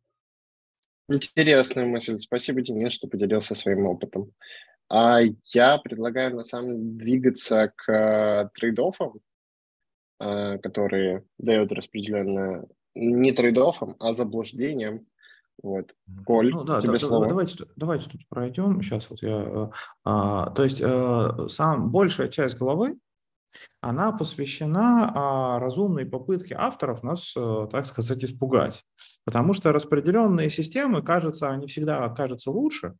Интересная 1.09 1.85
мысль. 1.85 2.19
Спасибо, 2.19 2.63
Денис, 2.63 2.93
что 2.93 3.09
поделился 3.09 3.55
своим 3.55 3.87
опытом. 3.87 4.33
А 4.89 5.21
я 5.47 5.79
предлагаю, 5.79 6.37
на 6.37 6.45
самом 6.45 6.77
деле, 6.77 6.99
двигаться 6.99 7.73
к 7.77 7.91
э, 7.91 8.51
трейд-оффам. 8.55 9.21
которые 10.19 11.25
дают 11.39 11.73
распределенное 11.73 12.67
не 12.95 13.33
трейдофом, 13.33 13.97
а 13.99 14.15
заблуждением. 14.15 15.07
Вот. 15.63 15.95
Коль, 16.25 16.51
ну, 16.51 16.65
да, 16.65 16.81
тебе 16.81 16.93
да, 16.93 16.99
слово. 16.99 17.29
Давайте, 17.29 17.65
давайте 17.77 18.11
тут 18.11 18.29
пройдем. 18.29 18.83
Сейчас 18.83 19.09
вот 19.11 19.23
я... 19.23 19.71
А, 20.05 20.51
то 20.51 20.65
есть 20.65 20.81
а, 20.83 21.47
сам, 21.49 21.91
большая 21.91 22.29
часть 22.29 22.59
главы, 22.59 22.99
она 23.81 24.13
посвящена 24.13 25.13
а, 25.15 25.59
разумной 25.61 26.07
попытке 26.07 26.57
авторов 26.59 27.03
нас, 27.03 27.33
а, 27.37 27.67
так 27.67 27.87
сказать, 27.87 28.25
испугать. 28.25 28.85
Потому 29.25 29.55
что 29.55 29.73
распределенные 29.73 30.51
системы, 30.51 31.03
кажется, 31.03 31.51
они 31.51 31.67
всегда 31.67 32.09
кажутся 32.09 32.51
лучше, 32.51 32.97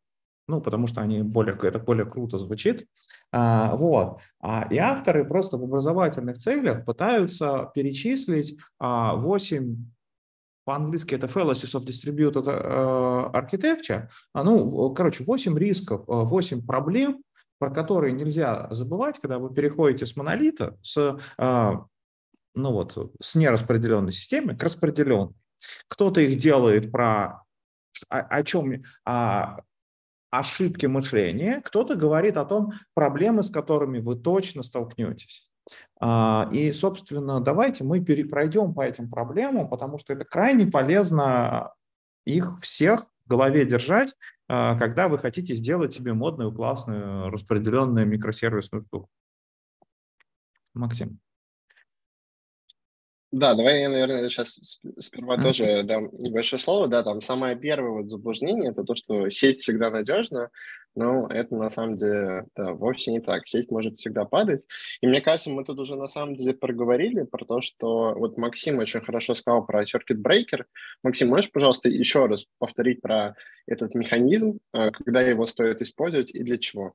ну, 0.47 0.61
потому 0.61 0.87
что 0.87 1.01
они 1.01 1.21
более, 1.21 1.57
это 1.63 1.79
более 1.79 2.05
круто 2.05 2.37
звучит. 2.37 2.87
А, 3.31 3.75
вот. 3.75 4.19
А, 4.41 4.67
и 4.69 4.77
авторы 4.77 5.25
просто 5.25 5.57
в 5.57 5.63
образовательных 5.63 6.37
целях 6.37 6.85
пытаются 6.85 7.71
перечислить 7.73 8.57
а, 8.79 9.15
8 9.15 9.85
по-английски 10.65 11.15
это 11.15 11.27
Fallacies 11.27 11.77
of 11.77 11.85
Distributed 11.85 12.45
uh, 12.45 13.33
Architecture. 13.33 14.07
А, 14.33 14.43
ну, 14.45 14.93
короче, 14.93 15.25
8 15.25 15.57
рисков, 15.57 16.03
8 16.07 16.65
проблем, 16.65 17.21
про 17.59 17.69
которые 17.69 18.13
нельзя 18.13 18.69
забывать, 18.71 19.19
когда 19.19 19.39
вы 19.39 19.53
переходите 19.53 20.05
с 20.05 20.15
монолита, 20.15 20.77
с, 20.81 21.17
ну 21.37 22.71
вот, 22.71 23.13
с 23.21 23.35
нераспределенной 23.35 24.13
системы 24.13 24.55
к 24.55 24.63
распределенной. 24.63 25.33
Кто-то 25.89 26.21
их 26.21 26.37
делает 26.37 26.93
про 26.93 27.43
о, 28.09 28.19
о 28.19 28.43
чем, 28.43 28.83
а, 29.05 29.59
ошибки 30.33 30.87
мышления, 30.87 31.61
кто-то 31.63 31.95
говорит 31.95 32.37
о 32.37 32.45
том, 32.45 32.71
проблемы, 32.95 33.43
с 33.43 33.51
которыми 33.51 33.99
вы 33.99 34.15
точно 34.15 34.63
столкнетесь. 34.63 35.47
А, 35.99 36.49
и, 36.51 36.71
собственно, 36.71 37.39
давайте 37.39 37.83
мы 37.83 38.03
пройдем 38.03 38.73
по 38.73 38.81
этим 38.81 39.09
проблемам, 39.09 39.69
потому 39.69 39.99
что 39.99 40.13
это 40.13 40.25
крайне 40.25 40.65
полезно 40.65 41.73
их 42.25 42.57
всех 42.61 43.05
в 43.25 43.29
голове 43.29 43.65
держать, 43.65 44.15
а, 44.47 44.77
когда 44.79 45.07
вы 45.07 45.19
хотите 45.19 45.55
сделать 45.55 45.93
себе 45.93 46.13
модную, 46.13 46.51
классную, 46.51 47.29
распределенную 47.29 48.07
микросервисную 48.07 48.81
штуку. 48.81 49.09
Максим. 50.73 51.19
Да, 53.33 53.55
давай 53.55 53.81
я, 53.81 53.89
наверное, 53.89 54.29
сейчас 54.29 54.79
сперва 54.99 55.41
тоже 55.41 55.81
дам 55.81 56.09
небольшое 56.13 56.59
слово. 56.59 56.87
Да, 56.87 57.01
там 57.01 57.19
самое 57.19 57.55
первое 57.55 57.89
вот 57.89 58.09
заблуждение– 58.11 58.69
это 58.71 58.83
то, 58.83 58.93
что 58.93 59.27
сеть 59.29 59.59
всегда 59.59 59.89
надежна, 59.89 60.51
но 60.93 61.27
это 61.27 61.55
на 61.55 61.71
самом 61.71 61.97
деле 61.97 62.45
да, 62.55 62.73
вовсе 62.73 63.11
не 63.11 63.21
так. 63.21 63.47
Сеть 63.47 63.71
может 63.71 63.97
всегда 63.97 64.25
падать. 64.25 64.61
И 65.01 65.07
мне 65.07 65.19
кажется, 65.19 65.49
мы 65.49 65.65
тут 65.65 65.79
уже 65.79 65.95
на 65.95 66.07
самом 66.07 66.35
деле 66.35 66.53
проговорили 66.53 67.23
про 67.23 67.43
то, 67.43 67.59
что 67.59 68.13
вот 68.13 68.37
Максим 68.37 68.77
очень 68.77 69.01
хорошо 69.01 69.33
сказал 69.33 69.65
про 69.65 69.81
circuit 69.81 70.21
breaker. 70.23 70.65
Максим, 71.01 71.29
можешь, 71.29 71.51
пожалуйста, 71.51 71.89
еще 71.89 72.27
раз 72.27 72.45
повторить 72.59 73.01
про 73.01 73.35
этот 73.65 73.95
механизм, 73.95 74.59
э, 74.73 74.91
когда 74.91 75.21
его 75.21 75.47
стоит 75.47 75.81
использовать 75.81 76.29
и 76.29 76.43
для 76.43 76.59
чего? 76.59 76.93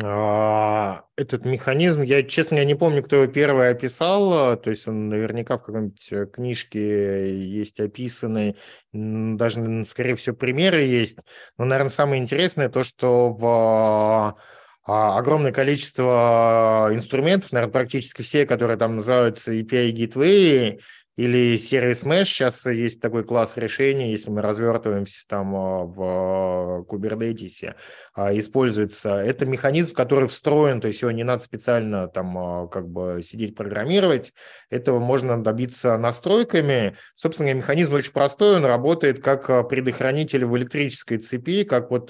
А, 0.00 1.04
этот 1.16 1.44
механизм, 1.44 2.00
я, 2.00 2.22
честно, 2.22 2.56
я 2.56 2.64
не 2.64 2.74
помню, 2.74 3.02
кто 3.02 3.16
его 3.16 3.32
первый 3.32 3.70
описал, 3.70 4.56
то 4.56 4.70
есть 4.70 4.88
он 4.88 5.10
наверняка 5.10 5.58
в 5.58 5.64
какой-нибудь 5.64 6.32
книжке 6.32 7.38
есть 7.38 7.78
описанный, 7.78 8.56
даже, 8.92 9.84
скорее 9.84 10.16
всего, 10.16 10.34
примеры 10.34 10.84
есть, 10.84 11.18
но, 11.58 11.66
наверное, 11.66 11.90
самое 11.90 12.22
интересное 12.22 12.70
то, 12.70 12.84
что 12.84 13.34
в 13.34 14.38
а, 14.84 15.18
огромное 15.18 15.52
количество 15.52 16.88
инструментов, 16.92 17.52
наверное, 17.52 17.72
практически 17.72 18.22
все, 18.22 18.46
которые 18.46 18.78
там 18.78 18.96
называются 18.96 19.52
API 19.52 19.92
Gateway, 19.92 20.80
или 21.22 21.56
сервис 21.56 22.02
Mesh, 22.02 22.24
сейчас 22.24 22.66
есть 22.66 23.00
такой 23.00 23.22
класс 23.22 23.56
решений, 23.56 24.10
если 24.10 24.28
мы 24.28 24.42
развертываемся 24.42 25.24
там 25.28 25.54
а, 25.54 25.84
в 25.84 26.84
Kubernetes, 26.88 27.76
а, 28.12 28.36
используется. 28.36 29.10
Это 29.10 29.46
механизм, 29.46 29.94
который 29.94 30.26
встроен, 30.26 30.80
то 30.80 30.88
есть 30.88 31.00
его 31.00 31.12
не 31.12 31.22
надо 31.22 31.44
специально 31.44 32.08
там 32.08 32.36
а, 32.36 32.66
как 32.66 32.88
бы 32.88 33.20
сидеть 33.22 33.54
программировать. 33.54 34.32
Этого 34.68 34.98
можно 34.98 35.40
добиться 35.40 35.96
настройками. 35.96 36.96
Собственно, 37.14 37.54
механизм 37.54 37.92
очень 37.94 38.12
простой, 38.12 38.56
он 38.56 38.64
работает 38.64 39.22
как 39.22 39.68
предохранитель 39.68 40.44
в 40.44 40.56
электрической 40.56 41.18
цепи, 41.18 41.62
как 41.62 41.92
вот 41.92 42.08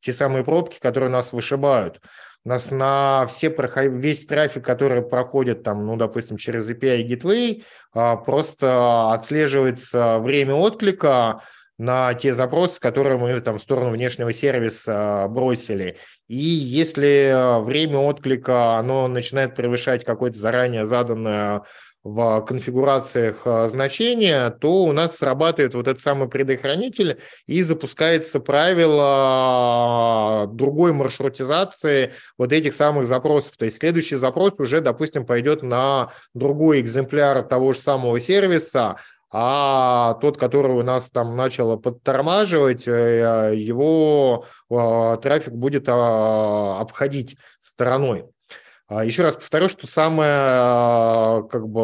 те 0.00 0.12
самые 0.12 0.42
пробки, 0.42 0.80
которые 0.80 1.10
нас 1.10 1.32
вышибают. 1.32 2.00
У 2.44 2.48
нас 2.48 2.70
на 2.70 3.26
все, 3.28 3.54
весь 3.88 4.24
трафик, 4.24 4.64
который 4.64 5.02
проходит, 5.02 5.62
там, 5.62 5.86
ну, 5.86 5.96
допустим, 5.96 6.38
через 6.38 6.70
API 6.70 7.06
Gateway, 7.06 7.64
а, 7.92 8.16
просто 8.16 9.12
отслеживается 9.12 10.18
время 10.20 10.54
отклика 10.54 11.42
на 11.76 12.14
те 12.14 12.32
запросы, 12.32 12.80
которые 12.80 13.18
мы 13.18 13.38
там 13.40 13.58
в 13.58 13.62
сторону 13.62 13.90
внешнего 13.90 14.32
сервиса 14.32 15.26
бросили. 15.28 15.96
И 16.28 16.36
если 16.36 17.60
время 17.62 17.98
отклика 17.98 18.76
оно 18.76 19.08
начинает 19.08 19.56
превышать 19.56 20.04
какое-то 20.04 20.38
заранее 20.38 20.86
заданное 20.86 21.62
в 22.02 22.40
конфигурациях 22.42 23.42
а, 23.44 23.66
значения, 23.66 24.50
то 24.50 24.84
у 24.84 24.92
нас 24.92 25.16
срабатывает 25.16 25.74
вот 25.74 25.86
этот 25.86 26.02
самый 26.02 26.28
предохранитель 26.28 27.20
и 27.46 27.62
запускается 27.62 28.40
правило 28.40 28.90
другой 30.50 30.92
маршрутизации 30.92 32.14
вот 32.38 32.52
этих 32.52 32.74
самых 32.74 33.06
запросов. 33.06 33.56
То 33.58 33.66
есть 33.66 33.78
следующий 33.78 34.16
запрос 34.16 34.58
уже, 34.58 34.80
допустим, 34.80 35.26
пойдет 35.26 35.62
на 35.62 36.12
другой 36.32 36.80
экземпляр 36.80 37.42
того 37.42 37.72
же 37.74 37.78
самого 37.78 38.18
сервиса, 38.18 38.96
а 39.32 40.14
тот, 40.14 40.38
который 40.38 40.72
у 40.72 40.82
нас 40.82 41.08
там 41.10 41.36
начало 41.36 41.76
подтормаживать, 41.76 42.88
э, 42.88 43.52
его 43.54 44.46
а, 44.70 45.18
трафик 45.18 45.52
будет 45.52 45.84
обходить 45.88 47.36
стороной. 47.60 48.26
А, 48.90 49.04
Еще 49.04 49.22
раз 49.22 49.36
повторю, 49.36 49.68
что 49.68 49.86
самое 49.86 50.32
а, 50.32 51.42
как 51.42 51.68
бы 51.68 51.80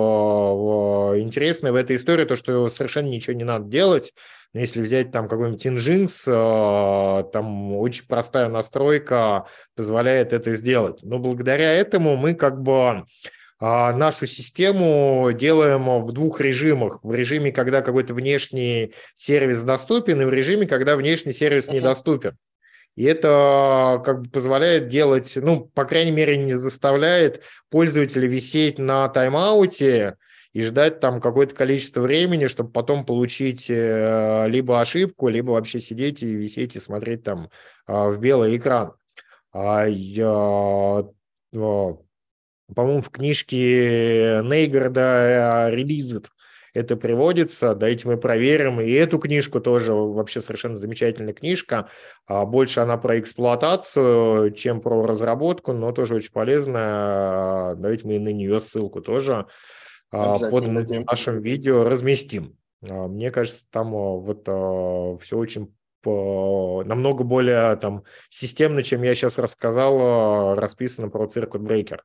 интересное 1.21 1.71
в 1.71 1.77
этой 1.77 1.97
истории, 1.97 2.25
то, 2.25 2.35
что 2.35 2.69
совершенно 2.69 3.07
ничего 3.07 3.35
не 3.35 3.45
надо 3.45 3.67
делать. 3.67 4.13
Но 4.53 4.61
если 4.61 4.83
взять 4.83 5.13
там 5.13 5.29
какой-нибудь 5.29 5.65
Nginx, 5.65 6.25
а, 6.27 7.23
там 7.23 7.77
очень 7.77 8.07
простая 8.09 8.49
настройка 8.49 9.47
позволяет 9.77 10.33
это 10.33 10.55
сделать. 10.55 10.99
Но 11.03 11.21
благодаря 11.21 11.73
этому 11.73 12.17
мы 12.17 12.35
как 12.35 12.61
бы 12.61 13.05
нашу 13.59 14.27
систему 14.27 15.31
делаем 15.33 16.03
в 16.03 16.13
двух 16.13 16.43
режимах. 16.43 16.99
В 17.03 17.15
режиме, 17.15 17.53
когда 17.53 17.81
какой-то 17.81 18.13
внешний 18.13 18.93
сервис 19.15 19.63
доступен, 19.63 20.21
и 20.21 20.25
в 20.27 20.31
режиме, 20.31 20.67
когда 20.67 20.95
внешний 20.95 21.33
сервис 21.33 21.69
недоступен. 21.69 22.37
И 22.97 23.05
это 23.05 24.03
как 24.05 24.23
бы 24.23 24.31
позволяет 24.31 24.89
делать, 24.89 25.33
ну, 25.37 25.67
по 25.67 25.85
крайней 25.85 26.13
мере, 26.13 26.39
не 26.39 26.55
заставляет 26.55 27.43
пользователя 27.71 28.27
висеть 28.27 28.79
на 28.79 29.09
тайм-ауте 29.09 30.17
и 30.55 30.63
ждать 30.63 31.01
там 31.01 31.21
какое-то 31.21 31.55
количество 31.55 32.01
времени, 32.01 32.47
чтобы 32.47 32.71
потом 32.71 33.05
получить 33.05 33.67
э, 33.69 34.47
либо 34.49 34.81
ошибку, 34.81 35.29
либо 35.29 35.51
вообще 35.51 35.79
сидеть 35.79 36.23
и 36.23 36.35
висеть 36.35 36.75
и 36.77 36.81
смотреть 36.81 37.23
там 37.23 37.51
э, 37.87 37.93
в 37.93 38.19
белый 38.19 38.57
экран. 38.57 38.95
А 39.53 39.85
я, 39.85 41.05
э, 41.53 41.95
по-моему, 42.75 43.03
в 43.03 43.11
книжке 43.11 44.41
Нейгарда 44.43 45.69
«Релизит» 45.71 46.31
это 46.77 46.97
приводится, 46.97 47.75
дайте 47.75 48.07
мы 48.07 48.19
проверим. 48.19 48.81
И 48.81 48.91
эту 48.93 49.19
книжку 49.19 49.61
тоже 49.61 49.95
вообще 49.95 50.43
совершенно 50.43 50.77
замечательная 50.77 51.33
книжка. 51.33 51.89
А, 52.27 52.45
больше 52.45 52.81
она 52.81 52.99
про 52.99 53.19
эксплуатацию, 53.19 54.51
чем 54.53 54.81
про 54.81 55.07
разработку, 55.07 55.73
но 55.73 55.93
тоже 55.93 56.15
очень 56.15 56.33
полезная. 56.33 57.75
Давайте 57.77 58.07
мы 58.07 58.19
на 58.19 58.29
нее 58.29 58.61
ссылку 58.61 59.01
тоже 59.01 59.47
а, 60.13 60.39
под 60.39 60.67
нашим 60.67 61.41
видео 61.41 61.85
разместим. 61.85 62.57
А, 62.87 63.09
мне 63.09 63.31
кажется, 63.31 63.65
там 63.71 63.93
вот 63.93 64.43
все 65.23 65.37
очень 65.37 65.75
намного 66.05 67.25
более 67.25 67.75
там 67.77 68.05
системно, 68.31 68.85
чем 68.85 69.03
я 69.03 69.17
сейчас 69.17 69.39
рассказал, 69.39 70.55
расписано 70.55 71.09
про 71.09 71.25
Circuit 71.25 71.63
Breaker. 71.63 71.99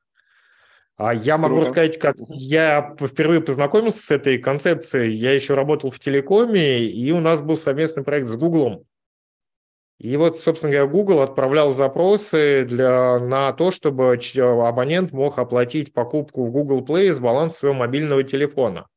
А 0.98 1.14
я 1.14 1.38
могу 1.38 1.56
Круто. 1.56 1.66
рассказать, 1.66 2.00
как 2.00 2.16
я 2.30 2.96
впервые 3.00 3.42
познакомился 3.42 4.02
с 4.02 4.12
этой 4.12 4.38
концепцией. 4.38 5.14
Я 5.16 5.34
еще 5.34 5.56
работал 5.56 5.90
в 5.90 6.00
телекоме, 6.00 6.84
и 6.86 7.12
у 7.12 7.20
нас 7.20 7.42
был 7.42 7.58
совместный 7.58 8.04
проект 8.04 8.28
с 8.28 8.36
Гуглом. 8.36 8.86
И 9.98 10.18
вот, 10.18 10.40
собственно 10.40 10.72
говоря, 10.72 10.92
Google 10.92 11.22
отправлял 11.22 11.74
запросы 11.74 12.66
для, 12.66 13.20
на 13.20 13.54
то, 13.54 13.70
чтобы 13.70 14.18
абонент 14.68 15.12
мог 15.12 15.38
оплатить 15.38 15.94
покупку 15.94 16.46
в 16.46 16.52
Google 16.52 16.84
Play 16.84 17.12
с 17.12 17.20
баланса 17.20 17.60
своего 17.60 17.78
мобильного 17.78 18.24
телефона. 18.24 18.88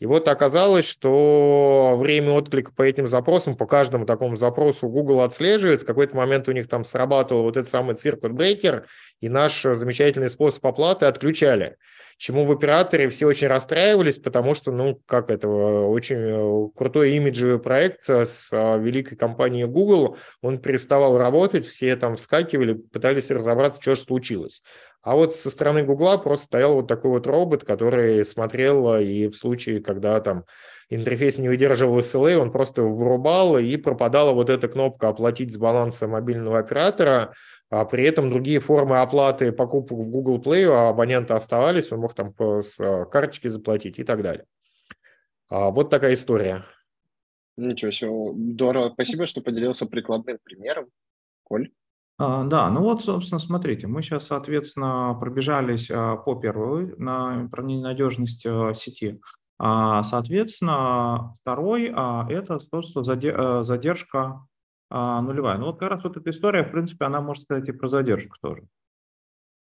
И 0.00 0.06
вот 0.06 0.28
оказалось, 0.28 0.84
что 0.84 1.96
время 1.98 2.30
отклика 2.32 2.70
по 2.72 2.82
этим 2.82 3.08
запросам, 3.08 3.56
по 3.56 3.66
каждому 3.66 4.06
такому 4.06 4.36
запросу 4.36 4.88
Google 4.88 5.22
отслеживает. 5.22 5.82
В 5.82 5.86
какой-то 5.86 6.16
момент 6.16 6.48
у 6.48 6.52
них 6.52 6.68
там 6.68 6.84
срабатывал 6.84 7.42
вот 7.42 7.56
этот 7.56 7.70
самый 7.70 7.96
circuit 7.96 8.30
breaker, 8.30 8.84
и 9.20 9.28
наш 9.28 9.62
замечательный 9.62 10.30
способ 10.30 10.64
оплаты 10.64 11.06
отключали. 11.06 11.76
чему 12.16 12.44
в 12.44 12.52
операторе 12.52 13.08
все 13.08 13.26
очень 13.26 13.48
расстраивались, 13.48 14.18
потому 14.18 14.54
что, 14.54 14.70
ну, 14.70 15.00
как 15.04 15.30
это, 15.30 15.48
очень 15.48 16.16
э, 16.16 16.68
крутой 16.76 17.16
имиджевый 17.16 17.58
проект 17.58 18.08
с 18.08 18.50
э, 18.52 18.78
великой 18.78 19.16
компанией 19.16 19.66
Google, 19.66 20.16
он 20.42 20.58
переставал 20.58 21.18
работать, 21.18 21.66
все 21.66 21.96
там 21.96 22.16
вскакивали, 22.16 22.74
пытались 22.74 23.32
разобраться, 23.32 23.82
что 23.82 23.96
же 23.96 24.00
случилось. 24.02 24.62
А 25.08 25.14
вот 25.14 25.34
со 25.34 25.48
стороны 25.48 25.84
Гугла 25.84 26.18
просто 26.18 26.44
стоял 26.44 26.74
вот 26.74 26.86
такой 26.86 27.12
вот 27.12 27.26
робот, 27.26 27.64
который 27.64 28.22
смотрел, 28.26 28.94
и 28.96 29.28
в 29.28 29.36
случае, 29.36 29.80
когда 29.80 30.20
там 30.20 30.44
интерфейс 30.90 31.38
не 31.38 31.48
выдерживал 31.48 32.00
SLA, 32.00 32.36
он 32.36 32.52
просто 32.52 32.82
вырубал, 32.82 33.56
и 33.56 33.78
пропадала 33.78 34.32
вот 34.32 34.50
эта 34.50 34.68
кнопка 34.68 35.08
«Оплатить 35.08 35.54
с 35.54 35.56
баланса 35.56 36.08
мобильного 36.08 36.58
оператора», 36.58 37.32
а 37.70 37.86
при 37.86 38.04
этом 38.04 38.28
другие 38.28 38.60
формы 38.60 39.00
оплаты 39.00 39.50
покупок 39.50 39.98
в 39.98 40.10
Google 40.10 40.42
Play 40.42 40.66
у 40.66 40.74
абонента 40.74 41.36
оставались, 41.36 41.90
он 41.90 42.00
мог 42.00 42.12
там 42.14 42.34
с 42.38 42.78
а, 42.78 43.06
карточки 43.06 43.48
заплатить 43.48 43.98
и 43.98 44.04
так 44.04 44.20
далее. 44.20 44.44
А, 45.48 45.70
вот 45.70 45.88
такая 45.88 46.12
история. 46.12 46.66
Ничего 47.56 47.92
себе, 47.92 48.10
здорово. 48.52 48.90
Спасибо, 48.90 49.26
что 49.26 49.40
поделился 49.40 49.86
прикладным 49.86 50.36
примером. 50.44 50.88
Коль? 51.44 51.70
А, 52.18 52.42
да, 52.44 52.68
ну 52.68 52.82
вот, 52.82 53.04
собственно, 53.04 53.38
смотрите, 53.38 53.86
мы 53.86 54.02
сейчас, 54.02 54.26
соответственно, 54.26 55.16
пробежались 55.18 55.88
а, 55.90 56.16
по 56.16 56.34
первой 56.34 56.96
на, 56.96 57.48
про 57.48 57.62
ненадежность 57.62 58.44
а, 58.44 58.74
сети. 58.74 59.20
Соответственно, 59.60 61.34
второй 61.40 61.86
это, 61.86 62.60
собственно, 62.60 63.64
задержка 63.64 64.46
нулевая. 64.88 65.58
Ну 65.58 65.66
вот 65.66 65.80
как 65.80 65.90
раз 65.90 66.04
вот 66.04 66.16
эта 66.16 66.30
история, 66.30 66.62
в 66.62 66.70
принципе, 66.70 67.06
она 67.06 67.20
может 67.20 67.42
сказать 67.42 67.68
и 67.68 67.72
про 67.72 67.88
задержку 67.88 68.36
тоже. 68.40 68.68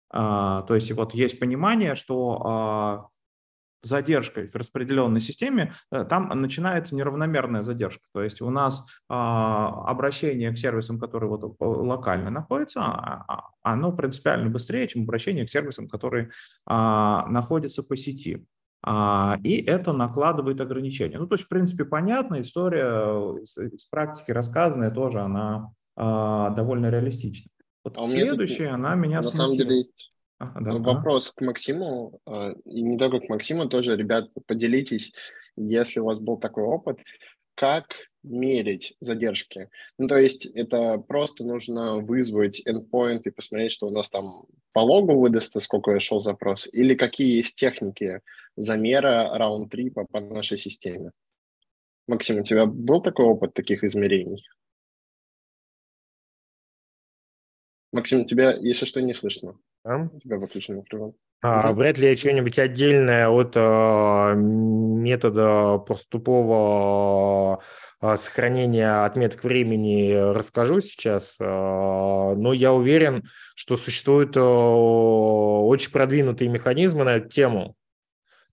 То 0.09 0.65
есть 0.71 0.91
вот 0.93 1.13
есть 1.13 1.39
понимание, 1.39 1.93
что 1.93 3.11
задержкой 3.83 4.47
в 4.47 4.55
распределенной 4.55 5.19
системе, 5.19 5.73
э, 5.91 6.05
там 6.05 6.29
начинается 6.29 6.95
неравномерная 6.95 7.61
задержка. 7.61 8.03
То 8.13 8.23
есть 8.23 8.41
у 8.41 8.49
нас 8.49 8.85
а, 9.09 9.83
обращение 9.85 10.51
к 10.51 10.57
сервисам, 10.57 10.99
которые 10.99 11.29
вот 11.29 11.43
э, 11.43 11.55
локально 11.59 12.29
находятся, 12.29 12.79
а, 12.81 13.25
а, 13.27 13.49
оно 13.61 13.91
принципиально 13.91 14.49
быстрее, 14.49 14.87
чем 14.87 15.03
обращение 15.03 15.45
к 15.45 15.49
сервисам, 15.49 15.87
которые 15.87 16.31
находятся 16.65 17.83
по 17.83 17.95
сети. 17.95 18.45
И 19.43 19.63
это 19.65 19.93
накладывает 19.93 20.59
ограничения. 20.59 21.17
Ну, 21.17 21.27
то 21.27 21.35
есть, 21.35 21.45
в 21.45 21.47
принципе, 21.47 21.85
понятная 21.85 22.41
история 22.41 23.37
из 23.43 23.85
практики 23.85 24.31
рассказанная 24.31 24.91
тоже, 24.91 25.21
она 25.21 25.71
довольно 25.95 26.89
реалистична. 26.89 27.49
Вот 27.85 27.97
а 27.97 28.03
следующая, 28.03 28.67
тут, 28.67 28.75
она 28.75 28.95
меня 28.95 29.21
На 29.21 29.31
самом 29.31 29.55
деле 29.55 29.77
есть 29.77 30.12
ага, 30.55 30.79
да, 30.79 30.93
вопрос 30.93 31.29
ага. 31.29 31.35
к 31.37 31.47
Максиму, 31.47 32.19
и 32.65 32.81
не 32.81 32.97
только 32.97 33.19
к 33.19 33.29
Максиму, 33.29 33.67
тоже, 33.67 33.95
ребят, 33.95 34.29
поделитесь, 34.47 35.13
если 35.55 35.99
у 35.99 36.05
вас 36.05 36.19
был 36.19 36.37
такой 36.37 36.63
опыт, 36.63 36.99
как 37.55 37.85
мерить 38.23 38.95
задержки. 38.99 39.69
Ну, 39.97 40.07
то 40.07 40.17
есть 40.17 40.45
это 40.45 40.97
просто 40.97 41.43
нужно 41.43 41.97
вызвать 41.97 42.61
endpoint 42.67 43.21
и 43.25 43.31
посмотреть, 43.31 43.73
что 43.73 43.87
у 43.87 43.91
нас 43.91 44.09
там 44.09 44.45
по 44.71 44.79
логу 44.79 45.19
выдастся, 45.19 45.59
сколько 45.59 45.99
шел 45.99 46.21
запрос, 46.21 46.67
или 46.71 46.95
какие 46.95 47.37
есть 47.37 47.55
техники 47.55 48.21
замера 48.55 49.29
раунд-трипа 49.37 50.05
по 50.09 50.21
нашей 50.21 50.57
системе. 50.57 51.11
Максим, 52.07 52.39
у 52.39 52.43
тебя 52.43 52.65
был 52.65 53.01
такой 53.01 53.25
опыт 53.25 53.53
таких 53.53 53.83
измерений? 53.83 54.43
Максим, 57.93 58.25
тебя, 58.25 58.53
если 58.53 58.85
что, 58.85 59.01
не 59.01 59.13
слышно. 59.13 59.55
А? 59.85 60.09
У 60.11 60.19
тебя 60.19 60.37
выключен 60.37 60.77
микрофон. 60.77 61.13
А. 61.43 61.71
Вряд 61.73 61.99
ли 61.99 62.15
что-нибудь 62.15 62.57
отдельное 62.57 63.29
от 63.29 63.53
а, 63.55 64.33
метода 64.33 65.77
поступового 65.77 67.61
а, 67.99 68.17
сохранения 68.17 69.05
отметок 69.05 69.43
времени 69.43 70.33
расскажу 70.33 70.81
сейчас, 70.81 71.35
а, 71.39 72.33
но 72.33 72.51
я 72.51 72.73
уверен, 72.73 73.29
что 73.55 73.77
существуют 73.77 74.35
очень 74.37 75.91
продвинутые 75.91 76.49
механизмы 76.49 77.03
на 77.03 77.17
эту 77.17 77.29
тему. 77.29 77.75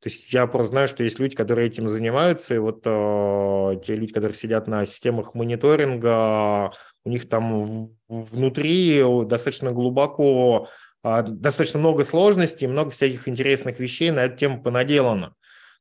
То 0.01 0.09
есть 0.09 0.33
я 0.33 0.47
просто 0.47 0.73
знаю, 0.73 0.89
что 0.89 1.03
есть 1.03 1.19
люди, 1.19 1.35
которые 1.37 1.69
этим 1.69 1.89
занимаются, 1.89 2.55
и 2.55 2.59
вот 2.59 2.83
те 2.83 3.95
люди, 3.95 4.13
которые 4.13 4.35
сидят 4.35 4.67
на 4.67 4.87
системах 4.87 5.35
мониторинга, 5.35 6.73
у 7.05 7.11
них 7.11 7.29
там 7.29 7.89
внутри 8.09 9.03
достаточно 9.25 9.73
глубоко, 9.73 10.69
достаточно 11.03 11.79
много 11.79 12.05
сложностей, 12.05 12.67
много 12.67 12.91
всяких 12.91 13.29
интересных 13.29 13.79
вещей 13.79 14.11
на 14.11 14.21
эту 14.21 14.37
тему 14.37 14.63
понаделано. 14.63 15.35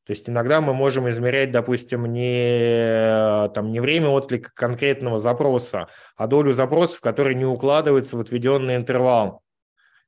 То 0.05 0.11
есть 0.11 0.27
иногда 0.27 0.59
мы 0.59 0.73
можем 0.73 1.07
измерять, 1.09 1.51
допустим, 1.51 2.11
не, 2.11 3.49
там, 3.53 3.71
не 3.71 3.79
время 3.79 4.07
отклика 4.07 4.49
конкретного 4.55 5.19
запроса, 5.19 5.87
а 6.15 6.25
долю 6.25 6.51
запросов, 6.51 6.99
которые 6.99 7.35
не 7.35 7.45
укладываются 7.45 8.17
в 8.17 8.19
отведенный 8.19 8.75
интервал. 8.75 9.43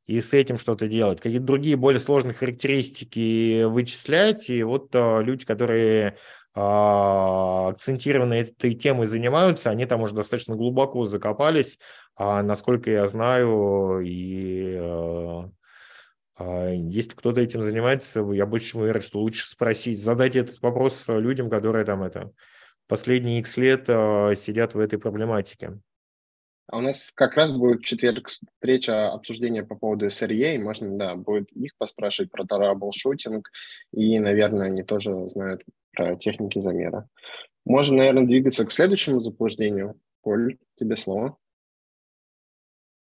И 0.07 0.20
с 0.20 0.34
этим 0.34 0.57
что-то 0.57 0.88
делать. 0.88 1.22
Какие-то 1.22 1.45
другие 1.45 1.76
более 1.76 1.99
сложные 1.99 2.34
характеристики 2.34 3.64
вычислять. 3.64 4.49
И 4.49 4.64
вот 4.64 4.89
а, 4.93 5.20
люди, 5.20 5.45
которые 5.45 6.09
а, 6.09 6.14
акцентированно 6.54 8.34
этой 8.34 8.74
темой 8.74 9.08
занимаются, 9.08 9.70
они 9.70 9.86
там 9.86 10.02
уже 10.02 10.14
достаточно 10.14 10.56
глубоко 10.56 11.06
закопались, 11.06 11.80
а, 12.16 12.43
насколько 12.43 12.89
я 12.89 13.08
знаю, 13.08 14.02
и 14.02 14.76
а, 14.78 15.49
а, 16.36 16.70
если 16.70 17.12
кто-то 17.12 17.39
этим 17.39 17.64
занимается, 17.64 18.22
я 18.34 18.45
больше 18.45 18.78
уверен, 18.78 19.02
что 19.02 19.20
лучше 19.20 19.47
спросить, 19.47 20.02
задать 20.02 20.36
этот 20.36 20.62
вопрос 20.62 21.06
людям, 21.08 21.49
которые 21.49 21.86
там 21.86 22.04
это 22.04 22.32
последние 22.88 23.39
X 23.39 23.56
лет 23.58 23.86
а, 23.88 24.34
сидят 24.36 24.74
в 24.74 24.80
этой 24.80 24.99
проблематике. 24.99 25.80
А 26.68 26.78
у 26.78 26.82
нас 26.82 27.12
как 27.14 27.36
раз 27.36 27.52
будет 27.52 27.82
в 27.82 27.86
четверг 27.86 28.28
встреча 28.28 29.10
обсуждения 29.10 29.64
по 29.64 29.76
поводу 29.76 30.08
SRE, 30.08 30.56
и 30.56 30.58
можно, 30.58 30.97
да, 30.97 31.16
будет 31.16 31.52
их 31.52 31.76
поспрашивать 31.78 32.32
про 32.32 32.45
траблшутинг, 32.45 33.49
и, 33.91 34.20
наверное, 34.20 34.68
они 34.68 34.84
тоже 34.84 35.28
знают 35.28 35.64
про 35.93 36.15
техники 36.15 36.59
замера. 36.59 37.07
Можем, 37.65 37.97
наверное, 37.97 38.25
двигаться 38.25 38.65
к 38.65 38.71
следующему 38.71 39.19
заблуждению. 39.19 39.99
Поль, 40.23 40.57
тебе 40.75 40.97
слово. 40.97 41.37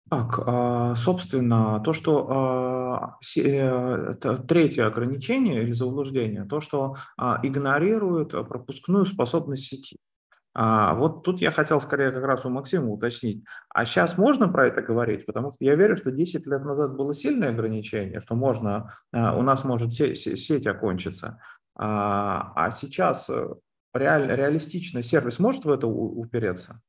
Так, 0.09 0.41
а, 0.47 0.95
собственно, 0.95 1.81
то, 1.85 1.93
что 1.93 2.29
а, 2.31 3.19
э, 3.37 4.15
третье 4.47 4.87
ограничение 4.87 5.65
или 5.65 5.73
заблуждение, 5.73 6.45
то, 6.45 6.61
что 6.61 6.95
а, 7.17 7.41
игнорирует 7.43 8.31
пропускную 8.31 9.07
способность 9.07 9.67
сети. 9.67 9.97
Вот 10.59 11.23
тут 11.23 11.43
я 11.43 11.51
хотел 11.51 11.83
скорее 11.83 12.13
как 12.13 12.25
раз 12.25 12.47
у 12.47 12.49
Максима 12.49 12.89
уточнить. 12.89 13.45
А 13.69 13.85
сейчас 13.85 14.17
можно 14.17 14.49
про 14.49 14.69
это 14.69 14.81
говорить? 14.81 15.27
Потому 15.27 15.53
что 15.53 15.63
я 15.63 15.75
верю, 15.75 15.99
что 15.99 16.11
10 16.11 16.47
лет 16.47 16.65
назад 16.65 16.97
было 16.97 17.13
сильное 17.13 17.51
ограничение, 17.51 18.21
что 18.21 18.37
можно, 18.37 18.91
у 19.13 19.43
нас 19.43 19.65
может 19.65 19.93
сеть 19.93 20.67
окончиться. 20.67 21.39
А 21.79 22.71
сейчас 22.71 23.29
э, 23.29 23.49
реаль, 23.93 24.29
реалистично 24.35 25.03
сервис 25.03 25.39
может 25.39 25.65
в 25.65 25.71
это 25.71 25.87
упереться? 25.87 26.81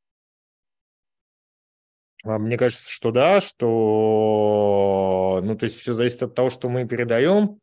А, 2.23 2.37
мне 2.37 2.57
кажется, 2.57 2.89
что 2.89 3.11
да, 3.11 3.41
что, 3.41 5.39
ну, 5.43 5.55
то 5.55 5.65
есть 5.65 5.77
все 5.77 5.93
зависит 5.93 6.23
от 6.23 6.35
того, 6.35 6.49
что 6.49 6.69
мы 6.69 6.87
передаем. 6.87 7.59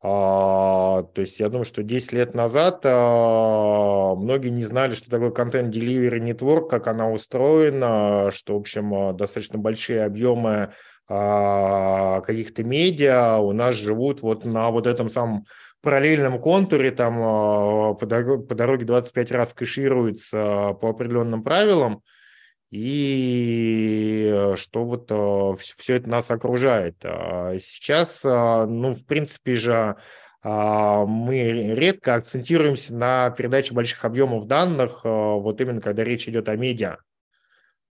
А, 0.00 1.02
то 1.02 1.20
есть 1.20 1.40
я 1.40 1.48
думаю, 1.48 1.64
что 1.64 1.82
10 1.82 2.12
лет 2.12 2.34
назад 2.34 2.82
а, 2.84 4.14
многие 4.14 4.50
не 4.50 4.62
знали, 4.62 4.94
что 4.94 5.10
такое 5.10 5.30
Content 5.30 5.70
Delivery 5.70 6.20
Network, 6.20 6.68
как 6.68 6.86
она 6.86 7.10
устроена, 7.10 8.30
что, 8.32 8.54
в 8.54 8.60
общем, 8.60 8.94
а, 8.94 9.12
достаточно 9.12 9.58
большие 9.58 10.04
объемы 10.04 10.72
а, 11.08 12.20
каких-то 12.20 12.62
медиа 12.62 13.38
у 13.38 13.52
нас 13.52 13.74
живут 13.74 14.22
вот 14.22 14.44
на 14.44 14.70
вот 14.70 14.86
этом 14.86 15.08
самом 15.08 15.46
параллельном 15.80 16.40
контуре, 16.40 16.90
там 16.90 17.18
а, 17.22 17.94
по 17.94 18.06
дороге, 18.06 18.44
по 18.44 18.54
дороге 18.54 18.84
25 18.84 19.32
раз 19.32 19.54
кэшируется 19.54 20.76
по 20.80 20.90
определенным 20.90 21.42
правилам 21.42 22.02
и 22.70 24.30
э, 24.30 24.56
что 24.56 24.84
вот 24.84 25.06
все, 25.06 25.72
э, 25.74 25.76
все 25.78 25.94
это 25.94 26.08
нас 26.08 26.30
окружает. 26.30 26.96
А 27.04 27.58
сейчас, 27.60 28.22
а, 28.24 28.66
ну, 28.66 28.94
в 28.94 29.06
принципе 29.06 29.54
же, 29.54 29.96
а, 30.42 31.06
мы 31.06 31.74
редко 31.74 32.14
акцентируемся 32.14 32.94
на 32.94 33.30
передаче 33.30 33.74
больших 33.74 34.04
объемов 34.04 34.46
данных, 34.46 35.00
вот 35.04 35.60
именно 35.60 35.80
когда 35.80 36.04
речь 36.04 36.28
идет 36.28 36.48
о 36.48 36.56
медиа. 36.56 36.98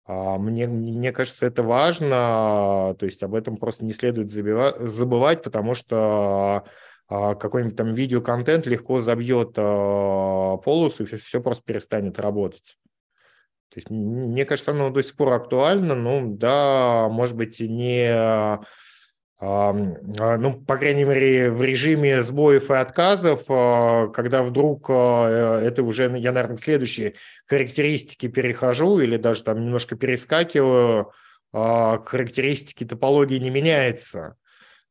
Мне, 0.08 0.66
мне 0.66 1.12
кажется, 1.12 1.46
это 1.46 1.62
важно, 1.62 2.96
то 2.98 3.06
есть 3.06 3.22
об 3.22 3.36
этом 3.36 3.58
просто 3.58 3.86
не 3.86 3.92
следует 3.92 4.32
забывать, 4.32 5.44
потому 5.44 5.76
что 5.76 6.64
какой-нибудь 7.10 7.76
там 7.76 7.94
видеоконтент 7.96 8.68
легко 8.68 9.02
забьет 9.02 9.54
полосу, 9.54 11.04
и 11.04 11.16
все 11.18 11.42
просто 11.42 11.64
перестанет 11.66 12.20
работать. 12.20 12.78
То 13.70 13.78
есть, 13.78 13.90
мне 13.90 14.46
кажется, 14.46 14.72
оно 14.72 14.90
до 14.92 15.02
сих 15.04 15.16
пор 15.16 15.34
актуально, 15.34 15.96
ну 15.96 16.36
да, 16.36 17.08
может 17.10 17.36
быть, 17.36 17.60
не 17.60 18.60
ну, 19.42 20.66
по 20.68 20.78
крайней 20.78 21.06
мере, 21.06 21.50
в 21.50 21.62
режиме 21.62 22.22
сбоев 22.22 22.70
и 22.70 22.74
отказов, 22.74 23.46
когда 24.12 24.44
вдруг 24.44 24.90
это 24.90 25.82
уже, 25.82 26.12
я, 26.18 26.34
наверное, 26.34 26.58
к 26.58 26.62
следующей 26.62 27.16
характеристике 27.46 28.28
перехожу 28.28 29.00
или 29.00 29.16
даже 29.16 29.46
там 29.46 29.62
немножко 29.62 29.96
перескакиваю, 29.96 31.14
характеристики 31.54 32.84
топологии 32.84 33.38
не 33.38 33.50
меняется. 33.50 34.36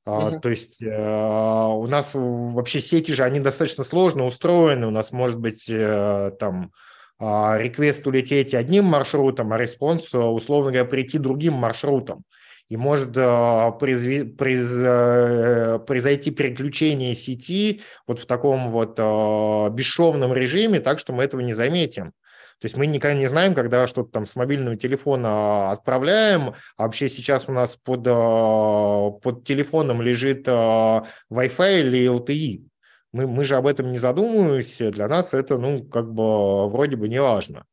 Uh-huh. 0.07 0.41
То 0.41 0.49
есть 0.49 0.83
у 0.83 1.87
нас 1.87 2.13
вообще 2.15 2.81
сети 2.81 3.13
же, 3.13 3.25
они 3.25 3.41
достаточно 3.41 3.85
сложно 3.85 4.25
устроены. 4.25 4.87
У 4.87 4.91
нас 4.91 5.13
может 5.13 5.39
быть 5.39 5.69
э, 5.69 6.33
там 6.39 6.73
request 7.21 8.07
улететь 8.07 8.55
одним 8.55 8.85
маршрутом, 8.85 9.53
а 9.53 9.59
response, 9.59 10.15
условно 10.15 10.71
говоря, 10.71 10.89
прийти 10.89 11.19
другим 11.19 11.55
маршрутом 11.55 12.25
и 12.69 12.77
может 12.77 13.17
э, 13.17 13.73
произве, 13.81 14.25
произ, 14.25 14.71
э, 14.77 15.79
произойти 15.87 16.31
переключение 16.31 17.15
сети 17.15 17.81
вот 18.07 18.19
в 18.19 18.27
таком 18.27 18.71
вот 18.71 18.99
э, 18.99 19.71
бесшовном 19.73 20.35
режиме, 20.35 20.81
так 20.81 20.99
что 20.99 21.13
мы 21.13 21.25
этого 21.25 21.41
не 21.41 21.55
заметим. 21.55 22.13
То 22.61 22.67
есть 22.67 22.77
мы 22.77 22.87
никогда 22.87 23.17
не 23.17 23.29
знаем, 23.29 23.55
когда 23.55 23.87
что-то 23.87 24.11
там 24.11 24.27
с 24.27 24.35
мобильного 24.35 24.77
телефона 24.77 25.71
отправляем. 25.71 26.55
А 26.77 26.85
вообще 26.85 27.09
сейчас 27.09 27.49
у 27.49 27.53
нас 27.53 27.77
под, 27.77 28.03
под 28.03 29.45
телефоном 29.45 30.03
лежит 30.03 30.49
Wi-Fi 30.49 31.81
или 31.81 32.09
LTE. 32.11 32.69
Мы, 33.13 33.27
мы 33.27 33.45
же 33.45 33.57
об 33.57 33.67
этом 33.67 33.91
не 33.91 33.99
задумываемся. 33.99 34.91
Для 34.91 35.09
нас 35.09 35.35
это, 35.35 35.57
ну, 35.57 35.85
как 35.85 36.13
бы 36.13 36.69
вроде 36.69 36.97
бы 36.97 37.09
не 37.09 37.21
важно. 37.21 37.65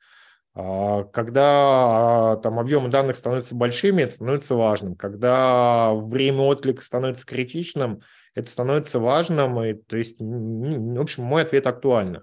А, 0.53 1.03
когда 1.03 1.41
а, 1.43 2.39
там 2.41 2.59
объемы 2.59 2.89
данных 2.89 3.17
становятся 3.17 3.55
большими, 3.55 4.03
это 4.03 4.15
становится 4.15 4.55
важным. 4.55 4.95
Когда 4.95 5.93
время 5.93 6.41
отклика 6.41 6.81
становится 6.81 7.25
критичным, 7.25 8.01
это 8.33 8.49
становится 8.49 8.99
важным. 8.99 9.61
И, 9.61 9.73
то 9.73 9.97
есть, 9.97 10.17
в 10.19 11.01
общем, 11.01 11.23
мой 11.23 11.41
ответ 11.41 11.67
актуальный. 11.67 12.21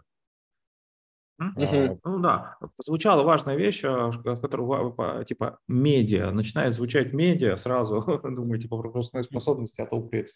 Uh-huh. 1.40 1.98
Ну 2.04 2.18
да, 2.20 2.56
звучала 2.78 3.22
важная 3.22 3.56
вещь, 3.56 3.82
которая 3.82 5.24
типа 5.24 5.58
медиа, 5.66 6.30
начинает 6.30 6.74
звучать 6.74 7.12
медиа, 7.12 7.56
сразу 7.56 8.20
думаете 8.24 8.68
по 8.68 8.78
пропускной 8.78 9.24
способности, 9.24 9.80
а 9.80 9.86
то 9.86 9.96
упреть. 9.96 10.32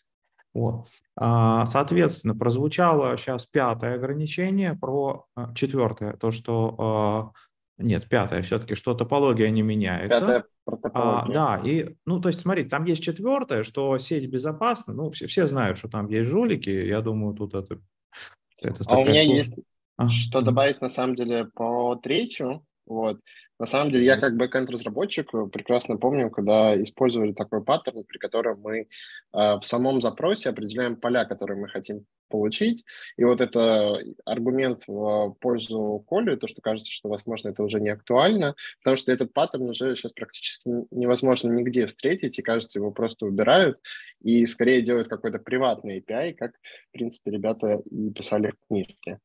Вот. 0.52 0.88
Соответственно, 1.16 2.34
прозвучало 2.34 3.16
сейчас 3.18 3.46
пятое 3.46 3.96
ограничение 3.96 4.74
про 4.74 5.26
четвертое, 5.54 6.14
то, 6.14 6.30
что 6.30 7.32
нет, 7.78 8.08
пятое 8.08 8.40
все-таки, 8.42 8.74
что 8.74 8.94
топология 8.94 9.50
не 9.50 9.62
меняется. 9.62 10.20
Пятое 10.20 10.44
а, 10.92 11.26
да, 11.28 11.60
и, 11.64 11.94
ну, 12.06 12.20
то 12.20 12.28
есть, 12.28 12.40
смотри, 12.40 12.64
там 12.64 12.84
есть 12.84 13.02
четвертое, 13.02 13.62
что 13.62 13.98
сеть 13.98 14.28
безопасна. 14.28 14.92
Ну, 14.92 15.10
все, 15.10 15.26
все 15.26 15.46
знают, 15.46 15.78
что 15.78 15.88
там 15.88 16.08
есть 16.08 16.28
жулики. 16.28 16.70
Я 16.70 17.02
думаю, 17.02 17.34
тут 17.34 17.54
это... 17.54 17.78
это 18.60 18.84
а 18.86 18.98
у 18.98 19.04
меня 19.04 19.22
сложная... 19.22 19.36
есть 19.36 19.54
что 20.08 20.40
добавить, 20.40 20.80
на 20.80 20.90
самом 20.90 21.14
деле, 21.14 21.46
по 21.54 21.96
третью. 21.96 22.64
Вот. 22.86 23.20
На 23.58 23.66
самом 23.66 23.90
деле, 23.90 24.04
я 24.04 24.18
как 24.18 24.36
бэкэнд-разработчик 24.36 25.30
прекрасно 25.50 25.96
помню, 25.96 26.30
когда 26.30 26.80
использовали 26.80 27.32
такой 27.32 27.64
паттерн, 27.64 28.04
при 28.04 28.18
котором 28.18 28.60
мы 28.60 28.80
э, 28.80 28.86
в 29.32 29.62
самом 29.62 30.02
запросе 30.02 30.50
определяем 30.50 30.96
поля, 30.96 31.24
которые 31.24 31.58
мы 31.58 31.68
хотим 31.68 32.04
получить. 32.28 32.84
И 33.16 33.24
вот 33.24 33.40
это 33.40 33.98
аргумент 34.26 34.82
в 34.86 35.36
пользу 35.40 36.04
Коли, 36.06 36.36
то, 36.36 36.46
что 36.46 36.60
кажется, 36.60 36.92
что, 36.92 37.08
возможно, 37.08 37.48
это 37.48 37.62
уже 37.62 37.80
не 37.80 37.88
актуально, 37.88 38.54
потому 38.82 38.98
что 38.98 39.10
этот 39.10 39.32
паттерн 39.32 39.70
уже 39.70 39.96
сейчас 39.96 40.12
практически 40.12 40.68
невозможно 40.90 41.50
нигде 41.50 41.86
встретить, 41.86 42.38
и, 42.38 42.42
кажется, 42.42 42.78
его 42.78 42.90
просто 42.90 43.24
убирают, 43.24 43.78
и 44.20 44.44
скорее 44.44 44.82
делают 44.82 45.08
какой-то 45.08 45.38
приватный 45.38 46.00
API, 46.00 46.34
как, 46.34 46.52
в 46.90 46.92
принципе, 46.92 47.30
ребята 47.30 47.80
и 47.90 48.10
писали 48.10 48.50
в 48.50 48.68
книжке. 48.68 49.18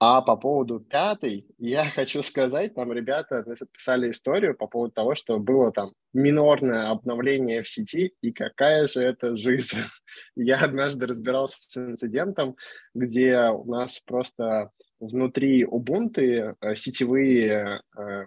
А 0.00 0.22
по 0.22 0.36
поводу 0.36 0.80
пятой, 0.80 1.46
я 1.58 1.90
хочу 1.94 2.22
сказать, 2.22 2.74
там 2.74 2.92
ребята 2.92 3.44
записали 3.46 4.10
историю 4.10 4.56
по 4.56 4.66
поводу 4.66 4.92
того, 4.92 5.14
что 5.14 5.38
было 5.38 5.72
там 5.72 5.92
минорное 6.12 6.90
обновление 6.90 7.62
в 7.62 7.68
сети, 7.68 8.14
и 8.20 8.32
какая 8.32 8.86
же 8.86 9.00
это 9.00 9.36
жизнь. 9.36 9.78
Я 10.36 10.58
однажды 10.58 11.06
разбирался 11.06 11.56
с 11.60 11.76
инцидентом, 11.76 12.56
где 12.94 13.48
у 13.50 13.64
нас 13.64 14.00
просто 14.00 14.70
внутри 15.00 15.64
Ubuntu 15.64 16.56
э, 16.60 16.74
сетевые 16.74 17.80
э, 17.96 18.26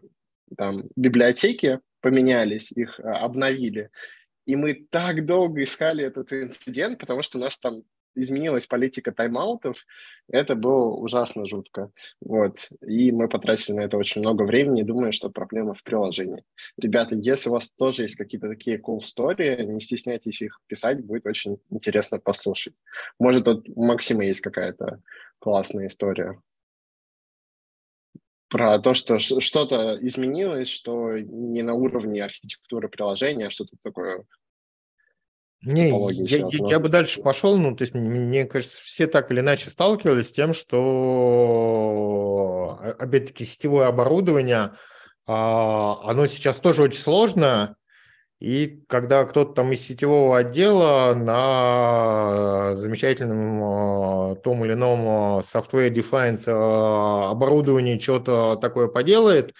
там 0.57 0.83
библиотеки 0.95 1.79
поменялись, 2.01 2.71
их 2.71 2.99
э, 2.99 3.03
обновили. 3.03 3.89
И 4.45 4.55
мы 4.55 4.87
так 4.89 5.25
долго 5.25 5.63
искали 5.63 6.05
этот 6.05 6.31
инцидент, 6.31 6.99
потому 6.99 7.21
что 7.21 7.37
у 7.37 7.41
нас 7.41 7.57
там 7.57 7.81
изменилась 8.17 8.67
политика 8.67 9.11
тайм-аутов, 9.11 9.85
это 10.29 10.55
было 10.55 10.89
ужасно 10.89 11.45
жутко. 11.45 11.91
Вот. 12.21 12.69
И 12.85 13.11
мы 13.11 13.29
потратили 13.29 13.75
на 13.75 13.81
это 13.81 13.97
очень 13.97 14.21
много 14.21 14.43
времени, 14.43 14.83
думаю, 14.83 15.13
что 15.13 15.29
проблема 15.29 15.73
в 15.73 15.83
приложении. 15.83 16.43
Ребята, 16.77 17.15
если 17.15 17.49
у 17.49 17.53
вас 17.53 17.69
тоже 17.69 18.03
есть 18.03 18.15
какие-то 18.15 18.49
такие 18.49 18.77
cool 18.77 18.99
story, 18.99 19.63
не 19.63 19.81
стесняйтесь 19.81 20.41
их 20.41 20.59
писать, 20.67 21.05
будет 21.05 21.25
очень 21.25 21.57
интересно 21.69 22.19
послушать. 22.19 22.73
Может, 23.19 23.47
у 23.47 23.83
Максима 23.83 24.25
есть 24.25 24.41
какая-то 24.41 25.01
классная 25.39 25.87
история 25.87 26.41
про 28.49 28.79
то, 28.79 28.93
что 28.93 29.19
что-то 29.19 29.97
изменилось, 29.99 30.69
что 30.69 31.17
не 31.17 31.63
на 31.63 31.73
уровне 31.73 32.23
архитектуры 32.23 32.87
приложения, 32.87 33.47
а 33.47 33.49
что-то 33.49 33.75
такое 33.83 34.23
не, 35.63 35.89
я, 36.13 36.37
я, 36.37 36.67
я 36.67 36.79
бы 36.79 36.87
дальше 36.89 37.21
пошел, 37.21 37.57
ну, 37.57 37.75
то 37.75 37.81
есть, 37.81 37.95
мне 37.95 38.45
кажется, 38.45 38.79
все 38.83 39.07
так 39.07 39.31
или 39.31 39.39
иначе 39.39 39.71
сталкивались 39.71 40.29
с 40.29 40.31
тем, 40.31 40.53
что, 40.53 40.77
а, 42.79 42.91
опять-таки, 42.99 43.43
сетевое 43.43 43.87
оборудование, 43.87 44.73
а, 45.25 45.99
оно 46.09 46.27
сейчас 46.27 46.59
тоже 46.59 46.83
очень 46.83 46.99
сложно, 46.99 47.75
и 48.39 48.83
когда 48.87 49.25
кто-то 49.25 49.53
там 49.53 49.71
из 49.71 49.81
сетевого 49.81 50.37
отдела 50.37 51.15
на 51.15 52.75
замечательном 52.75 53.63
а, 53.63 54.35
том 54.35 54.63
или 54.63 54.73
ином 54.73 55.39
software-defined 55.39 56.47
оборудовании 56.47 57.97
что-то 57.97 58.57
такое 58.57 58.87
поделает, 58.89 59.55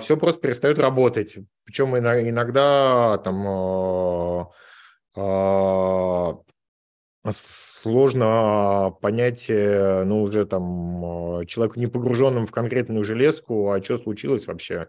все 0.00 0.16
просто 0.16 0.40
перестает 0.40 0.78
работать. 0.78 1.36
Причем 1.64 1.94
иногда 1.98 3.18
там 3.18 3.46
а, 3.46 4.48
сложно 7.32 8.96
понять, 9.00 9.46
э, 9.48 10.04
ну, 10.04 10.22
уже 10.22 10.44
там 10.46 11.04
а, 11.04 11.46
человеку 11.46 11.78
не 11.78 11.86
погруженным 11.86 12.46
в 12.46 12.52
конкретную 12.52 13.04
железку, 13.04 13.70
а 13.70 13.82
что 13.82 13.96
случилось 13.96 14.46
вообще, 14.46 14.88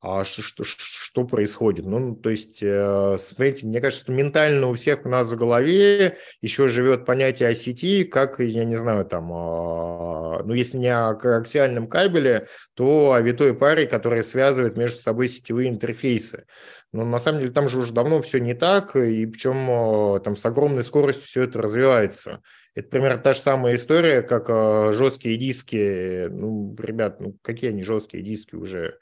а 0.00 0.24
что, 0.24 0.42
что, 0.42 0.64
что 0.64 1.24
происходит. 1.24 1.84
Ну, 1.84 2.14
то 2.14 2.30
есть, 2.30 2.62
э, 2.62 3.16
смотрите, 3.18 3.66
мне 3.66 3.80
кажется, 3.80 4.04
что 4.04 4.12
ментально 4.12 4.68
у 4.68 4.74
всех 4.74 5.04
у 5.04 5.08
нас 5.08 5.28
в 5.28 5.36
голове 5.36 6.18
еще 6.40 6.68
живет 6.68 7.04
понятие 7.04 7.48
о 7.48 7.54
сети, 7.54 8.04
как, 8.04 8.38
я 8.38 8.64
не 8.64 8.76
знаю, 8.76 9.04
там, 9.06 9.28
ну, 9.28 10.52
если 10.52 10.78
не 10.78 10.94
о 10.94 11.14
коаксиальном 11.14 11.88
кабеле, 11.88 12.46
то 12.74 13.12
о 13.12 13.20
витой 13.20 13.54
паре, 13.54 13.86
которая 13.86 14.22
связывает 14.22 14.76
между 14.76 14.98
собой 15.00 15.28
сетевые 15.28 15.68
интерфейсы. 15.68 16.44
Но 16.92 17.04
на 17.04 17.18
самом 17.18 17.40
деле 17.40 17.52
там 17.52 17.68
же 17.68 17.80
уже 17.80 17.92
давно 17.92 18.22
все 18.22 18.38
не 18.38 18.54
так, 18.54 18.96
и 18.96 19.26
причем 19.26 20.16
э, 20.16 20.20
там 20.20 20.36
с 20.36 20.46
огромной 20.46 20.84
скоростью 20.84 21.26
все 21.26 21.42
это 21.42 21.60
развивается. 21.60 22.40
Это 22.74 22.88
примерно 22.88 23.20
та 23.20 23.34
же 23.34 23.40
самая 23.40 23.74
история, 23.74 24.22
как 24.22 24.46
э, 24.48 24.92
жесткие 24.92 25.36
диски. 25.36 26.28
Ну, 26.28 26.74
ребят, 26.78 27.20
ну 27.20 27.36
какие 27.42 27.70
они 27.70 27.82
жесткие 27.82 28.22
диски 28.22 28.54
уже? 28.54 28.98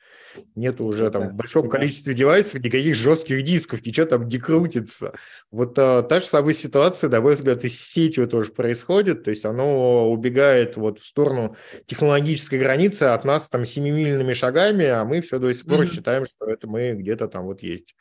Нету 0.55 0.85
уже 0.85 1.11
там 1.11 1.31
в 1.31 1.35
большом 1.35 1.69
количестве 1.69 2.15
девайсов 2.15 2.63
никаких 2.63 2.95
жестких 2.95 3.43
дисков, 3.43 3.85
ничего 3.85 4.07
там 4.07 4.29
не 4.29 4.39
крутится. 4.39 5.13
Вот 5.51 5.79
а, 5.79 6.03
та 6.03 6.21
же 6.21 6.27
самая 6.27 6.55
ситуация, 6.55 7.11
на 7.11 7.21
мой 7.21 7.35
взгляд, 7.35 7.65
и 7.65 7.69
с 7.69 7.81
сетью 7.81 8.29
тоже 8.29 8.53
происходит, 8.53 9.25
то 9.25 9.31
есть 9.31 9.45
оно 9.45 10.11
убегает 10.11 10.77
вот 10.77 11.01
в 11.01 11.07
сторону 11.07 11.57
технологической 11.87 12.59
границы 12.59 13.05
от 13.05 13.25
нас 13.25 13.49
там 13.49 13.65
семимильными 13.65 14.33
шагами, 14.33 14.87
а 14.87 15.05
мы 15.05 15.21
все 15.21 15.39
до 15.39 15.53
сих 15.53 15.65
пор 15.65 15.83
mm-hmm. 15.83 15.93
считаем, 15.93 16.27
что 16.27 16.51
это 16.51 16.69
мы 16.69 16.93
где-то 16.93 17.29
там 17.29 17.45
вот 17.45 17.63
есть 17.63 17.95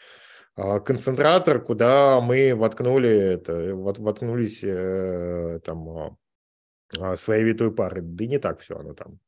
концентратор, 0.56 1.62
куда 1.62 2.22
мы 2.22 2.56
воткнули 2.56 3.10
это, 3.10 3.76
вот, 3.76 4.00
воткнулись 4.00 4.62
э, 4.64 5.60
там 5.66 6.18
своей 7.16 7.44
витой 7.44 7.74
пары. 7.74 8.02
Да 8.02 8.26
не 8.26 8.40
так 8.40 8.62
все 8.62 8.78
оно 8.78 8.94
там 8.94 9.20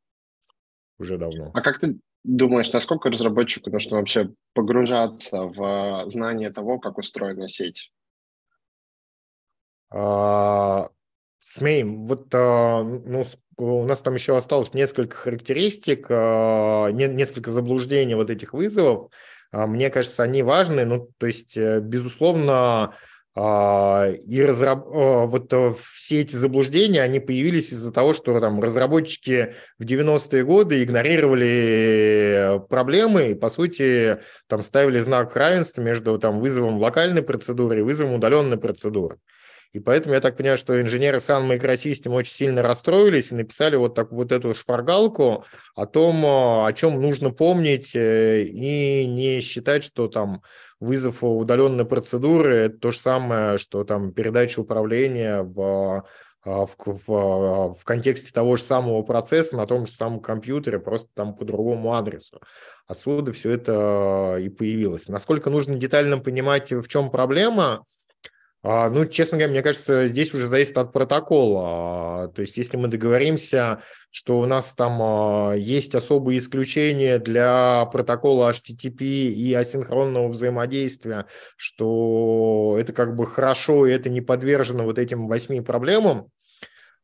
уже 1.00 1.18
давно. 1.18 1.52
А 1.54 1.62
как 1.62 1.80
ты 1.80 2.00
думаешь, 2.28 2.72
насколько 2.74 3.10
разработчику 3.10 3.72
нужно 3.72 3.98
вообще 3.98 4.30
погружаться 4.54 5.44
в 5.44 6.04
знание 6.10 6.52
того, 6.52 6.78
как 6.78 6.98
устроена 6.98 7.48
сеть? 7.48 7.92
А, 9.90 10.90
смеем. 11.40 12.06
Вот 12.06 12.28
а, 12.34 12.84
ну, 12.84 13.24
у 13.58 13.86
нас 13.86 14.02
там 14.02 14.16
еще 14.16 14.36
осталось 14.36 14.74
несколько 14.74 15.16
характеристик, 15.16 16.08
а, 16.10 16.90
не, 16.90 17.08
несколько 17.08 17.50
заблуждений 17.50 18.16
вот 18.16 18.30
этих 18.30 18.54
вызовов. 18.54 19.12
А, 19.52 19.66
мне 19.66 19.90
кажется, 19.90 20.24
они 20.24 20.44
важны. 20.44 20.84
Ну, 20.86 21.10
то 21.18 21.28
есть, 21.28 21.56
э, 21.56 21.80
безусловно, 21.80 22.94
и 23.38 24.42
разраб... 24.42 24.88
А, 24.88 25.26
вот 25.28 25.54
э, 25.54 25.74
все 25.94 26.22
эти 26.22 26.36
заблуждения, 26.36 27.04
они 27.04 27.20
появились 27.20 27.72
из-за 27.72 27.94
того, 27.94 28.14
что 28.14 28.40
там 28.40 28.60
разработчики 28.60 29.54
в 29.78 29.84
90-е 29.84 30.44
годы 30.44 30.84
игнорировали 30.84 32.60
проблемы 32.68 33.32
и, 33.32 33.36
по 33.36 33.50
сути, 33.50 34.18
там 34.48 34.64
ставили 34.64 35.00
знак 35.00 35.36
равенства 35.36 35.82
между 35.82 36.18
там, 36.18 36.40
вызовом 36.40 36.80
локальной 36.80 37.22
процедуры 37.22 37.80
и 37.80 37.84
вызовом 37.84 38.16
удаленной 38.16 38.58
процедуры. 38.58 39.20
И 39.74 39.80
поэтому 39.80 40.16
я 40.16 40.22
так 40.22 40.38
понимаю, 40.38 40.58
что 40.58 40.80
инженеры 40.80 41.18
Sun 41.18 41.48
Microsystem 41.48 42.14
очень 42.14 42.34
сильно 42.34 42.62
расстроились 42.62 43.32
и 43.32 43.36
написали 43.36 43.76
вот, 43.76 43.96
так, 43.96 44.12
вот 44.12 44.32
эту 44.32 44.54
шпаргалку 44.54 45.46
о 45.76 45.86
том, 45.86 46.26
о 46.26 46.72
чем 46.74 47.02
нужно 47.02 47.32
помнить 47.32 47.96
э, 47.96 48.44
и 48.44 49.06
не 49.06 49.42
считать, 49.42 49.84
что 49.84 50.08
там 50.08 50.42
вызов 50.80 51.24
удаленной 51.24 51.86
процедуры– 51.86 52.56
это 52.56 52.78
то 52.78 52.92
же 52.92 53.00
самое, 53.00 53.58
что 53.58 53.84
там 53.84 54.14
передача 54.14 54.60
управления 54.60 55.42
в, 55.42 56.06
а, 56.46 56.66
в, 56.66 56.76
в, 56.78 57.76
в 57.76 57.84
контексте 57.84 58.32
того 58.32 58.56
же 58.56 58.64
самого 58.64 59.02
процесса 59.02 59.58
на 59.58 59.66
том 59.66 59.86
же 59.86 59.92
самом 59.92 60.22
компьютере, 60.22 60.80
просто 60.80 61.10
там 61.14 61.36
по 61.36 61.46
другому 61.46 61.96
адресу. 61.96 62.40
Отсюда 62.86 63.34
все 63.34 63.52
это 63.52 64.38
и 64.40 64.50
появилось. 64.50 65.10
Насколько 65.10 65.50
нужно 65.50 65.76
детально 65.76 66.20
понимать, 66.20 66.72
в 66.72 66.88
чем 66.88 67.12
проблема– 67.12 67.84
ну, 68.90 69.06
честно 69.06 69.38
говоря, 69.38 69.52
мне 69.52 69.62
кажется, 69.62 70.08
здесь 70.08 70.34
уже 70.34 70.48
зависит 70.48 70.78
от 70.78 70.92
протокола. 70.92 72.32
То 72.36 72.42
есть, 72.42 72.58
если 72.58 72.76
мы 72.76 72.88
договоримся, 72.88 73.82
что 74.12 74.40
у 74.40 74.46
нас 74.46 74.74
там 74.74 75.00
а, 75.02 75.54
есть 75.54 75.94
особые 75.96 76.40
исключения 76.40 77.20
для 77.20 77.86
протокола 77.86 78.52
HTTP 78.52 79.30
и 79.30 79.54
асинхронного 79.54 80.30
взаимодействия, 80.30 81.28
что 81.56 82.78
это 82.80 82.94
как 82.94 83.16
бы 83.16 83.28
хорошо 83.28 83.86
и 83.86 83.92
это 83.92 84.10
не 84.10 84.22
подвержено 84.22 84.86
вот 84.86 84.98
этим 84.98 85.28
восьми 85.28 85.62
проблемам, 85.62 86.32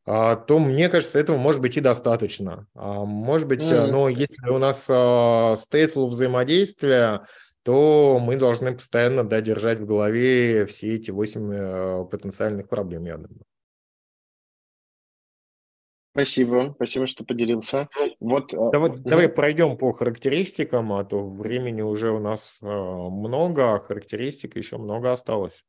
а, 0.06 0.36
то 0.36 0.58
мне 0.58 0.88
кажется, 0.88 1.18
этого 1.18 1.36
может 1.36 1.60
быть 1.60 1.76
и 1.76 1.80
достаточно. 1.80 2.66
Может 2.74 3.48
быть, 3.48 3.62
mm-hmm. 3.62 3.86
но 3.86 4.08
если 4.08 4.48
у 4.50 4.58
нас 4.58 4.88
stateful 4.90 6.08
взаимодействие, 6.08 7.22
то 7.64 8.20
мы 8.22 8.36
должны 8.36 8.74
постоянно 8.74 9.24
да, 9.24 9.40
держать 9.40 9.80
в 9.80 9.86
голове 9.86 10.66
все 10.66 10.94
эти 10.94 11.10
восемь 11.10 11.50
э, 11.50 12.04
потенциальных 12.10 12.68
проблем, 12.68 13.06
я 13.06 13.16
думаю. 13.16 13.40
Спасибо, 16.12 16.72
спасибо, 16.76 17.06
что 17.06 17.24
поделился. 17.24 17.88
Ну, 17.98 18.14
вот, 18.20 18.52
э, 18.52 18.56
давай, 18.70 18.90
угу. 18.90 18.98
давай 19.00 19.28
пройдем 19.30 19.78
по 19.78 19.92
характеристикам, 19.92 20.92
а 20.92 21.04
то 21.04 21.26
времени 21.26 21.80
уже 21.80 22.12
у 22.12 22.20
нас 22.20 22.58
э, 22.60 22.66
много, 22.66 23.74
а 23.74 23.80
характеристик 23.80 24.56
еще 24.56 24.76
много 24.76 25.10
осталось. 25.10 25.64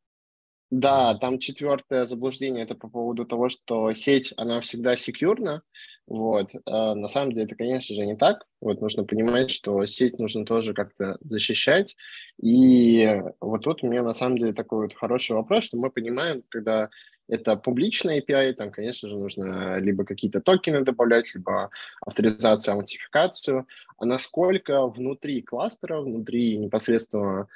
Да, 0.71 1.15
там 1.15 1.39
четвертое 1.39 2.05
заблуждение, 2.05 2.63
это 2.63 2.75
по 2.75 2.87
поводу 2.89 3.25
того, 3.25 3.49
что 3.49 3.93
сеть, 3.93 4.33
она 4.35 4.61
всегда 4.61 4.95
секьюрна, 4.95 5.61
вот. 6.07 6.49
А 6.65 6.93
на 6.95 7.07
самом 7.07 7.31
деле 7.31 7.45
это, 7.45 7.55
конечно 7.55 7.95
же, 7.95 8.05
не 8.05 8.15
так. 8.15 8.45
Вот 8.61 8.79
нужно 8.81 9.03
понимать, 9.05 9.49
что 9.49 9.83
сеть 9.85 10.19
нужно 10.19 10.45
тоже 10.45 10.73
как-то 10.73 11.17
защищать. 11.21 11.95
И 12.41 13.21
вот 13.39 13.63
тут 13.63 13.83
у 13.83 13.87
меня 13.87 14.03
на 14.03 14.13
самом 14.13 14.37
деле 14.37 14.53
такой 14.53 14.83
вот 14.83 14.95
хороший 14.95 15.31
вопрос, 15.35 15.63
что 15.63 15.77
мы 15.77 15.89
понимаем, 15.89 16.43
когда 16.49 16.89
это 17.27 17.55
публичная 17.55 18.21
API, 18.21 18.53
там, 18.53 18.71
конечно 18.71 19.09
же, 19.09 19.17
нужно 19.17 19.79
либо 19.79 20.05
какие-то 20.05 20.41
токены 20.41 20.83
добавлять, 20.83 21.33
либо 21.33 21.71
авторизацию, 22.05 22.75
аутентификацию. 22.75 23.67
А 23.97 24.05
насколько 24.05 24.85
внутри 24.85 25.41
кластера, 25.41 26.01
внутри 26.01 26.57
непосредственно 26.57 27.47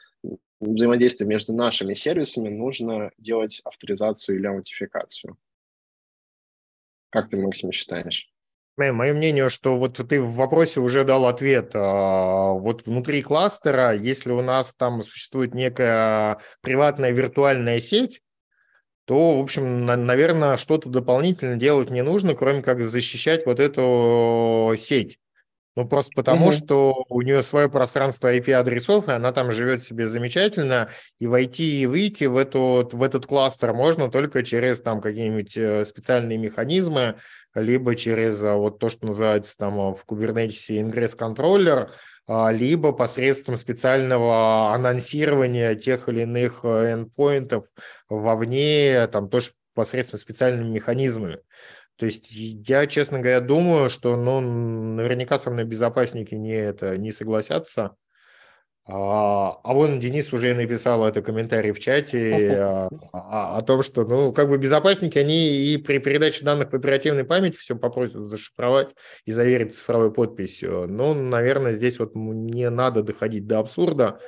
взаимодействия 0.60 1.26
между 1.26 1.54
нашими 1.54 1.94
сервисами 1.94 2.50
нужно 2.50 3.12
делать 3.18 3.62
авторизацию 3.64 4.38
или 4.38 4.48
аутентификацию? 4.48 5.38
Как 7.10 7.30
ты, 7.30 7.38
Максим, 7.38 7.72
считаешь? 7.72 8.32
Мое 8.78 9.14
мнение, 9.14 9.50
что 9.50 9.78
вот 9.78 9.98
ты 9.98 10.22
в 10.22 10.36
вопросе 10.36 10.80
уже 10.80 11.04
дал 11.04 11.26
ответ. 11.26 11.72
А, 11.74 12.54
вот 12.54 12.86
внутри 12.86 13.22
кластера, 13.22 13.94
если 13.94 14.32
у 14.32 14.42
нас 14.42 14.74
там 14.74 15.02
существует 15.02 15.54
некая 15.54 16.40
приватная 16.62 17.12
виртуальная 17.12 17.82
сеть, 17.82 18.22
то, 19.04 19.38
в 19.38 19.42
общем, 19.42 19.86
наверное, 19.86 20.56
что-то 20.56 20.88
дополнительно 20.88 21.58
делать 21.58 21.90
не 21.90 22.04
нужно, 22.04 22.36
кроме 22.36 22.62
как 22.62 22.82
защищать 22.82 23.46
вот 23.46 23.60
эту 23.60 24.76
сеть. 24.78 25.20
Ну, 25.76 25.88
просто 25.88 26.12
потому, 26.16 26.48
угу. 26.48 26.52
что 26.54 27.06
у 27.10 27.22
нее 27.22 27.44
свое 27.44 27.70
пространство 27.70 28.36
IP-адресов, 28.36 29.08
и 29.08 29.12
она 29.12 29.32
там 29.32 29.52
живет 29.52 29.84
себе 29.84 30.08
замечательно, 30.08 30.90
и 31.20 31.28
войти 31.28 31.82
и 31.82 31.86
выйти 31.86 32.26
в, 32.26 32.38
эту, 32.38 32.90
в 32.92 33.04
этот 33.04 33.26
кластер 33.26 33.74
можно 33.74 34.10
только 34.10 34.44
через 34.44 34.82
там 34.82 35.00
какие-нибудь 35.00 35.56
э, 35.56 35.86
специальные 35.86 36.38
механизмы, 36.38 37.16
либо 37.56 37.96
через 37.96 38.44
а, 38.44 38.56
вот 38.56 38.80
то, 38.80 38.90
что 38.90 39.08
называется 39.08 39.56
там 39.58 39.80
а, 39.80 39.94
в 39.94 40.06
Kubernetes 40.08 40.70
ингресс-контроллер, 40.70 41.92
а, 42.28 42.52
либо 42.52 42.92
посредством 42.92 43.58
специального 43.58 44.74
анонсирования 44.74 45.76
тех 45.76 46.10
или 46.10 46.22
иных 46.22 46.64
эндпоинтов 46.64 47.66
вовне, 48.08 49.08
там 49.08 49.30
тоже 49.30 49.52
посредством 49.74 50.20
специальными 50.20 50.70
механизмами. 50.70 51.40
То 52.00 52.06
есть 52.06 52.32
я, 52.32 52.88
честно 52.88 53.20
говоря, 53.20 53.42
думаю, 53.42 53.90
что 53.90 54.16
ну, 54.16 54.40
наверняка 54.40 55.38
со 55.38 55.52
мной 55.52 55.66
безопасники 55.66 56.34
не, 56.34 56.54
это, 56.54 56.98
не 56.98 57.12
согласятся, 57.12 57.98
а, 58.92 59.60
а 59.64 59.74
вон 59.74 60.00
Денис 60.00 60.34
уже 60.34 60.56
написал 60.56 61.06
это 61.06 61.22
комментарий 61.22 61.74
в 61.74 61.80
чате 61.80 62.56
а, 62.58 62.90
а, 63.14 63.58
о 63.58 63.62
том, 63.62 63.84
что, 63.84 64.04
ну, 64.06 64.32
как 64.32 64.50
бы 64.50 64.58
безопасники, 64.58 65.20
они 65.20 65.74
и 65.74 65.78
при 65.78 66.00
передаче 66.00 66.46
данных 66.46 66.72
в 66.72 66.76
оперативной 66.76 67.26
памяти 67.26 67.58
все 67.58 67.76
попросят 67.76 68.28
зашифровать 68.28 68.96
и 69.26 69.32
заверить 69.32 69.76
цифровой 69.76 70.12
подписью. 70.12 70.88
Ну, 70.88 71.14
наверное, 71.14 71.74
здесь 71.74 72.00
вот 72.00 72.16
не 72.16 72.70
надо 72.70 73.04
доходить 73.04 73.46
до 73.46 73.60
абсурда. 73.60 74.22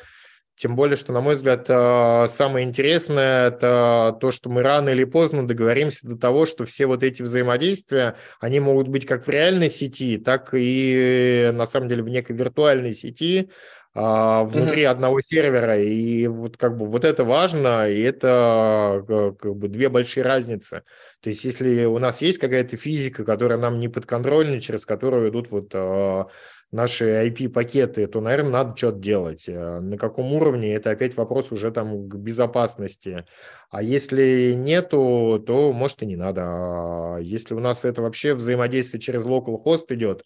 Тем 0.62 0.76
более, 0.76 0.96
что, 0.96 1.12
на 1.12 1.22
мой 1.22 1.34
взгляд, 1.34 1.66
а, 1.70 2.28
самое 2.28 2.68
интересное– 2.68 3.48
это 3.50 4.16
то, 4.22 4.32
что 4.32 4.48
мы 4.52 4.62
рано 4.62 4.90
или 4.90 5.06
поздно 5.06 5.48
договоримся 5.48 6.08
до 6.08 6.18
того, 6.18 6.46
что 6.46 6.66
все 6.66 6.86
вот 6.86 7.02
эти 7.02 7.24
взаимодействия, 7.24 8.16
они 8.40 8.60
могут 8.60 8.88
быть 8.88 9.08
как 9.08 9.26
в 9.26 9.30
реальной 9.32 9.72
сети, 9.72 10.18
так 10.20 10.52
и, 10.54 11.50
на 11.52 11.66
самом 11.66 11.90
деле, 11.90 12.04
в 12.04 12.10
некой 12.10 12.36
виртуальной 12.36 12.94
сети, 12.94 13.50
а, 13.96 14.44
внутри 14.44 14.84
mm-hmm. 14.84 14.92
одного 14.92 15.22
сервера. 15.22 15.82
И 15.82 16.28
вот 16.28 16.58
как 16.58 16.78
бы 16.78 16.86
вот 16.86 17.06
это 17.06 17.24
важно, 17.24 17.90
и 17.90 18.00
это 18.00 19.04
как 19.08 19.56
бы 19.56 19.68
две 19.68 19.90
большие 19.90 20.24
разницы. 20.24 20.84
То 21.22 21.30
есть 21.30 21.44
если 21.44 21.86
у 21.86 21.98
нас 21.98 22.22
есть 22.22 22.38
какая-то 22.38 22.78
физика, 22.78 23.26
которая 23.26 23.58
нам 23.58 23.80
не 23.80 23.90
подконтрольна, 23.90 24.62
через 24.62 24.86
которую 24.86 25.32
идут 25.32 25.50
вот 25.50 25.72
а, 25.74 26.28
наши 26.72 27.28
IP-пакеты, 27.28 28.08
то, 28.08 28.22
наверное, 28.22 28.52
надо 28.52 28.78
что-то 28.78 29.00
делать. 29.00 29.48
Э, 29.48 29.80
на 29.80 29.98
каком 29.98 30.34
уровне, 30.34 30.74
это 30.74 30.92
опять 30.92 31.16
вопрос 31.16 31.52
уже 31.52 31.72
там 31.72 32.08
к 32.08 32.16
безопасности. 32.16 33.26
А 33.70 33.84
если 33.84 34.54
нету, 34.54 35.44
то, 35.46 35.74
может, 35.74 36.02
и 36.02 36.06
не 36.06 36.16
надо. 36.16 36.42
А 36.46 37.18
если 37.20 37.54
у 37.54 37.60
нас 37.60 37.86
это 37.86 38.02
вообще 38.02 38.34
взаимодействие 38.34 39.02
через 39.02 39.26
local-host 39.26 39.86
идет, 39.90 40.24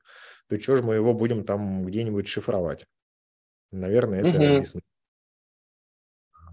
то 0.47 0.59
что 0.59 0.75
же 0.75 0.83
мы 0.83 0.95
его 0.95 1.13
будем 1.13 1.43
там 1.43 1.85
где-нибудь 1.85 2.27
шифровать? 2.27 2.85
Наверное, 3.71 4.19
это 4.19 4.29
угу. 4.29 4.37
бессмысленно. 4.37 4.81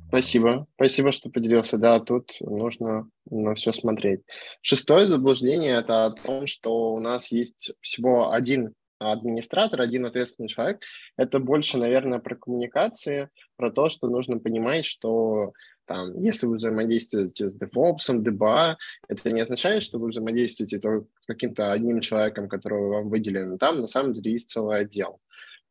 Спасибо. 0.08 0.66
Спасибо, 0.74 1.10
что 1.10 1.30
поделился. 1.30 1.78
Да, 1.78 1.98
тут 1.98 2.32
нужно 2.40 3.08
на 3.30 3.54
все 3.54 3.72
смотреть. 3.72 4.20
Шестое 4.60 5.06
заблуждение– 5.06 5.76
это 5.78 6.04
о 6.04 6.10
том, 6.10 6.46
что 6.46 6.92
у 6.92 7.00
нас 7.00 7.28
есть 7.28 7.72
всего 7.80 8.30
один 8.30 8.74
администратор, 9.10 9.80
один 9.80 10.06
ответственный 10.06 10.48
человек. 10.48 10.82
Это 11.16 11.38
больше, 11.38 11.78
наверное, 11.78 12.18
про 12.18 12.36
коммуникации, 12.36 13.28
про 13.56 13.72
то, 13.72 13.88
что 13.88 14.08
нужно 14.08 14.38
понимать, 14.38 14.84
что 14.84 15.52
там, 15.86 16.20
если 16.22 16.46
вы 16.46 16.56
взаимодействуете 16.56 17.48
с 17.48 17.60
DevOps, 17.60 18.08
DBA, 18.10 18.76
это 19.08 19.32
не 19.32 19.40
означает, 19.40 19.82
что 19.82 19.98
вы 19.98 20.10
взаимодействуете 20.10 20.78
только 20.78 21.06
с 21.20 21.26
каким-то 21.26 21.72
одним 21.72 22.00
человеком, 22.00 22.48
которого 22.48 22.94
вам 22.94 23.08
выделен. 23.08 23.58
Там 23.58 23.80
на 23.80 23.86
самом 23.86 24.12
деле 24.12 24.32
есть 24.32 24.50
целый 24.50 24.80
отдел. 24.80 25.18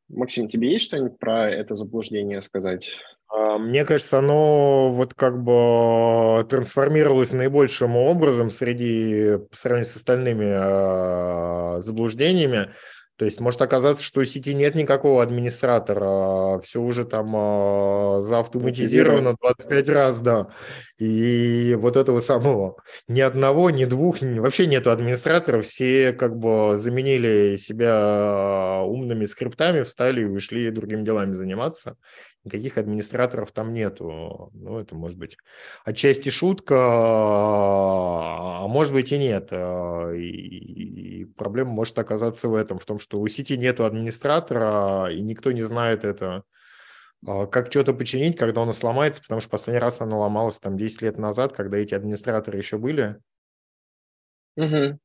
Максим, 0.10 0.50
тебе 0.50 0.74
есть 0.74 0.86
что-нибудь 0.86 1.18
про 1.18 1.50
это 1.50 1.76
заблуждение 1.76 2.42
сказать? 2.42 2.90
А, 3.30 3.58
мне 3.58 3.86
кажется, 3.86 4.20
оно 4.20 4.92
вот 4.92 5.14
как 5.14 5.42
бы 5.42 6.46
трансформировалось 6.50 7.32
наибольшим 7.32 7.96
образом 7.96 8.52
среди, 8.52 9.38
по 9.50 9.56
сравнению 9.56 9.92
с 9.92 9.96
остальными 9.96 11.78
э, 11.78 11.80
заблуждениями. 11.80 12.72
То 13.18 13.26
есть 13.26 13.40
может 13.40 13.62
оказаться, 13.62 14.04
что 14.04 14.22
у 14.22 14.26
сети 14.26 14.54
нет 14.54 14.74
никакого 14.74 15.22
администратора, 15.22 16.60
все 16.62 16.82
уже 16.82 17.06
там 17.06 17.36
э, 17.36 18.22
заавтоматизировано 18.22 19.36
25 19.40 19.90
раз, 19.90 20.20
да. 20.22 20.48
И 20.98 21.78
вот 21.80 21.98
этого 21.98 22.20
самого 22.20 22.78
ни 23.08 23.22
одного, 23.22 23.70
ни 23.70 23.86
двух, 23.86 24.22
вообще 24.22 24.66
нету 24.66 24.92
администраторов, 24.92 25.66
все 25.66 26.14
как 26.14 26.38
бы 26.38 26.76
заменили 26.76 27.58
себя 27.58 28.82
умными 28.86 29.26
скриптами, 29.26 29.84
встали 29.84 30.22
и 30.22 30.26
ушли 30.26 30.72
другими 30.72 31.04
делами 31.04 31.34
заниматься. 31.34 31.98
Никаких 32.44 32.78
администраторов 32.78 33.52
там 33.52 33.74
нету. 33.74 34.50
Ну, 34.54 34.80
это 34.80 34.96
может 34.96 35.18
быть 35.18 35.38
отчасти 35.84 36.30
шутка, 36.30 36.76
а 36.78 38.68
может 38.68 38.94
быть 38.94 39.12
и 39.12 39.18
нет. 39.18 39.52
И 39.54 41.26
проблема 41.38 41.72
может 41.72 41.98
оказаться 42.00 42.50
в 42.50 42.56
этом, 42.56 42.80
в 42.80 42.86
том, 42.86 43.00
что 43.00 43.20
у 43.20 43.28
сети 43.28 43.58
нету 43.58 43.86
администратора, 43.86 45.14
и 45.14 45.22
никто 45.22 45.52
не 45.52 45.62
знает 45.62 46.04
это 46.04 46.44
как 47.24 47.68
что-то 47.68 47.94
починить, 47.94 48.36
когда 48.36 48.64
оно 48.64 48.74
сломается, 48.74 49.22
потому 49.22 49.42
что 49.42 49.52
последний 49.52 49.80
раз 49.80 50.02
оно 50.02 50.20
ломалось 50.20 50.60
там 50.60 50.76
10 50.76 51.04
лет 51.04 51.20
назад, 51.20 51.54
когда 51.54 51.78
эти 51.78 51.94
администраторы 51.94 52.58
еще 52.58 52.80
были. 52.80 53.20
Угу. 54.58 54.98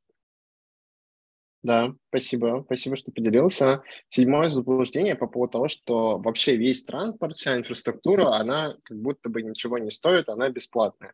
Да, 1.66 1.92
спасибо. 2.10 2.62
Спасибо, 2.64 2.94
что 2.94 3.10
поделился. 3.10 3.82
Седьмое 4.08 4.50
заблуждение 4.50 5.16
по 5.16 5.26
поводу 5.26 5.50
того, 5.50 5.68
что 5.68 6.16
вообще 6.18 6.54
весь 6.54 6.84
транспорт, 6.84 7.34
вся 7.34 7.56
инфраструктура, 7.56 8.36
она 8.36 8.76
как 8.84 8.96
будто 8.96 9.30
бы 9.30 9.42
ничего 9.42 9.76
не 9.78 9.90
стоит, 9.90 10.28
она 10.28 10.48
бесплатная. 10.48 11.12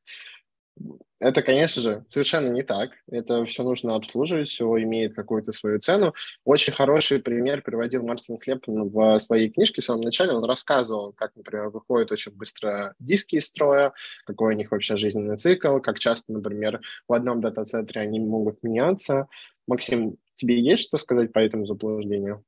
Это, 1.21 1.41
конечно 1.41 1.81
же, 1.81 2.05
совершенно 2.11 2.49
не 2.49 2.63
так. 2.63 2.91
Это 3.11 3.47
все 3.47 3.63
нужно 3.63 3.95
обслуживать, 3.95 4.51
все 4.51 4.67
имеет 4.83 5.15
какую-то 5.15 5.53
свою 5.53 5.79
цену. 5.79 6.13
Очень 6.45 6.75
хороший 6.75 7.21
пример 7.21 7.63
приводил 7.63 8.03
Мартин 8.03 8.37
Клепман 8.37 8.91
в 8.91 9.19
своей 9.21 9.49
книжке 9.49 9.81
в 9.81 9.85
самом 9.87 10.03
начале. 10.03 10.33
Он 10.33 10.45
рассказывал, 10.45 11.15
как, 11.15 11.35
например, 11.35 11.71
выходят 11.71 12.13
очень 12.13 12.33
быстро 12.33 12.95
диски 12.99 13.37
из 13.37 13.47
строя, 13.47 13.95
какой 14.27 14.55
у 14.55 14.57
них 14.57 14.71
вообще 14.71 14.97
жизненный 14.97 15.39
цикл, 15.39 15.79
как 15.79 15.99
часто, 15.99 16.31
например, 16.31 16.83
в 17.09 17.15
одном 17.15 17.41
дата-центре 17.41 18.03
они 18.03 18.21
могут 18.21 18.63
меняться. 18.63 19.29
Максим, 19.67 20.17
тебе 20.43 20.61
есть 20.61 20.83
что 20.83 20.99
сказать 20.99 21.33
по 21.33 21.39
этому 21.39 21.65
заблуждению? 21.67 22.45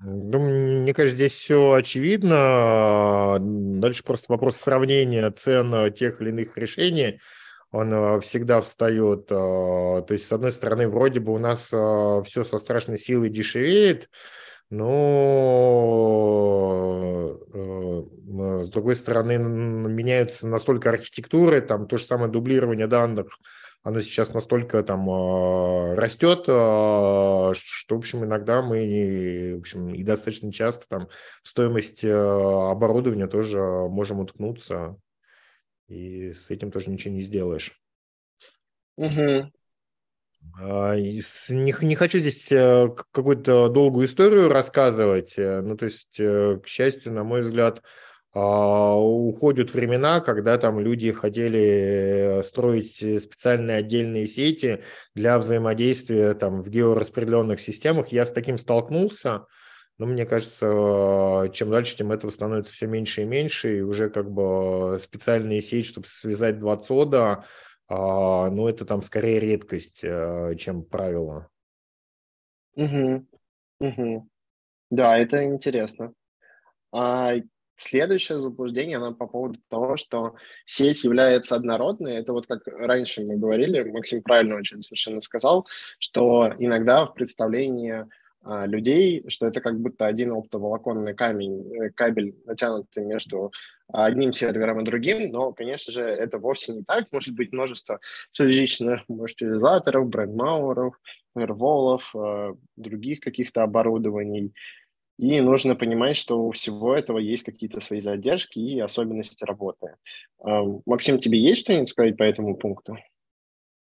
Ну, 0.00 0.38
мне 0.38 0.94
кажется, 0.94 1.16
здесь 1.16 1.32
все 1.32 1.72
очевидно. 1.72 3.38
Дальше 3.40 4.04
просто 4.04 4.32
вопрос 4.32 4.56
сравнения 4.56 5.30
цен 5.30 5.92
тех 5.92 6.20
или 6.20 6.30
иных 6.30 6.56
решений. 6.56 7.20
Он 7.70 7.92
э, 7.92 8.20
всегда 8.20 8.60
встает. 8.62 9.30
Э, 9.30 10.02
то 10.06 10.06
есть, 10.10 10.26
с 10.26 10.32
одной 10.32 10.52
стороны, 10.52 10.88
вроде 10.88 11.20
бы 11.20 11.34
у 11.34 11.38
нас 11.38 11.68
э, 11.72 12.22
все 12.24 12.44
со 12.44 12.58
страшной 12.58 12.96
силой 12.96 13.28
дешевеет, 13.28 14.08
но 14.70 14.98
с 18.62 18.68
другой 18.68 18.94
стороны 18.96 19.38
меняются 19.38 20.46
настолько 20.46 20.90
архитектуры, 20.90 21.60
там 21.60 21.86
то 21.88 21.96
же 21.96 22.04
самое 22.04 22.30
дублирование 22.30 22.86
данных– 22.86 23.38
оно 23.88 24.02
сейчас 24.02 24.34
настолько 24.34 24.82
там 24.82 25.08
а, 25.08 25.94
растет, 25.96 26.44
а, 26.46 27.52
что, 27.54 27.94
в 27.94 27.98
общем, 27.98 28.22
иногда 28.22 28.60
мы, 28.60 29.54
в 29.56 29.60
общем, 29.60 29.94
и 29.94 30.02
достаточно 30.02 30.52
часто 30.52 30.86
там 30.88 31.08
в 31.42 31.48
стоимость 31.48 32.04
а, 32.04 32.70
оборудования 32.70 33.26
тоже 33.28 33.58
можем 33.58 34.20
уткнуться, 34.20 34.98
и 35.88 36.32
с 36.32 36.50
этим 36.50 36.70
тоже 36.70 36.90
ничего 36.90 37.14
не 37.14 37.22
сделаешь. 37.22 37.80
Угу. 38.96 39.52
Не, 40.60 41.86
не 41.86 41.94
хочу 41.94 42.18
здесь 42.18 42.52
э, 42.52 42.88
какую-то 43.12 43.68
долгую 43.70 44.06
историю 44.06 44.50
рассказывать, 44.50 45.38
э, 45.38 45.62
ну, 45.62 45.76
то 45.76 45.86
есть, 45.86 46.20
э, 46.20 46.60
к 46.62 46.66
счастью, 46.66 47.12
на 47.12 47.24
мой 47.24 47.40
взгляд, 47.40 47.82
уходят 48.34 49.72
времена, 49.72 50.20
когда 50.20 50.58
там 50.58 50.78
люди 50.80 51.12
хотели 51.12 52.42
строить 52.44 52.96
специальные 52.96 53.78
отдельные 53.78 54.26
сети 54.26 54.82
для 55.14 55.38
взаимодействия 55.38 56.34
там 56.34 56.62
в 56.62 56.68
геораспределенных 56.68 57.58
системах. 57.58 58.08
Я 58.08 58.26
с 58.26 58.32
таким 58.32 58.58
столкнулся, 58.58 59.46
но 59.98 60.06
мне 60.06 60.26
кажется, 60.26 61.50
чем 61.52 61.70
дальше, 61.70 61.96
тем 61.96 62.12
этого 62.12 62.30
становится 62.30 62.72
все 62.72 62.86
меньше 62.86 63.22
и 63.22 63.24
меньше, 63.24 63.78
и 63.78 63.80
уже 63.80 64.10
как 64.10 64.30
бы 64.30 64.98
специальные 65.00 65.60
сети, 65.60 65.88
чтобы 65.88 66.06
связать 66.06 66.58
два 66.58 66.76
цода, 66.76 67.44
а, 67.88 68.50
ну 68.50 68.68
это 68.68 68.84
там 68.84 69.02
скорее 69.02 69.40
редкость, 69.40 70.04
э, 70.04 70.54
чем 70.56 70.84
правило. 70.84 71.48
Угу. 72.76 73.26
Угу. 73.80 74.28
Да, 74.90 75.18
это 75.18 75.44
интересно. 75.44 76.12
А 76.92 77.34
Следующее 77.78 78.40
заблуждение, 78.40 78.96
оно 78.96 79.14
по 79.14 79.28
поводу 79.28 79.60
того, 79.68 79.96
что 79.96 80.34
сеть 80.64 81.04
является 81.04 81.54
однородной. 81.54 82.16
Это 82.16 82.32
вот 82.32 82.46
как 82.46 82.66
раньше 82.66 83.22
мы 83.22 83.36
говорили, 83.36 83.84
Максим 83.84 84.20
правильно 84.20 84.56
очень 84.56 84.82
совершенно 84.82 85.20
сказал, 85.20 85.66
что 86.00 86.52
иногда 86.58 87.06
в 87.06 87.14
представлении 87.14 88.04
а, 88.42 88.66
людей, 88.66 89.24
что 89.28 89.46
это 89.46 89.60
как 89.60 89.78
будто 89.78 90.06
один 90.06 90.32
оптоволоконный 90.32 91.14
камень, 91.14 91.72
э, 91.72 91.90
кабель 91.90 92.34
натянутый 92.46 93.04
между 93.04 93.52
одним 93.92 94.32
сервером 94.32 94.80
и 94.80 94.84
другим, 94.84 95.30
но, 95.30 95.52
конечно 95.52 95.92
же, 95.92 96.02
это 96.02 96.38
вовсе 96.38 96.72
не 96.72 96.82
так. 96.82 97.06
Может 97.12 97.34
быть 97.34 97.52
множество 97.52 98.00
различных 98.38 99.02
маршрутизаторов, 99.08 100.08
брендмауэров, 100.08 100.98
фаерволов, 101.34 102.02
э, 102.14 102.54
других 102.76 103.20
каких-то 103.20 103.62
оборудований. 103.62 104.52
И 105.18 105.40
нужно 105.40 105.74
понимать, 105.74 106.16
что 106.16 106.40
у 106.40 106.52
всего 106.52 106.94
этого 106.94 107.18
есть 107.18 107.42
какие-то 107.42 107.80
свои 107.80 108.00
задержки 108.00 108.58
и 108.58 108.78
особенности 108.78 109.44
работы. 109.44 109.96
Максим, 110.86 111.18
тебе 111.18 111.40
есть 111.40 111.62
что-нибудь 111.62 111.88
сказать 111.88 112.16
по 112.16 112.22
этому 112.22 112.56
пункту? 112.56 112.96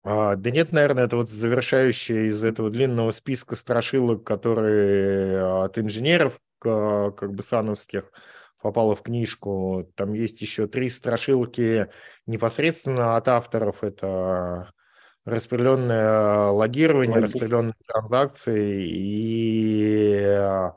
А, 0.03 0.35
да 0.35 0.51
нет, 0.51 0.71
наверное, 0.71 1.05
это 1.05 1.17
вот 1.17 1.29
завершающее 1.29 2.27
из 2.27 2.43
этого 2.43 2.69
длинного 2.69 3.11
списка 3.11 3.55
страшилок, 3.55 4.23
которые 4.23 5.63
от 5.63 5.79
инженеров, 5.79 6.39
как 6.59 7.33
бы 7.33 7.41
сановских, 7.41 8.11
попало 8.61 8.95
в 8.95 9.01
книжку. 9.01 9.91
Там 9.95 10.13
есть 10.13 10.41
еще 10.41 10.67
три 10.67 10.89
страшилки 10.89 11.87
непосредственно 12.27 13.17
от 13.17 13.27
авторов. 13.27 13.83
Это 13.83 14.71
распределенное 15.25 16.49
логирование, 16.49 17.19
распределенные 17.19 17.73
транзакции 17.87 18.87
и 18.87 20.21
а, 20.21 20.75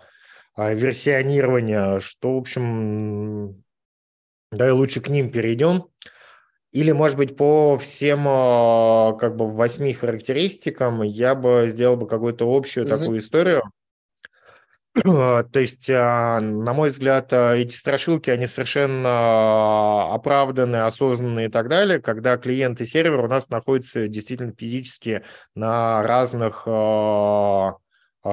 версионирования, 0.57 2.01
что, 2.01 2.35
в 2.35 2.39
общем, 2.39 3.63
да 4.51 4.69
и 4.69 4.71
лучше 4.71 5.01
к 5.01 5.09
ним 5.09 5.31
перейдем. 5.31 5.87
Или, 6.73 6.93
может 6.93 7.17
быть, 7.17 7.37
по 7.37 7.79
всем 7.79 8.27
а, 8.29 9.15
как 9.15 9.37
бы 9.37 9.51
восьми 9.51 9.95
характеристикам 9.95 11.03
я 11.03 11.35
бы 11.35 11.67
сделал 11.69 11.97
бы 11.97 12.07
какую-то 12.07 12.45
общую 12.55 12.87
mm-hmm. 12.87 12.99
такую 12.99 13.19
историю. 13.19 13.63
А, 15.05 15.43
то 15.45 15.61
есть, 15.61 15.89
на 15.89 16.73
мой 16.73 16.89
взгляд, 16.89 17.33
эти 17.33 17.73
страшилки, 17.73 18.31
они 18.31 18.47
совершенно 18.47 20.13
оправданные, 20.15 20.83
осознанные 20.83 21.49
и 21.49 21.51
так 21.51 21.69
далее, 21.69 22.01
когда 22.01 22.37
клиент 22.37 22.81
и 22.81 22.87
сервер 22.87 23.25
у 23.25 23.29
нас 23.29 23.49
находятся 23.49 24.09
действительно 24.09 24.53
физически 24.57 25.23
на 25.55 26.03
разных 26.03 26.65
а, 26.67 27.77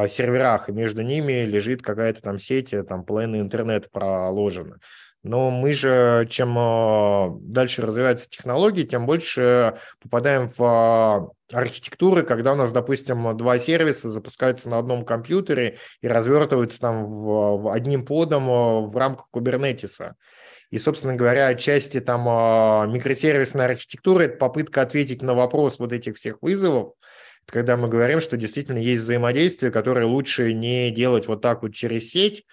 серверах, 0.07 0.69
и 0.69 0.71
между 0.71 1.01
ними 1.01 1.45
лежит 1.45 1.81
какая-то 1.81 2.21
там 2.21 2.39
сеть, 2.39 2.73
э, 2.73 2.83
там 2.83 3.03
плейны 3.05 3.39
интернет 3.39 3.91
проложены. 3.91 4.77
Но 5.23 5.49
мы 5.49 5.71
же, 5.71 6.27
чем 6.29 6.55
а, 6.57 7.29
дальше 7.39 7.81
развиваются 7.81 8.29
технологии, 8.29 8.83
тем 8.83 9.05
больше 9.05 9.77
попадаем 10.01 10.49
в 10.49 10.61
а, 10.61 11.29
архитектуры, 11.51 12.23
когда 12.23 12.51
у 12.51 12.55
нас, 12.57 12.73
допустим, 12.73 13.35
два 13.37 13.57
сервиса 13.57 14.09
запускаются 14.09 14.67
на 14.67 14.79
одном 14.79 15.05
компьютере 15.05 15.77
и 16.01 16.09
развертываются 16.09 16.81
там 16.81 17.05
в, 17.05 17.61
в 17.61 17.71
одним 17.71 18.05
подом 18.05 18.47
в 18.89 18.97
рамках 18.97 19.29
кубернетиса. 19.31 20.15
И, 20.71 20.77
собственно 20.77 21.15
говоря, 21.15 21.47
отчасти 21.47 22.01
там 22.01 22.23
микросервисная 22.91 23.67
архитектура– 23.67 24.23
это 24.23 24.37
попытка 24.37 24.81
ответить 24.81 25.21
на 25.21 25.35
вопрос 25.35 25.79
вот 25.79 25.93
этих 25.93 26.17
всех 26.17 26.41
вызовов, 26.41 26.95
когда 27.45 27.77
мы 27.77 27.87
говорим, 27.87 28.19
что 28.19 28.37
действительно 28.37 28.77
есть 28.77 29.03
взаимодействие, 29.03 29.71
которое 29.71 30.05
лучше 30.05 30.53
не 30.53 30.91
делать 30.91 31.27
вот 31.27 31.41
так 31.41 31.61
вот 31.61 31.73
через 31.73 32.09
сеть, 32.09 32.43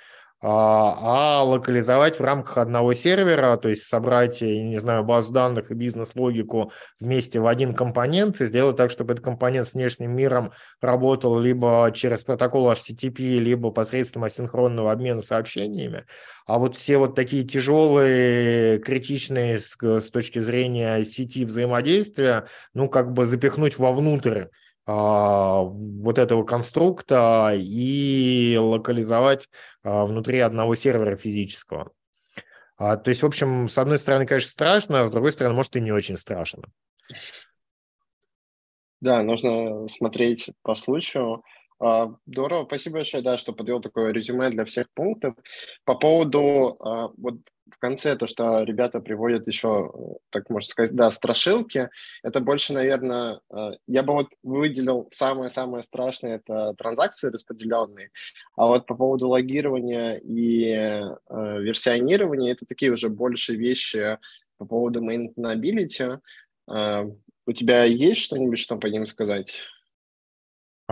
а, 0.43 1.41
а 1.41 1.45
локализовать 1.45 2.19
в 2.19 2.25
рамках 2.25 2.57
одного 2.57 2.95
сервера, 2.95 3.59
то 3.59 3.69
есть 3.69 3.83
собрать, 3.83 4.41
я 4.41 4.63
не 4.63 4.79
знаю, 4.79 5.05
базу 5.05 5.35
данных 5.35 5.71
и 5.71 5.75
бизнес-логику 5.75 6.73
вместе 6.99 7.41
в 7.41 7.47
один 7.47 7.75
компонент 7.75 8.41
и 8.41 8.47
сделать 8.47 8.79
так, 8.79 8.91
чтобы 8.91 9.13
этот 9.13 9.23
компонент 9.23 9.69
с 9.69 9.75
внешним 9.75 10.17
миром 10.17 10.53
работал 10.81 11.39
либо 11.39 11.91
через 11.95 12.23
протокол 12.23 12.73
HTTP, 12.73 13.39
либо 13.39 13.71
посредством 13.71 14.25
асинхронного 14.25 14.93
обмена 14.93 15.21
сообщениями. 15.21 16.07
А 16.47 16.59
вот 16.59 16.75
все 16.75 16.97
вот 16.97 17.15
такие 17.15 17.45
тяжелые, 17.45 18.79
критичные 18.79 19.59
с, 19.59 19.77
с 19.79 20.11
точки 20.11 20.39
зрения 20.39 21.03
сети 21.05 21.45
взаимодействия, 21.45 22.47
ну, 22.73 22.89
как 22.89 23.13
бы 23.13 23.27
запихнуть 23.27 23.77
вовнутрь 23.77 24.47
вот 24.93 26.19
этого 26.19 26.45
конструкта 26.45 27.55
и 27.57 28.57
локализовать 28.59 29.49
а, 29.83 30.07
внутри 30.07 30.39
одного 30.41 30.75
сервера 30.75 31.17
физического. 31.17 31.93
А, 32.77 32.97
то 32.97 33.11
есть, 33.11 33.23
в 33.23 33.27
общем, 33.27 33.69
с 33.69 33.77
одной 33.79 33.99
стороны, 33.99 34.27
конечно, 34.27 34.51
страшно, 34.51 35.03
а 35.03 35.07
с 35.07 35.11
другой 35.11 35.33
стороны, 35.33 35.55
может, 35.55 35.77
и 35.77 35.81
не 35.81 35.93
очень 35.93 36.17
страшно. 36.17 36.65
Да, 39.01 39.23
нужно 39.23 39.89
смотреть 39.89 40.51
по 40.63 40.75
случаю. 40.75 41.43
А, 41.79 42.15
здорово, 42.27 42.67
спасибо 42.67 42.97
большое, 42.97 43.23
да, 43.23 43.39
что 43.39 43.53
подвел 43.53 43.81
такое 43.81 44.13
резюме 44.13 44.51
для 44.51 44.65
всех 44.65 44.87
пунктов. 44.95 45.35
По 45.85 45.95
поводу 45.95 46.77
а, 46.81 47.09
вот 47.17 47.37
конце 47.81 48.17
то, 48.17 48.27
что 48.27 48.63
ребята 48.63 49.01
приводят 49.01 49.47
еще, 49.49 49.93
так 50.31 50.49
можно 50.51 50.71
сказать, 50.71 50.95
да, 50.95 51.11
страшилки, 51.11 51.91
это 52.23 52.41
больше, 52.41 52.73
наверное, 52.73 53.41
а, 53.51 53.73
я 53.87 54.03
бы 54.03 54.13
вот 54.13 54.29
выделил 54.43 55.09
самое-самое 55.13 55.83
страшное, 55.83 56.37
это 56.37 56.75
транзакции 56.79 57.31
распределенные, 57.31 58.11
а 58.57 58.67
вот 58.67 58.87
по 58.87 58.95
поводу 58.95 59.29
логирования 59.29 60.21
и 60.23 61.03
версионирования, 61.29 62.53
это 62.53 62.67
такие 62.67 62.93
уже 62.93 63.09
больше 63.09 63.55
вещи 63.55 64.19
по 64.59 64.67
поводу 64.67 65.01
maintainability. 65.03 66.19
У 67.47 67.53
тебя 67.53 67.85
есть 67.85 68.21
что-нибудь, 68.21 68.59
что 68.59 68.77
по 68.77 68.87
ним 68.87 69.07
сказать? 69.07 69.63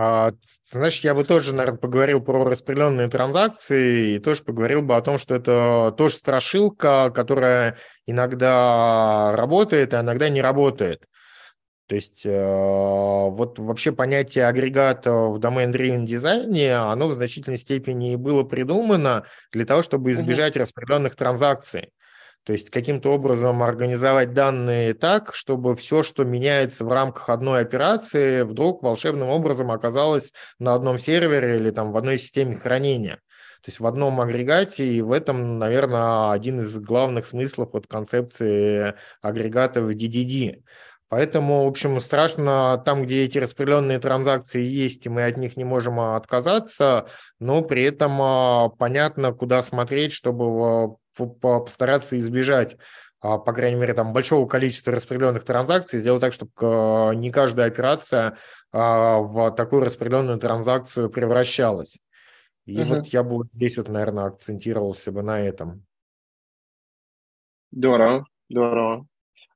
А, 0.01 0.31
значит, 0.63 1.03
я 1.03 1.13
бы 1.13 1.25
тоже, 1.25 1.53
наверное, 1.53 1.77
поговорил 1.77 2.21
про 2.21 2.45
распределенные 2.45 3.09
транзакции 3.09 4.11
и 4.11 4.17
тоже 4.19 4.45
поговорил 4.45 4.81
бы 4.81 4.95
о 4.95 5.01
том, 5.01 5.17
что 5.17 5.35
это 5.35 5.93
тоже 5.97 6.15
страшилка, 6.15 7.11
которая 7.13 7.75
иногда 8.05 9.35
работает, 9.35 9.93
а 9.93 9.99
иногда 9.99 10.29
не 10.29 10.41
работает. 10.41 11.05
То 11.87 11.95
есть 11.95 12.25
э, 12.25 12.31
вот 12.31 13.59
вообще 13.59 13.91
понятие 13.91 14.47
агрегата 14.47 15.11
в 15.11 15.37
domain-driven 15.37 16.05
дизайне, 16.05 16.77
оно 16.77 17.09
в 17.09 17.13
значительной 17.13 17.57
степени 17.57 18.15
было 18.15 18.43
придумано 18.43 19.25
для 19.51 19.65
того, 19.65 19.81
чтобы 19.81 20.11
избежать 20.11 20.55
распределенных 20.55 21.17
транзакций. 21.17 21.91
То 22.43 22.53
есть 22.53 22.69
каким-то 22.69 23.13
образом 23.13 23.61
организовать 23.61 24.33
данные 24.33 24.93
так, 24.93 25.35
чтобы 25.35 25.75
все, 25.75 26.03
что 26.03 26.23
меняется 26.23 26.85
в 26.85 26.91
рамках 26.91 27.29
одной 27.29 27.61
операции, 27.61 28.43
вдруг 28.43 28.81
волшебным 28.81 29.29
образом 29.29 29.71
оказалось 29.71 30.33
на 30.57 30.73
одном 30.73 30.99
сервере 30.99 31.57
или 31.57 31.71
там 31.71 31.91
в 31.91 31.97
одной 31.97 32.17
системе 32.17 32.55
хранения. 32.55 33.15
То 33.61 33.69
есть 33.69 33.81
в 33.81 33.85
одном 33.85 34.21
агрегате, 34.21 34.87
и 34.87 35.01
в 35.01 35.11
этом, 35.11 35.59
наверное, 35.59 36.31
один 36.31 36.61
из 36.61 36.79
главных 36.79 37.27
смыслов 37.27 37.75
от 37.75 37.87
концепции 37.87 38.95
агрегата 39.21 39.81
в 39.81 39.89
DDD. 39.89 40.63
Поэтому, 41.09 41.65
в 41.65 41.67
общем, 41.67 41.99
страшно 41.99 42.81
там, 42.85 43.03
где 43.03 43.23
эти 43.23 43.39
распределенные 43.39 43.99
транзакции 43.99 44.63
есть, 44.63 45.05
и 45.05 45.09
мы 45.09 45.25
от 45.25 45.37
них 45.37 45.57
не 45.57 45.63
можем 45.65 45.99
отказаться, 45.99 47.07
но 47.39 47.63
при 47.63 47.83
этом 47.83 48.21
а, 48.21 48.69
понятно, 48.69 49.33
куда 49.33 49.61
смотреть, 49.63 50.13
чтобы 50.13 50.95
постараться 51.27 52.17
избежать 52.17 52.77
а, 53.21 53.37
по 53.37 53.53
крайней 53.53 53.79
мере, 53.79 53.93
там 53.93 54.13
большого 54.13 54.47
количества 54.47 54.93
распределенных 54.93 55.43
транзакций, 55.43 55.99
сделать 55.99 56.21
так, 56.21 56.33
чтобы 56.33 56.51
а, 56.61 57.11
не 57.11 57.31
каждая 57.31 57.67
операция 57.67 58.37
а, 58.71 59.19
в 59.19 59.51
такую 59.51 59.83
распределенную 59.83 60.39
транзакцию 60.39 61.09
превращалась. 61.09 61.99
И 62.65 62.81
угу. 62.81 62.95
вот 62.95 63.07
я 63.07 63.23
бы 63.23 63.35
вот 63.35 63.51
здесь 63.51 63.77
вот, 63.77 63.89
наверное, 63.89 64.25
акцентировался 64.25 65.11
бы 65.11 65.21
на 65.21 65.41
этом. 65.41 65.85
Здорово, 67.71 68.25
здорово. 68.49 69.05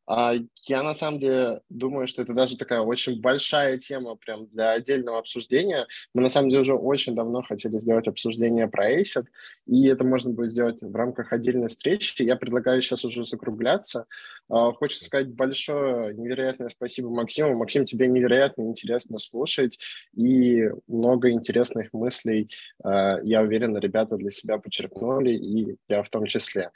А 0.06 0.34
я 0.66 0.84
на 0.84 0.96
самом 0.96 1.20
деле 1.20 1.62
думаю, 1.70 2.08
что 2.08 2.22
это 2.22 2.34
даже 2.34 2.58
такая 2.58 2.82
очень 2.82 3.22
большая 3.22 3.78
тема 3.78 4.16
прям 4.16 4.48
для 4.48 4.72
отдельного 4.72 5.20
обсуждения. 5.20 5.88
Мы 6.14 6.22
на 6.22 6.30
самом 6.30 6.50
деле 6.50 6.62
уже 6.62 6.74
очень 6.74 7.16
давно 7.16 7.42
хотели 7.42 7.78
сделать 7.80 8.08
обсуждение 8.08 8.68
про 8.68 8.92
ACID, 9.00 9.26
и 9.68 9.88
это 9.88 10.04
можно 10.04 10.32
будет 10.32 10.52
сделать 10.52 10.82
в 10.82 10.96
рамках 10.96 11.32
отдельной 11.32 11.70
встречи. 11.70 12.24
Я 12.24 12.36
предлагаю 12.36 12.82
сейчас 12.82 13.06
уже 13.06 13.26
закругляться. 13.26 14.06
А, 14.50 14.74
хочется 14.74 15.06
сказать 15.06 15.30
большое, 15.30 16.14
невероятное 16.14 16.70
спасибо 16.70 17.10
Максиму. 17.10 17.56
Максим, 17.56 17.86
тебе 17.86 18.08
невероятно 18.08 18.64
интересно 18.64 19.20
слушать, 19.20 19.80
и 20.16 20.70
много 20.88 21.32
интересных 21.32 21.94
мыслей, 21.94 22.50
а, 22.84 23.20
я 23.24 23.42
уверен, 23.42 23.78
ребята 23.78 24.18
для 24.18 24.32
себя 24.32 24.58
подчеркнули, 24.58 25.32
и 25.32 25.78
я 25.88 26.04
в 26.04 26.10
том 26.10 26.26
числе. 26.26 26.72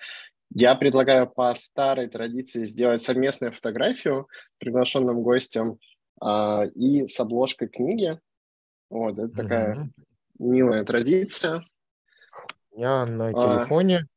Я 0.53 0.75
предлагаю 0.75 1.27
по 1.27 1.53
старой 1.55 2.07
традиции 2.07 2.65
сделать 2.65 3.03
совместную 3.03 3.51
фотографию 3.51 4.27
с 4.55 4.59
приглашенным 4.59 5.21
гостем 5.21 5.77
а, 6.21 6.65
и 6.75 7.07
с 7.07 7.19
обложкой 7.19 7.67
книги. 7.67 8.19
Вот, 8.89 9.19
это 9.19 9.27
mm-hmm. 9.27 9.35
такая 9.35 9.89
милая 10.39 10.85
традиция. 10.85 11.65
Я 12.71 13.05
на 13.05 13.29
а. 13.29 13.33
телефоне. 13.33 14.07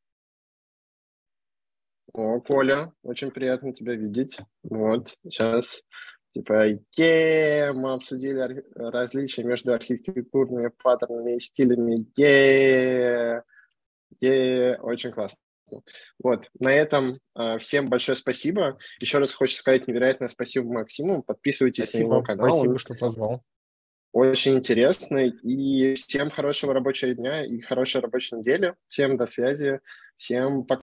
А, 2.15 2.21
о, 2.21 2.41
Коля, 2.41 2.93
очень 3.03 3.31
приятно 3.31 3.73
тебя 3.73 3.95
видеть. 3.95 4.39
Вот, 4.63 5.17
сейчас 5.25 5.83
Типа, 6.33 6.79
е, 6.97 7.73
мы 7.73 7.93
обсудили 7.95 8.65
различия 8.77 9.43
между 9.43 9.73
архитектурными 9.73 10.71
паттернами 10.83 11.37
и 11.37 11.41
стилями. 11.41 12.07
Е, 12.17 13.43
е, 14.21 14.79
очень 14.81 15.11
классно. 15.11 15.39
Вот, 16.23 16.49
на 16.59 16.73
этом 16.73 17.19
э, 17.39 17.59
всем 17.59 17.89
большое 17.89 18.17
спасибо. 18.17 18.79
Еще 19.01 19.19
раз 19.19 19.33
хочу 19.35 19.57
сказать 19.57 19.89
невероятное 19.89 20.29
спасибо 20.29 20.73
Максиму. 20.73 21.23
Подписывайтесь 21.23 21.85
спасибо, 21.85 22.09
на 22.09 22.13
его 22.15 22.23
канал. 22.23 22.53
Спасибо, 22.53 22.79
что 22.79 22.95
позвал. 22.95 23.43
Очень 24.13 24.57
интересно. 24.57 25.19
И 25.27 25.95
всем 25.95 26.31
хорошего 26.31 26.75
рабочего 26.75 27.15
дня 27.15 27.45
и 27.45 27.61
хорошей 27.61 28.01
рабочей 28.01 28.37
недели. 28.37 28.75
Всем 28.89 29.17
до 29.17 29.27
связи. 29.27 29.81
Всем 30.17 30.65
пока. 30.65 30.79